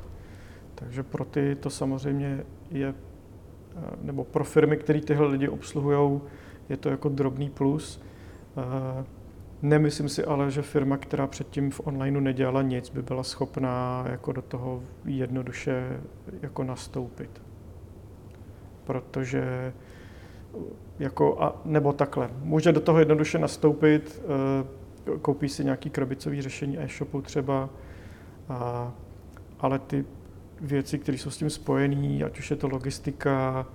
Takže 0.83 1.03
pro 1.03 1.25
ty 1.25 1.55
to 1.55 1.69
samozřejmě 1.69 2.43
je, 2.71 2.87
eh, 3.75 3.81
nebo 4.01 4.23
pro 4.23 4.43
firmy, 4.43 4.77
které 4.77 5.01
tyhle 5.01 5.27
lidi 5.27 5.47
obsluhují, 5.47 6.21
je 6.69 6.77
to 6.77 6.89
jako 6.89 7.09
drobný 7.09 7.49
plus. 7.49 8.01
Eh, 8.57 9.05
nemyslím 9.61 10.09
si 10.09 10.25
ale, 10.25 10.51
že 10.51 10.61
firma, 10.61 10.97
která 10.97 11.27
předtím 11.27 11.71
v 11.71 11.81
onlineu 11.87 12.19
nedělala 12.19 12.61
nic, 12.61 12.89
by 12.89 13.01
byla 13.01 13.23
schopná 13.23 14.05
jako 14.09 14.31
do 14.31 14.41
toho 14.41 14.83
jednoduše 15.05 15.99
jako 16.41 16.63
nastoupit. 16.63 17.41
Protože 18.83 19.73
jako 20.99 21.41
a, 21.41 21.61
nebo 21.65 21.93
takhle. 21.93 22.29
Může 22.41 22.71
do 22.71 22.79
toho 22.79 22.99
jednoduše 22.99 23.39
nastoupit, 23.39 24.23
uh, 25.05 25.17
koupí 25.17 25.49
si 25.49 25.63
nějaký 25.63 25.89
krabicový 25.89 26.41
řešení 26.41 26.79
e-shopu 26.79 27.21
třeba, 27.21 27.69
a, 28.49 28.91
ale 29.59 29.79
ty 29.79 30.05
věci, 30.61 30.99
které 30.99 31.17
jsou 31.17 31.29
s 31.29 31.37
tím 31.37 31.49
spojené, 31.49 32.25
ať 32.25 32.39
už 32.39 32.51
je 32.51 32.57
to 32.57 32.67
logistika, 32.67 33.67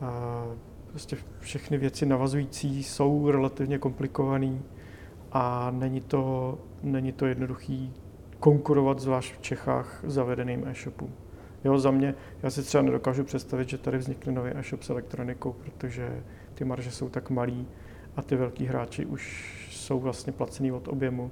a 0.00 0.44
prostě 0.90 1.16
všechny 1.40 1.78
věci 1.78 2.06
navazující 2.06 2.82
jsou 2.82 3.30
relativně 3.30 3.78
komplikované 3.78 4.58
a 5.32 5.70
není 5.70 6.00
to, 6.00 6.58
není 6.82 7.12
to 7.12 7.26
jednoduchý 7.26 7.94
konkurovat 8.40 8.98
zvlášť 8.98 9.34
v 9.34 9.42
Čechách 9.42 10.00
zavedeným 10.06 10.68
e-shopům. 10.68 11.14
Jo, 11.64 11.78
za 11.78 11.90
mě, 11.90 12.14
já 12.42 12.50
si 12.50 12.62
třeba 12.62 12.82
nedokážu 12.82 13.24
představit, 13.24 13.68
že 13.68 13.78
tady 13.78 13.98
vznikne 13.98 14.32
nový 14.32 14.50
e-shop 14.54 14.82
s 14.82 14.90
elektronikou, 14.90 15.52
protože 15.52 16.22
ty 16.54 16.64
marže 16.64 16.90
jsou 16.90 17.08
tak 17.08 17.30
malý 17.30 17.66
a 18.16 18.22
ty 18.22 18.36
velký 18.36 18.66
hráči 18.66 19.06
už 19.06 19.54
jsou 19.70 20.00
vlastně 20.00 20.32
placený 20.32 20.72
od 20.72 20.88
objemu, 20.88 21.30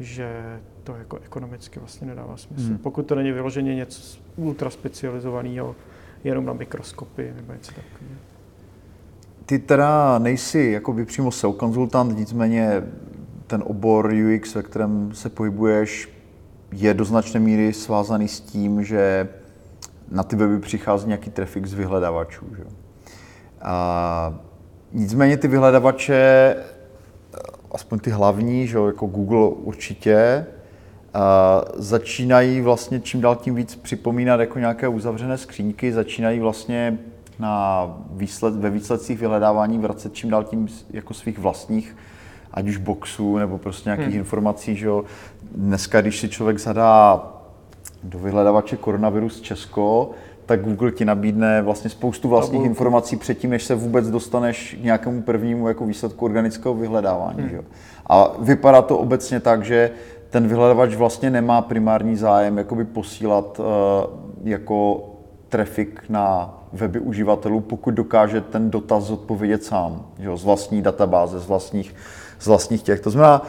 že 0.00 0.60
to 0.84 0.94
jako 0.94 1.18
ekonomicky 1.18 1.78
vlastně 1.78 2.06
nedává 2.06 2.36
smysl. 2.36 2.68
Hmm. 2.68 2.78
Pokud 2.78 3.02
to 3.02 3.14
není 3.14 3.32
vyloženě 3.32 3.74
něco 3.74 4.18
ultra 4.36 4.70
specializovaného, 4.70 5.76
jenom 6.24 6.44
na 6.44 6.52
mikroskopy 6.52 7.32
nebo 7.36 7.52
něco 7.52 7.72
takového. 7.72 8.16
Ty 9.46 9.58
teda 9.58 10.18
nejsi 10.18 10.60
jako 10.60 10.92
by 10.92 11.04
přímo 11.04 11.30
SEO 11.30 11.52
konzultant, 11.52 12.18
nicméně 12.18 12.82
ten 13.46 13.62
obor 13.66 14.12
UX, 14.12 14.54
ve 14.54 14.62
kterém 14.62 15.14
se 15.14 15.28
pohybuješ, 15.28 16.08
je 16.72 16.94
do 16.94 17.04
značné 17.04 17.40
míry 17.40 17.72
svázaný 17.72 18.28
s 18.28 18.40
tím, 18.40 18.84
že 18.84 19.28
na 20.10 20.22
ty 20.22 20.36
weby 20.36 20.58
přichází 20.60 21.06
nějaký 21.06 21.30
trafik 21.30 21.66
z 21.66 21.74
vyhledavačů. 21.74 22.46
Že? 22.56 22.64
A 23.62 24.38
nicméně 24.92 25.36
ty 25.36 25.48
vyhledavače, 25.48 26.56
aspoň 27.72 27.98
ty 27.98 28.10
hlavní, 28.10 28.66
že 28.66 28.78
jako 28.78 29.06
Google 29.06 29.48
určitě, 29.48 30.46
a 31.14 31.62
začínají 31.74 32.60
vlastně 32.60 33.00
čím 33.00 33.20
dál 33.20 33.36
tím 33.36 33.54
víc 33.54 33.76
připomínat 33.76 34.40
jako 34.40 34.58
nějaké 34.58 34.88
uzavřené 34.88 35.38
skříňky, 35.38 35.92
začínají 35.92 36.40
vlastně 36.40 36.98
na 37.38 37.86
výsled, 38.10 38.54
ve 38.54 38.70
výsledcích 38.70 39.18
vyhledávání 39.18 39.78
vracet 39.78 40.14
čím 40.14 40.30
dál 40.30 40.44
tím 40.44 40.68
jako 40.90 41.14
svých 41.14 41.38
vlastních 41.38 41.96
ať 42.54 42.68
už 42.68 42.76
boxů 42.76 43.38
nebo 43.38 43.58
prostě 43.58 43.88
nějakých 43.88 44.06
hmm. 44.06 44.18
informací, 44.18 44.76
že 44.76 44.86
jo. 44.86 45.04
Dneska, 45.54 46.00
když 46.00 46.20
si 46.20 46.28
člověk 46.28 46.58
zadá 46.58 47.26
do 48.02 48.18
vyhledavače 48.18 48.76
koronavirus 48.76 49.40
Česko, 49.40 50.10
tak 50.46 50.62
Google 50.62 50.90
ti 50.90 51.04
nabídne 51.04 51.62
vlastně 51.62 51.90
spoustu 51.90 52.28
vlastních 52.28 52.52
Tabulku. 52.60 52.68
informací 52.68 53.16
předtím, 53.16 53.50
než 53.50 53.64
se 53.64 53.74
vůbec 53.74 54.10
dostaneš 54.10 54.76
k 54.80 54.84
nějakému 54.84 55.22
prvnímu 55.22 55.68
jako 55.68 55.86
výsledku 55.86 56.24
organického 56.24 56.74
vyhledávání. 56.74 57.40
Hmm. 57.40 57.48
Že. 57.48 57.60
A 58.06 58.32
vypadá 58.38 58.82
to 58.82 58.98
obecně 58.98 59.40
tak, 59.40 59.64
že 59.64 59.90
ten 60.30 60.48
vyhledavač 60.48 60.94
vlastně 60.94 61.30
nemá 61.30 61.62
primární 61.62 62.16
zájem 62.16 62.58
jakoby 62.58 62.84
posílat 62.84 63.60
uh, 63.60 63.66
jako 64.44 65.08
trafik 65.48 66.02
na 66.08 66.58
weby 66.72 66.98
uživatelů, 66.98 67.60
pokud 67.60 67.90
dokáže 67.90 68.40
ten 68.40 68.70
dotaz 68.70 69.10
odpovědět 69.10 69.64
sám, 69.64 70.06
že 70.18 70.28
jo, 70.28 70.36
z 70.36 70.44
vlastní 70.44 70.82
databáze, 70.82 71.40
z 71.40 71.46
vlastních 71.46 71.94
z 72.42 72.46
vlastních 72.46 72.82
těch. 72.82 73.00
To 73.00 73.10
znamená, 73.10 73.42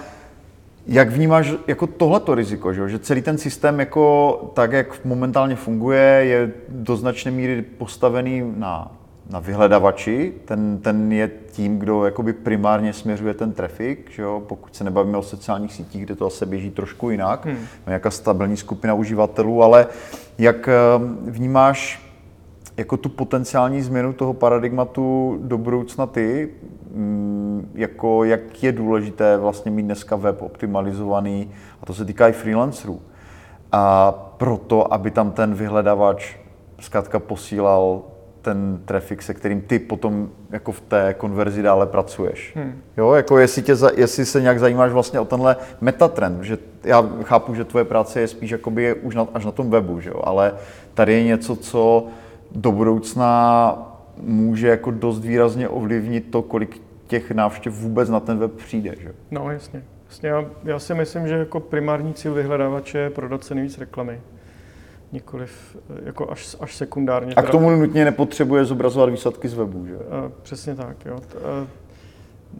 jak 0.87 1.09
vnímáš 1.09 1.53
jako 1.67 1.87
tohleto 1.87 2.35
riziko, 2.35 2.73
že, 2.73 2.89
že 2.89 2.99
celý 2.99 3.21
ten 3.21 3.37
systém 3.37 3.79
jako 3.79 4.51
tak, 4.53 4.71
jak 4.71 5.05
momentálně 5.05 5.55
funguje, 5.55 6.01
je 6.01 6.51
do 6.69 6.95
značné 6.95 7.31
míry 7.31 7.61
postavený 7.61 8.53
na, 8.57 8.91
na 9.29 9.39
vyhledavači, 9.39 10.33
ten, 10.45 10.77
ten 10.77 11.11
je 11.11 11.31
tím, 11.51 11.79
kdo 11.79 12.05
jakoby 12.05 12.33
primárně 12.33 12.93
směřuje 12.93 13.33
ten 13.33 13.51
trafik, 13.51 14.11
že 14.11 14.21
jo? 14.21 14.43
pokud 14.47 14.75
se 14.75 14.83
nebavíme 14.83 15.17
o 15.17 15.23
sociálních 15.23 15.73
sítích, 15.73 16.05
kde 16.05 16.15
to 16.15 16.25
asi 16.25 16.45
běží 16.45 16.71
trošku 16.71 17.09
jinak, 17.09 17.45
hmm. 17.45 17.57
nějaká 17.87 18.11
stabilní 18.11 18.57
skupina 18.57 18.93
uživatelů, 18.93 19.63
ale 19.63 19.87
jak 20.37 20.67
eh, 20.67 20.73
vnímáš 21.21 22.03
jako 22.77 22.97
tu 22.97 23.09
potenciální 23.09 23.81
změnu 23.81 24.13
toho 24.13 24.33
paradigmatu 24.33 25.37
do 25.41 25.57
budoucna 25.57 26.05
ty, 26.05 26.49
jako 27.73 28.23
jak 28.23 28.63
je 28.63 28.71
důležité 28.71 29.37
vlastně 29.37 29.71
mít 29.71 29.83
dneska 29.83 30.15
web 30.15 30.41
optimalizovaný, 30.41 31.51
a 31.81 31.85
to 31.85 31.93
se 31.93 32.05
týká 32.05 32.27
i 32.27 32.31
freelancerů, 32.31 33.01
a 33.71 34.11
proto, 34.37 34.93
aby 34.93 35.11
tam 35.11 35.31
ten 35.31 35.53
vyhledavač 35.53 36.35
zkrátka 36.79 37.19
posílal 37.19 38.01
ten 38.41 38.79
trafik, 38.85 39.21
se 39.21 39.33
kterým 39.33 39.61
ty 39.61 39.79
potom 39.79 40.29
jako 40.49 40.71
v 40.71 40.81
té 40.81 41.15
konverzi 41.17 41.61
dále 41.61 41.85
pracuješ. 41.85 42.53
Hmm. 42.55 42.81
Jo, 42.97 43.11
jako 43.11 43.37
jestli, 43.37 43.61
tě, 43.61 43.75
jestli 43.95 44.25
se 44.25 44.41
nějak 44.41 44.59
zajímáš 44.59 44.91
vlastně 44.91 45.19
o 45.19 45.25
tenhle 45.25 45.55
metatrend, 45.81 46.43
že 46.43 46.57
já 46.83 47.09
chápu, 47.23 47.55
že 47.55 47.65
tvoje 47.65 47.85
práce 47.85 48.19
je 48.19 48.27
spíš 48.27 48.51
jakoby 48.51 48.93
už 48.93 49.15
na, 49.15 49.27
až 49.33 49.45
na 49.45 49.51
tom 49.51 49.69
webu, 49.69 49.99
že 49.99 50.09
jo, 50.09 50.21
ale 50.23 50.53
tady 50.93 51.13
je 51.13 51.23
něco, 51.23 51.55
co 51.55 52.07
do 52.51 52.71
budoucna 52.71 53.93
může 54.21 54.67
jako 54.67 54.91
dost 54.91 55.19
výrazně 55.19 55.69
ovlivnit 55.69 56.31
to, 56.31 56.41
kolik 56.41 56.81
těch 57.07 57.31
návštěv 57.31 57.73
vůbec 57.73 58.09
na 58.09 58.19
ten 58.19 58.37
web 58.37 58.53
přijde. 58.53 58.95
Že? 58.99 59.13
No 59.31 59.51
jasně. 59.51 59.83
jasně. 60.05 60.29
Já, 60.29 60.45
já 60.63 60.79
si 60.79 60.93
myslím, 60.93 61.27
že 61.27 61.35
jako 61.35 61.59
primární 61.59 62.13
cíl 62.13 62.33
vyhledávače 62.33 62.97
je 62.97 63.09
prodat 63.09 63.43
se 63.43 63.55
nejvíc 63.55 63.77
reklamy. 63.77 64.21
Nikoliv 65.11 65.77
eh, 65.89 66.01
jako 66.05 66.31
až, 66.31 66.55
až 66.59 66.75
sekundárně. 66.75 67.35
A 67.35 67.41
k 67.41 67.49
tomu 67.49 67.69
nutně 67.69 68.05
nepotřebuje 68.05 68.65
zobrazovat 68.65 69.09
výsledky 69.09 69.47
z 69.47 69.53
webu, 69.53 69.85
že? 69.85 69.95
A, 69.95 70.31
přesně 70.41 70.75
tak, 70.75 71.05
jo. 71.05 71.19
A, 71.37 71.67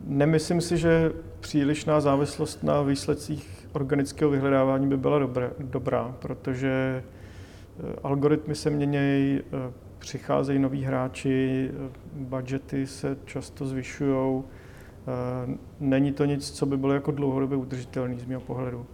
nemyslím 0.07 0.61
si, 0.61 0.77
že 0.77 1.11
přílišná 1.39 2.01
závislost 2.01 2.63
na 2.63 2.81
výsledcích 2.81 3.67
organického 3.73 4.31
vyhledávání 4.31 4.87
by 4.87 4.97
byla 4.97 5.19
dobré, 5.19 5.51
dobrá, 5.59 6.15
protože 6.19 7.03
eh, 7.03 7.95
algoritmy 8.03 8.55
se 8.55 8.69
mění, 8.69 9.39
eh, 9.39 9.71
přicházejí 10.03 10.59
noví 10.59 10.83
hráči, 10.83 11.71
budgety 12.13 12.87
se 12.87 13.17
často 13.25 13.65
zvyšují. 13.65 14.43
Eh, 14.43 15.57
není 15.79 16.11
to 16.11 16.25
nic, 16.25 16.51
co 16.51 16.65
by 16.65 16.77
bylo 16.77 16.93
jako 16.93 17.11
dlouhodobě 17.11 17.57
udržitelný 17.57 18.19
z 18.19 18.25
mého 18.25 18.41
pohledu. 18.41 18.85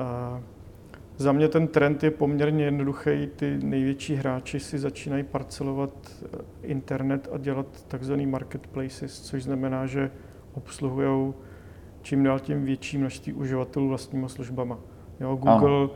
Eh, 0.00 0.42
za 1.16 1.32
mě 1.32 1.48
ten 1.48 1.68
trend 1.68 2.02
je 2.02 2.10
poměrně 2.10 2.64
jednoduchý. 2.64 3.28
Ty 3.36 3.58
největší 3.62 4.14
hráči 4.14 4.60
si 4.60 4.78
začínají 4.78 5.22
parcelovat 5.22 5.90
eh, 6.10 6.38
internet 6.62 7.28
a 7.32 7.38
dělat 7.38 7.84
takzvaný 7.88 8.26
marketplaces, 8.26 9.20
což 9.20 9.42
znamená, 9.42 9.86
že 9.86 10.10
obsluhují 10.54 11.34
čím 12.02 12.24
dál 12.24 12.40
tím 12.40 12.64
větší 12.64 12.98
množství 12.98 13.32
uživatelů 13.32 13.88
vlastníma 13.88 14.28
službama. 14.28 14.78
Jo, 15.20 15.36
Google 15.36 15.88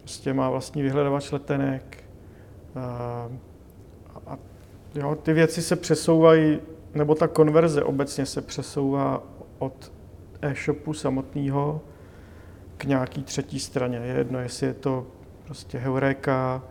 prostě 0.00 0.34
má 0.34 0.50
vlastní 0.50 0.82
vyhledávač 0.82 1.32
letenek, 1.32 2.04
a 4.26 4.38
jo, 4.94 5.14
ty 5.14 5.32
věci 5.32 5.62
se 5.62 5.76
přesouvají, 5.76 6.60
nebo 6.94 7.14
ta 7.14 7.28
konverze 7.28 7.82
obecně 7.82 8.26
se 8.26 8.42
přesouvá 8.42 9.22
od 9.58 9.92
e-shopu 10.42 10.94
samotného 10.94 11.80
k 12.76 12.84
nějaký 12.84 13.22
třetí 13.22 13.60
straně. 13.60 13.98
Je 13.98 14.14
jedno, 14.14 14.38
jestli 14.38 14.66
je 14.66 14.74
to 14.74 15.06
prostě 15.44 15.78
Heureka 15.78 16.62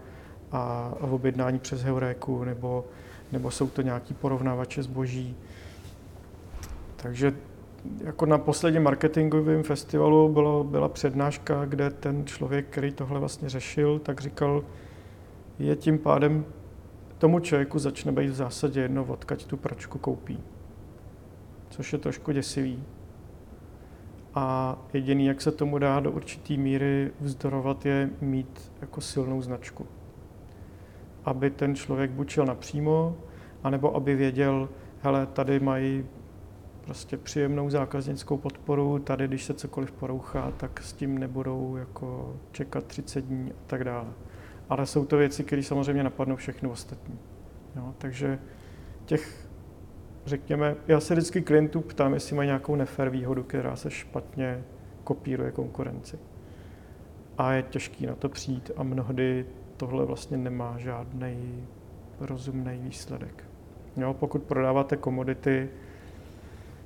a, 0.52 0.94
a 1.02 1.08
objednání 1.08 1.60
přes 1.60 1.84
Heuréku, 1.84 2.44
nebo, 2.44 2.86
nebo 3.32 3.52
jsou 3.52 3.68
to 3.68 3.82
nějaký 3.82 4.14
porovnávače 4.14 4.84
zboží. 4.84 5.36
Takže 6.96 7.34
jako 8.04 8.26
na 8.26 8.38
posledním 8.38 8.84
marketingovém 8.84 9.64
festivalu 9.64 10.30
bylo, 10.30 10.64
byla 10.64 10.90
přednáška, 10.90 11.66
kde 11.66 11.90
ten 11.90 12.26
člověk, 12.26 12.66
který 12.70 12.92
tohle 12.92 13.20
vlastně 13.20 13.50
řešil, 13.50 14.00
tak 14.00 14.22
říkal, 14.22 14.64
je 15.60 15.76
tím 15.76 15.98
pádem 15.98 16.46
tomu 17.18 17.40
člověku 17.40 17.80
začne 17.80 18.12
být 18.12 18.28
v 18.28 18.36
zásadě 18.36 18.82
jedno, 18.82 19.06
odkaď 19.06 19.46
tu 19.46 19.58
pračku 19.58 19.98
koupí. 19.98 20.40
Což 21.70 21.94
je 21.94 22.00
trošku 22.00 22.32
děsivý. 22.32 22.84
A 24.34 24.78
jediný, 24.94 25.26
jak 25.26 25.42
se 25.42 25.52
tomu 25.52 25.78
dá 25.78 26.00
do 26.00 26.12
určitý 26.12 26.58
míry 26.58 27.12
vzdorovat, 27.20 27.86
je 27.86 28.10
mít 28.22 28.72
jako 28.82 29.02
silnou 29.02 29.42
značku. 29.42 29.88
Aby 31.26 31.50
ten 31.50 31.76
člověk 31.76 32.12
buď 32.12 32.30
šel 32.30 32.46
napřímo, 32.46 33.18
anebo 33.64 33.96
aby 33.96 34.16
věděl, 34.16 34.70
hele, 35.02 35.26
tady 35.26 35.60
mají 35.60 36.06
prostě 36.82 37.18
příjemnou 37.18 37.70
zákaznickou 37.70 38.38
podporu, 38.38 39.00
tady 39.00 39.28
když 39.28 39.44
se 39.44 39.54
cokoliv 39.54 39.92
porouchá, 39.92 40.52
tak 40.58 40.82
s 40.82 40.94
tím 40.94 41.18
nebudou 41.18 41.76
jako 41.76 42.36
čekat 42.52 42.84
30 42.86 43.26
dní 43.26 43.52
a 43.52 43.56
tak 43.68 43.84
dále 43.84 44.08
ale 44.70 44.86
jsou 44.86 45.06
to 45.06 45.18
věci, 45.18 45.44
které 45.44 45.64
samozřejmě 45.64 46.04
napadnou 46.04 46.36
všechny 46.36 46.70
ostatní. 46.70 47.20
Jo, 47.76 47.94
takže 47.98 48.40
těch, 49.06 49.48
řekněme, 50.26 50.76
já 50.88 51.00
se 51.00 51.14
vždycky 51.14 51.42
klientů 51.42 51.82
ptám, 51.82 52.14
jestli 52.14 52.36
mají 52.36 52.48
nějakou 52.48 52.76
nefér 52.76 53.10
výhodu, 53.10 53.44
která 53.44 53.76
se 53.76 53.92
špatně 53.92 54.64
kopíruje 55.04 55.52
konkurenci. 55.52 56.20
A 57.38 57.54
je 57.54 57.62
těžký 57.64 58.06
na 58.06 58.16
to 58.16 58.30
přijít 58.30 58.72
a 58.78 58.84
mnohdy 58.84 59.46
tohle 59.78 60.06
vlastně 60.06 60.38
nemá 60.38 60.78
žádný 60.78 61.68
rozumný 62.20 62.80
výsledek. 62.84 63.44
Jo, 63.98 64.14
pokud 64.14 64.44
prodáváte 64.44 64.98
komodity, 64.98 65.70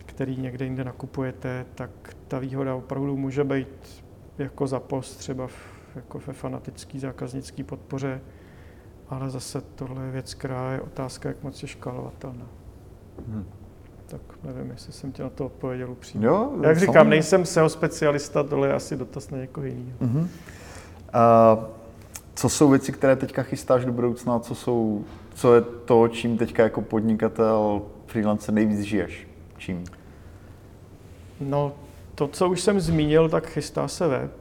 který 0.06 0.38
někde 0.38 0.66
jinde 0.66 0.84
nakupujete, 0.84 1.66
tak 1.76 1.90
ta 2.28 2.40
výhoda 2.40 2.76
opravdu 2.76 3.18
může 3.18 3.44
být 3.44 4.04
jako 4.38 4.68
za 4.68 4.80
post 4.80 5.16
třeba 5.16 5.48
v, 5.48 5.79
jako 5.96 6.20
ve 6.28 6.34
fanatický 6.34 7.00
zákaznický 7.00 7.64
podpoře, 7.64 8.22
ale 9.10 9.30
zase 9.30 9.62
tohle 9.62 10.06
je 10.06 10.12
věc, 10.12 10.34
která 10.34 10.72
je 10.72 10.82
otázka, 10.82 11.30
jak 11.30 11.44
moc 11.44 11.62
je 11.62 11.68
škálovatelná. 11.68 12.46
Hmm. 13.28 13.46
Tak 14.08 14.22
nevím, 14.44 14.72
jestli 14.72 14.94
jsem 14.94 15.12
ti 15.12 15.22
na 15.22 15.30
to 15.30 15.46
odpověděl 15.46 15.92
upřímně. 15.92 16.28
Jo, 16.28 16.52
Jak 16.64 16.78
říkám, 16.78 16.94
samozřejmě. 16.94 17.10
nejsem 17.10 17.46
SEO 17.46 17.70
specialista, 17.70 18.44
tohle 18.44 18.68
je 18.68 18.74
asi 18.74 18.98
dotaz 18.98 19.30
na 19.30 19.38
někoho 19.38 19.66
jiného. 19.66 19.98
Mm-hmm. 20.02 20.28
Uh, 21.58 21.64
co 22.34 22.50
jsou 22.50 22.70
věci, 22.70 22.92
které 22.92 23.16
teďka 23.16 23.44
chystáš 23.44 23.86
do 23.86 23.92
budoucna? 23.92 24.40
Co, 24.40 24.56
jsou, 24.56 25.06
co 25.34 25.56
je 25.56 25.62
to, 25.62 26.08
čím 26.08 26.38
teďka 26.38 26.64
jako 26.64 26.82
podnikatel, 26.82 27.82
freelancer 28.06 28.54
nejvíc 28.54 28.80
žiješ? 28.80 29.28
Čím? 29.58 29.84
No, 31.42 31.74
to, 32.16 32.28
co 32.28 32.50
už 32.50 32.62
jsem 32.62 32.80
zmínil, 32.80 33.30
tak 33.30 33.48
chystá 33.48 33.88
se 33.88 34.08
web, 34.08 34.32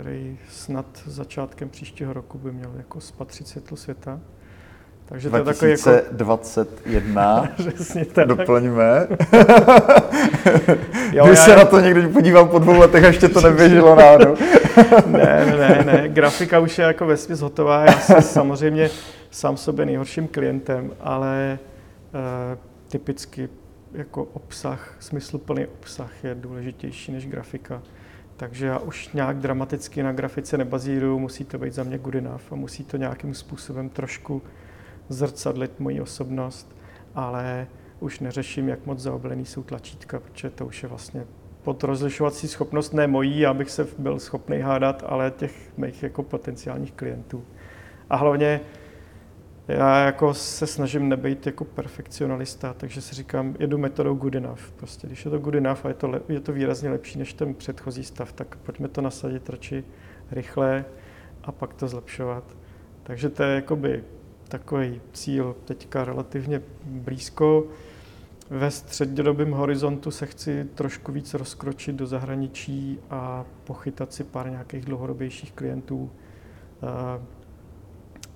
který 0.00 0.38
snad 0.50 0.86
začátkem 1.06 1.68
příštího 1.68 2.12
roku 2.12 2.38
by 2.38 2.52
měl 2.52 2.72
jako 2.76 3.00
spatřit 3.00 3.48
světlo 3.48 3.76
světa. 3.76 4.20
Takže 5.06 5.30
to 5.30 5.36
je 5.36 5.44
takový 5.44 5.70
jako... 5.70 5.90
2021, 6.10 7.48
doplňme. 8.24 9.06
jo, 11.12 11.26
Když 11.26 11.38
já... 11.38 11.44
se 11.44 11.56
na 11.56 11.64
to 11.64 11.80
někdy 11.80 12.08
podívám 12.08 12.48
po 12.48 12.58
dvou 12.58 12.78
letech 12.78 13.04
a 13.04 13.06
ještě 13.06 13.28
to 13.28 13.40
neběželo 13.40 13.94
náhodou. 13.94 14.36
ne, 15.06 15.56
ne, 15.58 15.84
ne, 15.86 16.08
grafika 16.08 16.58
už 16.58 16.78
je 16.78 16.84
jako 16.84 17.06
vesměs 17.06 17.40
hotová. 17.40 17.84
Já 17.84 17.92
jsem 17.92 18.22
samozřejmě 18.22 18.90
sám 19.30 19.56
sobě 19.56 19.86
nejhorším 19.86 20.28
klientem, 20.28 20.92
ale 21.00 21.58
uh, 22.14 22.58
typicky 22.88 23.48
jako 23.92 24.24
obsah, 24.24 24.96
smysluplný 24.98 25.66
obsah 25.66 26.24
je 26.24 26.34
důležitější 26.34 27.12
než 27.12 27.26
grafika. 27.26 27.82
Takže 28.38 28.66
já 28.66 28.78
už 28.78 29.12
nějak 29.12 29.36
dramaticky 29.38 30.02
na 30.02 30.12
grafice 30.12 30.58
nebazíruju, 30.58 31.18
musí 31.18 31.44
to 31.44 31.58
být 31.58 31.74
za 31.74 31.82
mě 31.82 31.98
good 31.98 32.14
enough 32.14 32.42
a 32.50 32.54
musí 32.54 32.84
to 32.84 32.96
nějakým 32.96 33.34
způsobem 33.34 33.88
trošku 33.88 34.42
zrcadlit 35.08 35.80
moji 35.80 36.00
osobnost, 36.00 36.76
ale 37.14 37.66
už 38.00 38.20
neřeším, 38.20 38.68
jak 38.68 38.86
moc 38.86 38.98
zaoblený 38.98 39.44
jsou 39.44 39.62
tlačítka, 39.62 40.20
protože 40.20 40.50
to 40.50 40.66
už 40.66 40.82
je 40.82 40.88
vlastně 40.88 41.24
pod 41.62 41.84
rozlišovací 41.84 42.48
schopnost 42.48 42.92
ne 42.92 43.06
mojí, 43.06 43.46
abych 43.46 43.70
se 43.70 43.86
byl 43.98 44.18
schopný 44.18 44.58
hádat, 44.58 45.04
ale 45.06 45.30
těch 45.30 45.78
mých 45.78 46.02
jako 46.02 46.22
potenciálních 46.22 46.92
klientů. 46.92 47.44
A 48.10 48.16
hlavně 48.16 48.60
já 49.68 50.04
jako 50.04 50.34
se 50.34 50.66
snažím 50.66 51.08
nebejt 51.08 51.46
jako 51.46 51.64
perfekcionalista, 51.64 52.74
takže 52.74 53.00
si 53.00 53.14
říkám, 53.14 53.56
jedu 53.58 53.78
metodou 53.78 54.14
good 54.14 54.34
enough. 54.34 54.70
Prostě, 54.76 55.06
když 55.06 55.24
je 55.24 55.30
to 55.30 55.38
good 55.38 55.54
enough 55.54 55.86
a 55.86 55.88
je 55.88 55.94
to, 55.94 56.08
le, 56.08 56.20
je 56.28 56.40
to 56.40 56.52
výrazně 56.52 56.90
lepší 56.90 57.18
než 57.18 57.32
ten 57.32 57.54
předchozí 57.54 58.04
stav, 58.04 58.32
tak 58.32 58.56
pojďme 58.56 58.88
to 58.88 59.00
nasadit 59.00 59.50
radši 59.50 59.84
rychle 60.30 60.84
a 61.44 61.52
pak 61.52 61.74
to 61.74 61.88
zlepšovat. 61.88 62.44
Takže 63.02 63.28
to 63.28 63.42
je 63.42 63.54
jakoby 63.54 64.04
takový 64.48 65.00
cíl 65.12 65.56
teďka 65.64 66.04
relativně 66.04 66.62
blízko. 66.84 67.66
Ve 68.50 68.70
střednědobém 68.70 69.50
horizontu 69.50 70.10
se 70.10 70.26
chci 70.26 70.64
trošku 70.74 71.12
víc 71.12 71.34
rozkročit 71.34 71.96
do 71.96 72.06
zahraničí 72.06 72.98
a 73.10 73.44
pochytat 73.64 74.12
si 74.12 74.24
pár 74.24 74.50
nějakých 74.50 74.84
dlouhodobějších 74.84 75.52
klientů. 75.52 76.10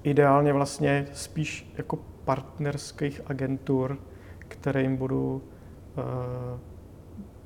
Ideálně 0.02 0.52
vlastně 0.52 1.06
spíš 1.12 1.72
jako 1.78 1.98
partnerských 2.24 3.20
agentur, 3.26 3.98
kterým 4.38 4.96
budu 4.96 5.34
uh, 5.34 6.60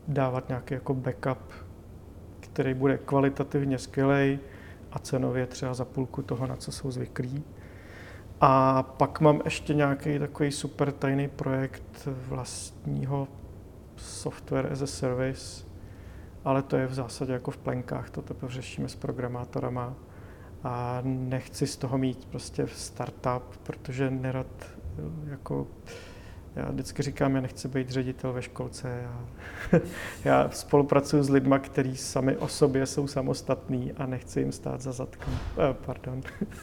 dávat 0.08 0.48
nějaký 0.48 0.74
jako 0.74 0.94
backup, 0.94 1.52
který 2.40 2.74
bude 2.74 2.98
kvalitativně 2.98 3.78
skvělý 3.78 4.38
a 4.92 4.98
cenově 4.98 5.46
třeba 5.46 5.74
za 5.74 5.84
půlku 5.84 6.22
toho, 6.22 6.46
na 6.46 6.56
co 6.56 6.72
jsou 6.72 6.90
zvyklí. 6.90 7.44
A 8.40 8.82
pak 8.82 9.20
mám 9.20 9.40
ještě 9.44 9.74
nějaký 9.74 10.18
takový 10.18 10.52
super 10.52 10.92
tajný 10.92 11.28
projekt 11.28 12.08
vlastního 12.28 13.28
software 13.96 14.72
as 14.72 14.82
a 14.82 14.86
service, 14.86 15.64
ale 16.44 16.62
to 16.62 16.76
je 16.76 16.86
v 16.86 16.94
zásadě 16.94 17.32
jako 17.32 17.50
v 17.50 17.56
plenkách, 17.56 18.10
to 18.10 18.22
teprve 18.22 18.52
řešíme 18.52 18.88
s 18.88 18.96
programátorama 18.96 19.94
a 20.66 21.00
nechci 21.04 21.66
z 21.66 21.76
toho 21.76 21.98
mít 21.98 22.24
prostě 22.24 22.66
startup, 22.66 23.56
protože 23.62 24.10
nerad 24.10 24.46
jako 25.30 25.66
já 26.56 26.70
vždycky 26.70 27.02
říkám, 27.02 27.34
já 27.34 27.40
nechci 27.40 27.68
být 27.68 27.90
ředitel 27.90 28.32
ve 28.32 28.42
školce. 28.42 29.02
Já, 29.02 29.80
já 30.24 30.50
spolupracuji 30.50 31.22
s 31.22 31.30
lidmi, 31.30 31.54
kteří 31.60 31.96
sami 31.96 32.36
o 32.36 32.48
sobě 32.48 32.86
jsou 32.86 33.06
samostatní 33.06 33.92
a 33.92 34.06
nechci 34.06 34.40
jim 34.40 34.52
stát 34.52 34.80
za 34.80 34.92
zadkem, 34.92 35.34
eh, 35.34 35.74
pardon, 35.86 36.22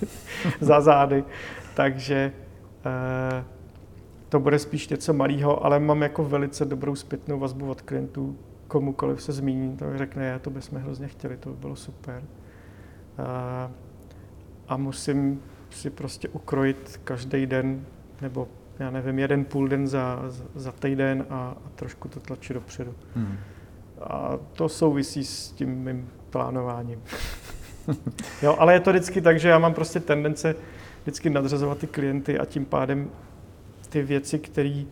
za 0.62 0.82
zády. 0.82 1.24
Takže 1.76 2.32
eh, 2.86 3.44
to 4.30 4.40
bude 4.40 4.60
spíš 4.60 4.90
něco 4.90 5.14
malého, 5.14 5.66
ale 5.66 5.80
mám 5.80 6.02
jako 6.02 6.24
velice 6.24 6.66
dobrou 6.66 6.96
zpětnou 6.96 7.40
vazbu 7.40 7.72
od 7.72 7.82
klientů. 7.82 8.38
Komukoliv 8.68 9.22
se 9.22 9.34
zmíní, 9.34 9.78
to 9.78 9.98
řekne, 9.98 10.26
já 10.26 10.40
to 10.40 10.50
bychom 10.50 10.80
hrozně 10.80 11.08
chtěli, 11.08 11.38
to 11.38 11.50
by 11.50 11.56
bylo 11.56 11.76
super. 11.76 12.24
Eh, 13.20 13.83
a 14.68 14.78
musím 14.78 15.42
si 15.70 15.90
prostě 15.90 16.30
ukrojit 16.30 17.00
každý 17.04 17.46
den 17.46 17.86
nebo 18.22 18.48
já 18.80 18.90
nevím, 18.90 19.20
jeden 19.20 19.46
půl 19.46 19.68
den 19.68 19.88
za, 19.88 20.20
za 20.56 20.72
týden 20.72 21.26
a, 21.30 21.56
a 21.66 21.70
trošku 21.76 22.08
to 22.08 22.20
tlačí 22.20 22.54
dopředu. 22.54 22.96
Hmm. 23.16 23.38
A 24.02 24.40
to 24.54 24.70
souvisí 24.70 25.24
s 25.24 25.52
tím 25.52 25.70
mým 25.70 26.10
plánováním. 26.30 27.02
jo, 28.42 28.56
ale 28.60 28.74
je 28.74 28.80
to 28.80 28.90
vždycky 28.90 29.22
tak, 29.22 29.40
že 29.40 29.50
já 29.50 29.60
mám 29.60 29.74
prostě 29.74 30.00
tendence 30.00 30.56
vždycky 31.02 31.30
nadřazovat 31.30 31.78
ty 31.78 31.88
klienty 31.88 32.40
a 32.40 32.46
tím 32.46 32.66
pádem 32.66 33.10
ty 33.90 34.02
věci, 34.02 34.40
které 34.40 34.84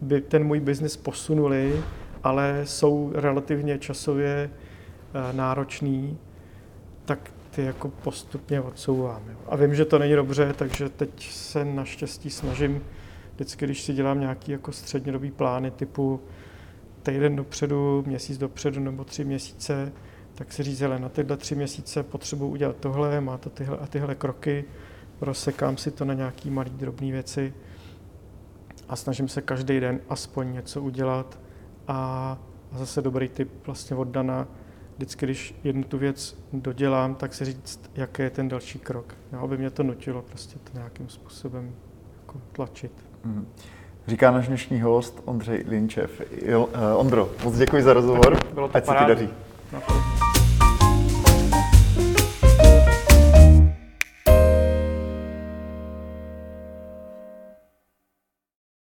by 0.00 0.20
ten 0.20 0.44
můj 0.44 0.60
biznis 0.60 0.96
posunuli, 0.96 1.82
ale 2.22 2.60
jsou 2.64 3.12
relativně 3.14 3.78
časově 3.78 4.50
uh, 4.50 5.36
náročný, 5.36 6.18
tak 7.04 7.30
ty 7.54 7.64
jako 7.64 7.88
postupně 7.88 8.60
odsouvám. 8.60 9.22
Jo. 9.28 9.36
A 9.46 9.56
vím, 9.56 9.74
že 9.74 9.84
to 9.84 9.98
není 9.98 10.14
dobře, 10.14 10.54
takže 10.58 10.88
teď 10.88 11.30
se 11.30 11.64
naštěstí 11.64 12.30
snažím, 12.30 12.82
vždycky, 13.34 13.64
když 13.64 13.82
si 13.82 13.92
dělám 13.92 14.20
nějaký 14.20 14.52
jako 14.52 14.72
střednědobý 14.72 15.30
plány 15.30 15.70
typu 15.70 16.20
týden 17.02 17.36
dopředu, 17.36 18.04
měsíc 18.06 18.38
dopředu 18.38 18.80
nebo 18.80 19.04
tři 19.04 19.24
měsíce, 19.24 19.92
tak 20.34 20.52
si 20.52 20.62
říct, 20.62 20.80
na 20.80 21.08
tyhle 21.08 21.36
tři 21.36 21.54
měsíce 21.54 22.02
potřebuji 22.02 22.48
udělat 22.48 22.76
tohle, 22.76 23.20
má 23.20 23.38
to 23.38 23.50
tyhle 23.50 23.78
a 23.78 23.86
tyhle 23.86 24.14
kroky, 24.14 24.64
rozsekám 25.20 25.76
si 25.76 25.90
to 25.90 26.04
na 26.04 26.14
nějaký 26.14 26.50
malý 26.50 26.70
drobné 26.70 27.12
věci 27.12 27.54
a 28.88 28.96
snažím 28.96 29.28
se 29.28 29.42
každý 29.42 29.80
den 29.80 30.00
aspoň 30.08 30.52
něco 30.52 30.82
udělat 30.82 31.38
a, 31.88 32.38
a 32.72 32.78
zase 32.78 33.02
dobrý 33.02 33.28
tip 33.28 33.66
vlastně 33.66 33.96
od 33.96 34.08
Dana, 34.08 34.48
vždycky, 34.96 35.26
když 35.26 35.54
jednu 35.64 35.84
tu 35.84 35.98
věc 35.98 36.36
dodělám, 36.52 37.14
tak 37.14 37.34
si 37.34 37.44
říct, 37.44 37.90
jaký 37.94 38.22
je 38.22 38.30
ten 38.30 38.48
další 38.48 38.78
krok. 38.78 39.14
Jo, 39.32 39.40
aby 39.40 39.58
mě 39.58 39.70
to 39.70 39.82
nutilo 39.82 40.22
prostě 40.22 40.58
to 40.64 40.70
nějakým 40.74 41.08
způsobem 41.08 41.72
jako 42.20 42.40
tlačit. 42.52 42.92
Mm. 43.24 43.46
Říká 44.06 44.30
náš 44.30 44.48
dnešní 44.48 44.80
host 44.80 45.22
Ondřej 45.24 45.64
Linčev. 45.68 46.22
Uh, 46.56 46.64
Ondro, 46.96 47.30
moc 47.44 47.56
děkuji 47.56 47.82
za 47.82 47.92
rozhovor. 47.92 48.38
Bylo 48.54 48.68
to 48.68 48.76
Ať 48.76 48.86
se 48.86 48.92
ti 48.92 49.04
daří. 49.04 49.28
Na 49.72 49.80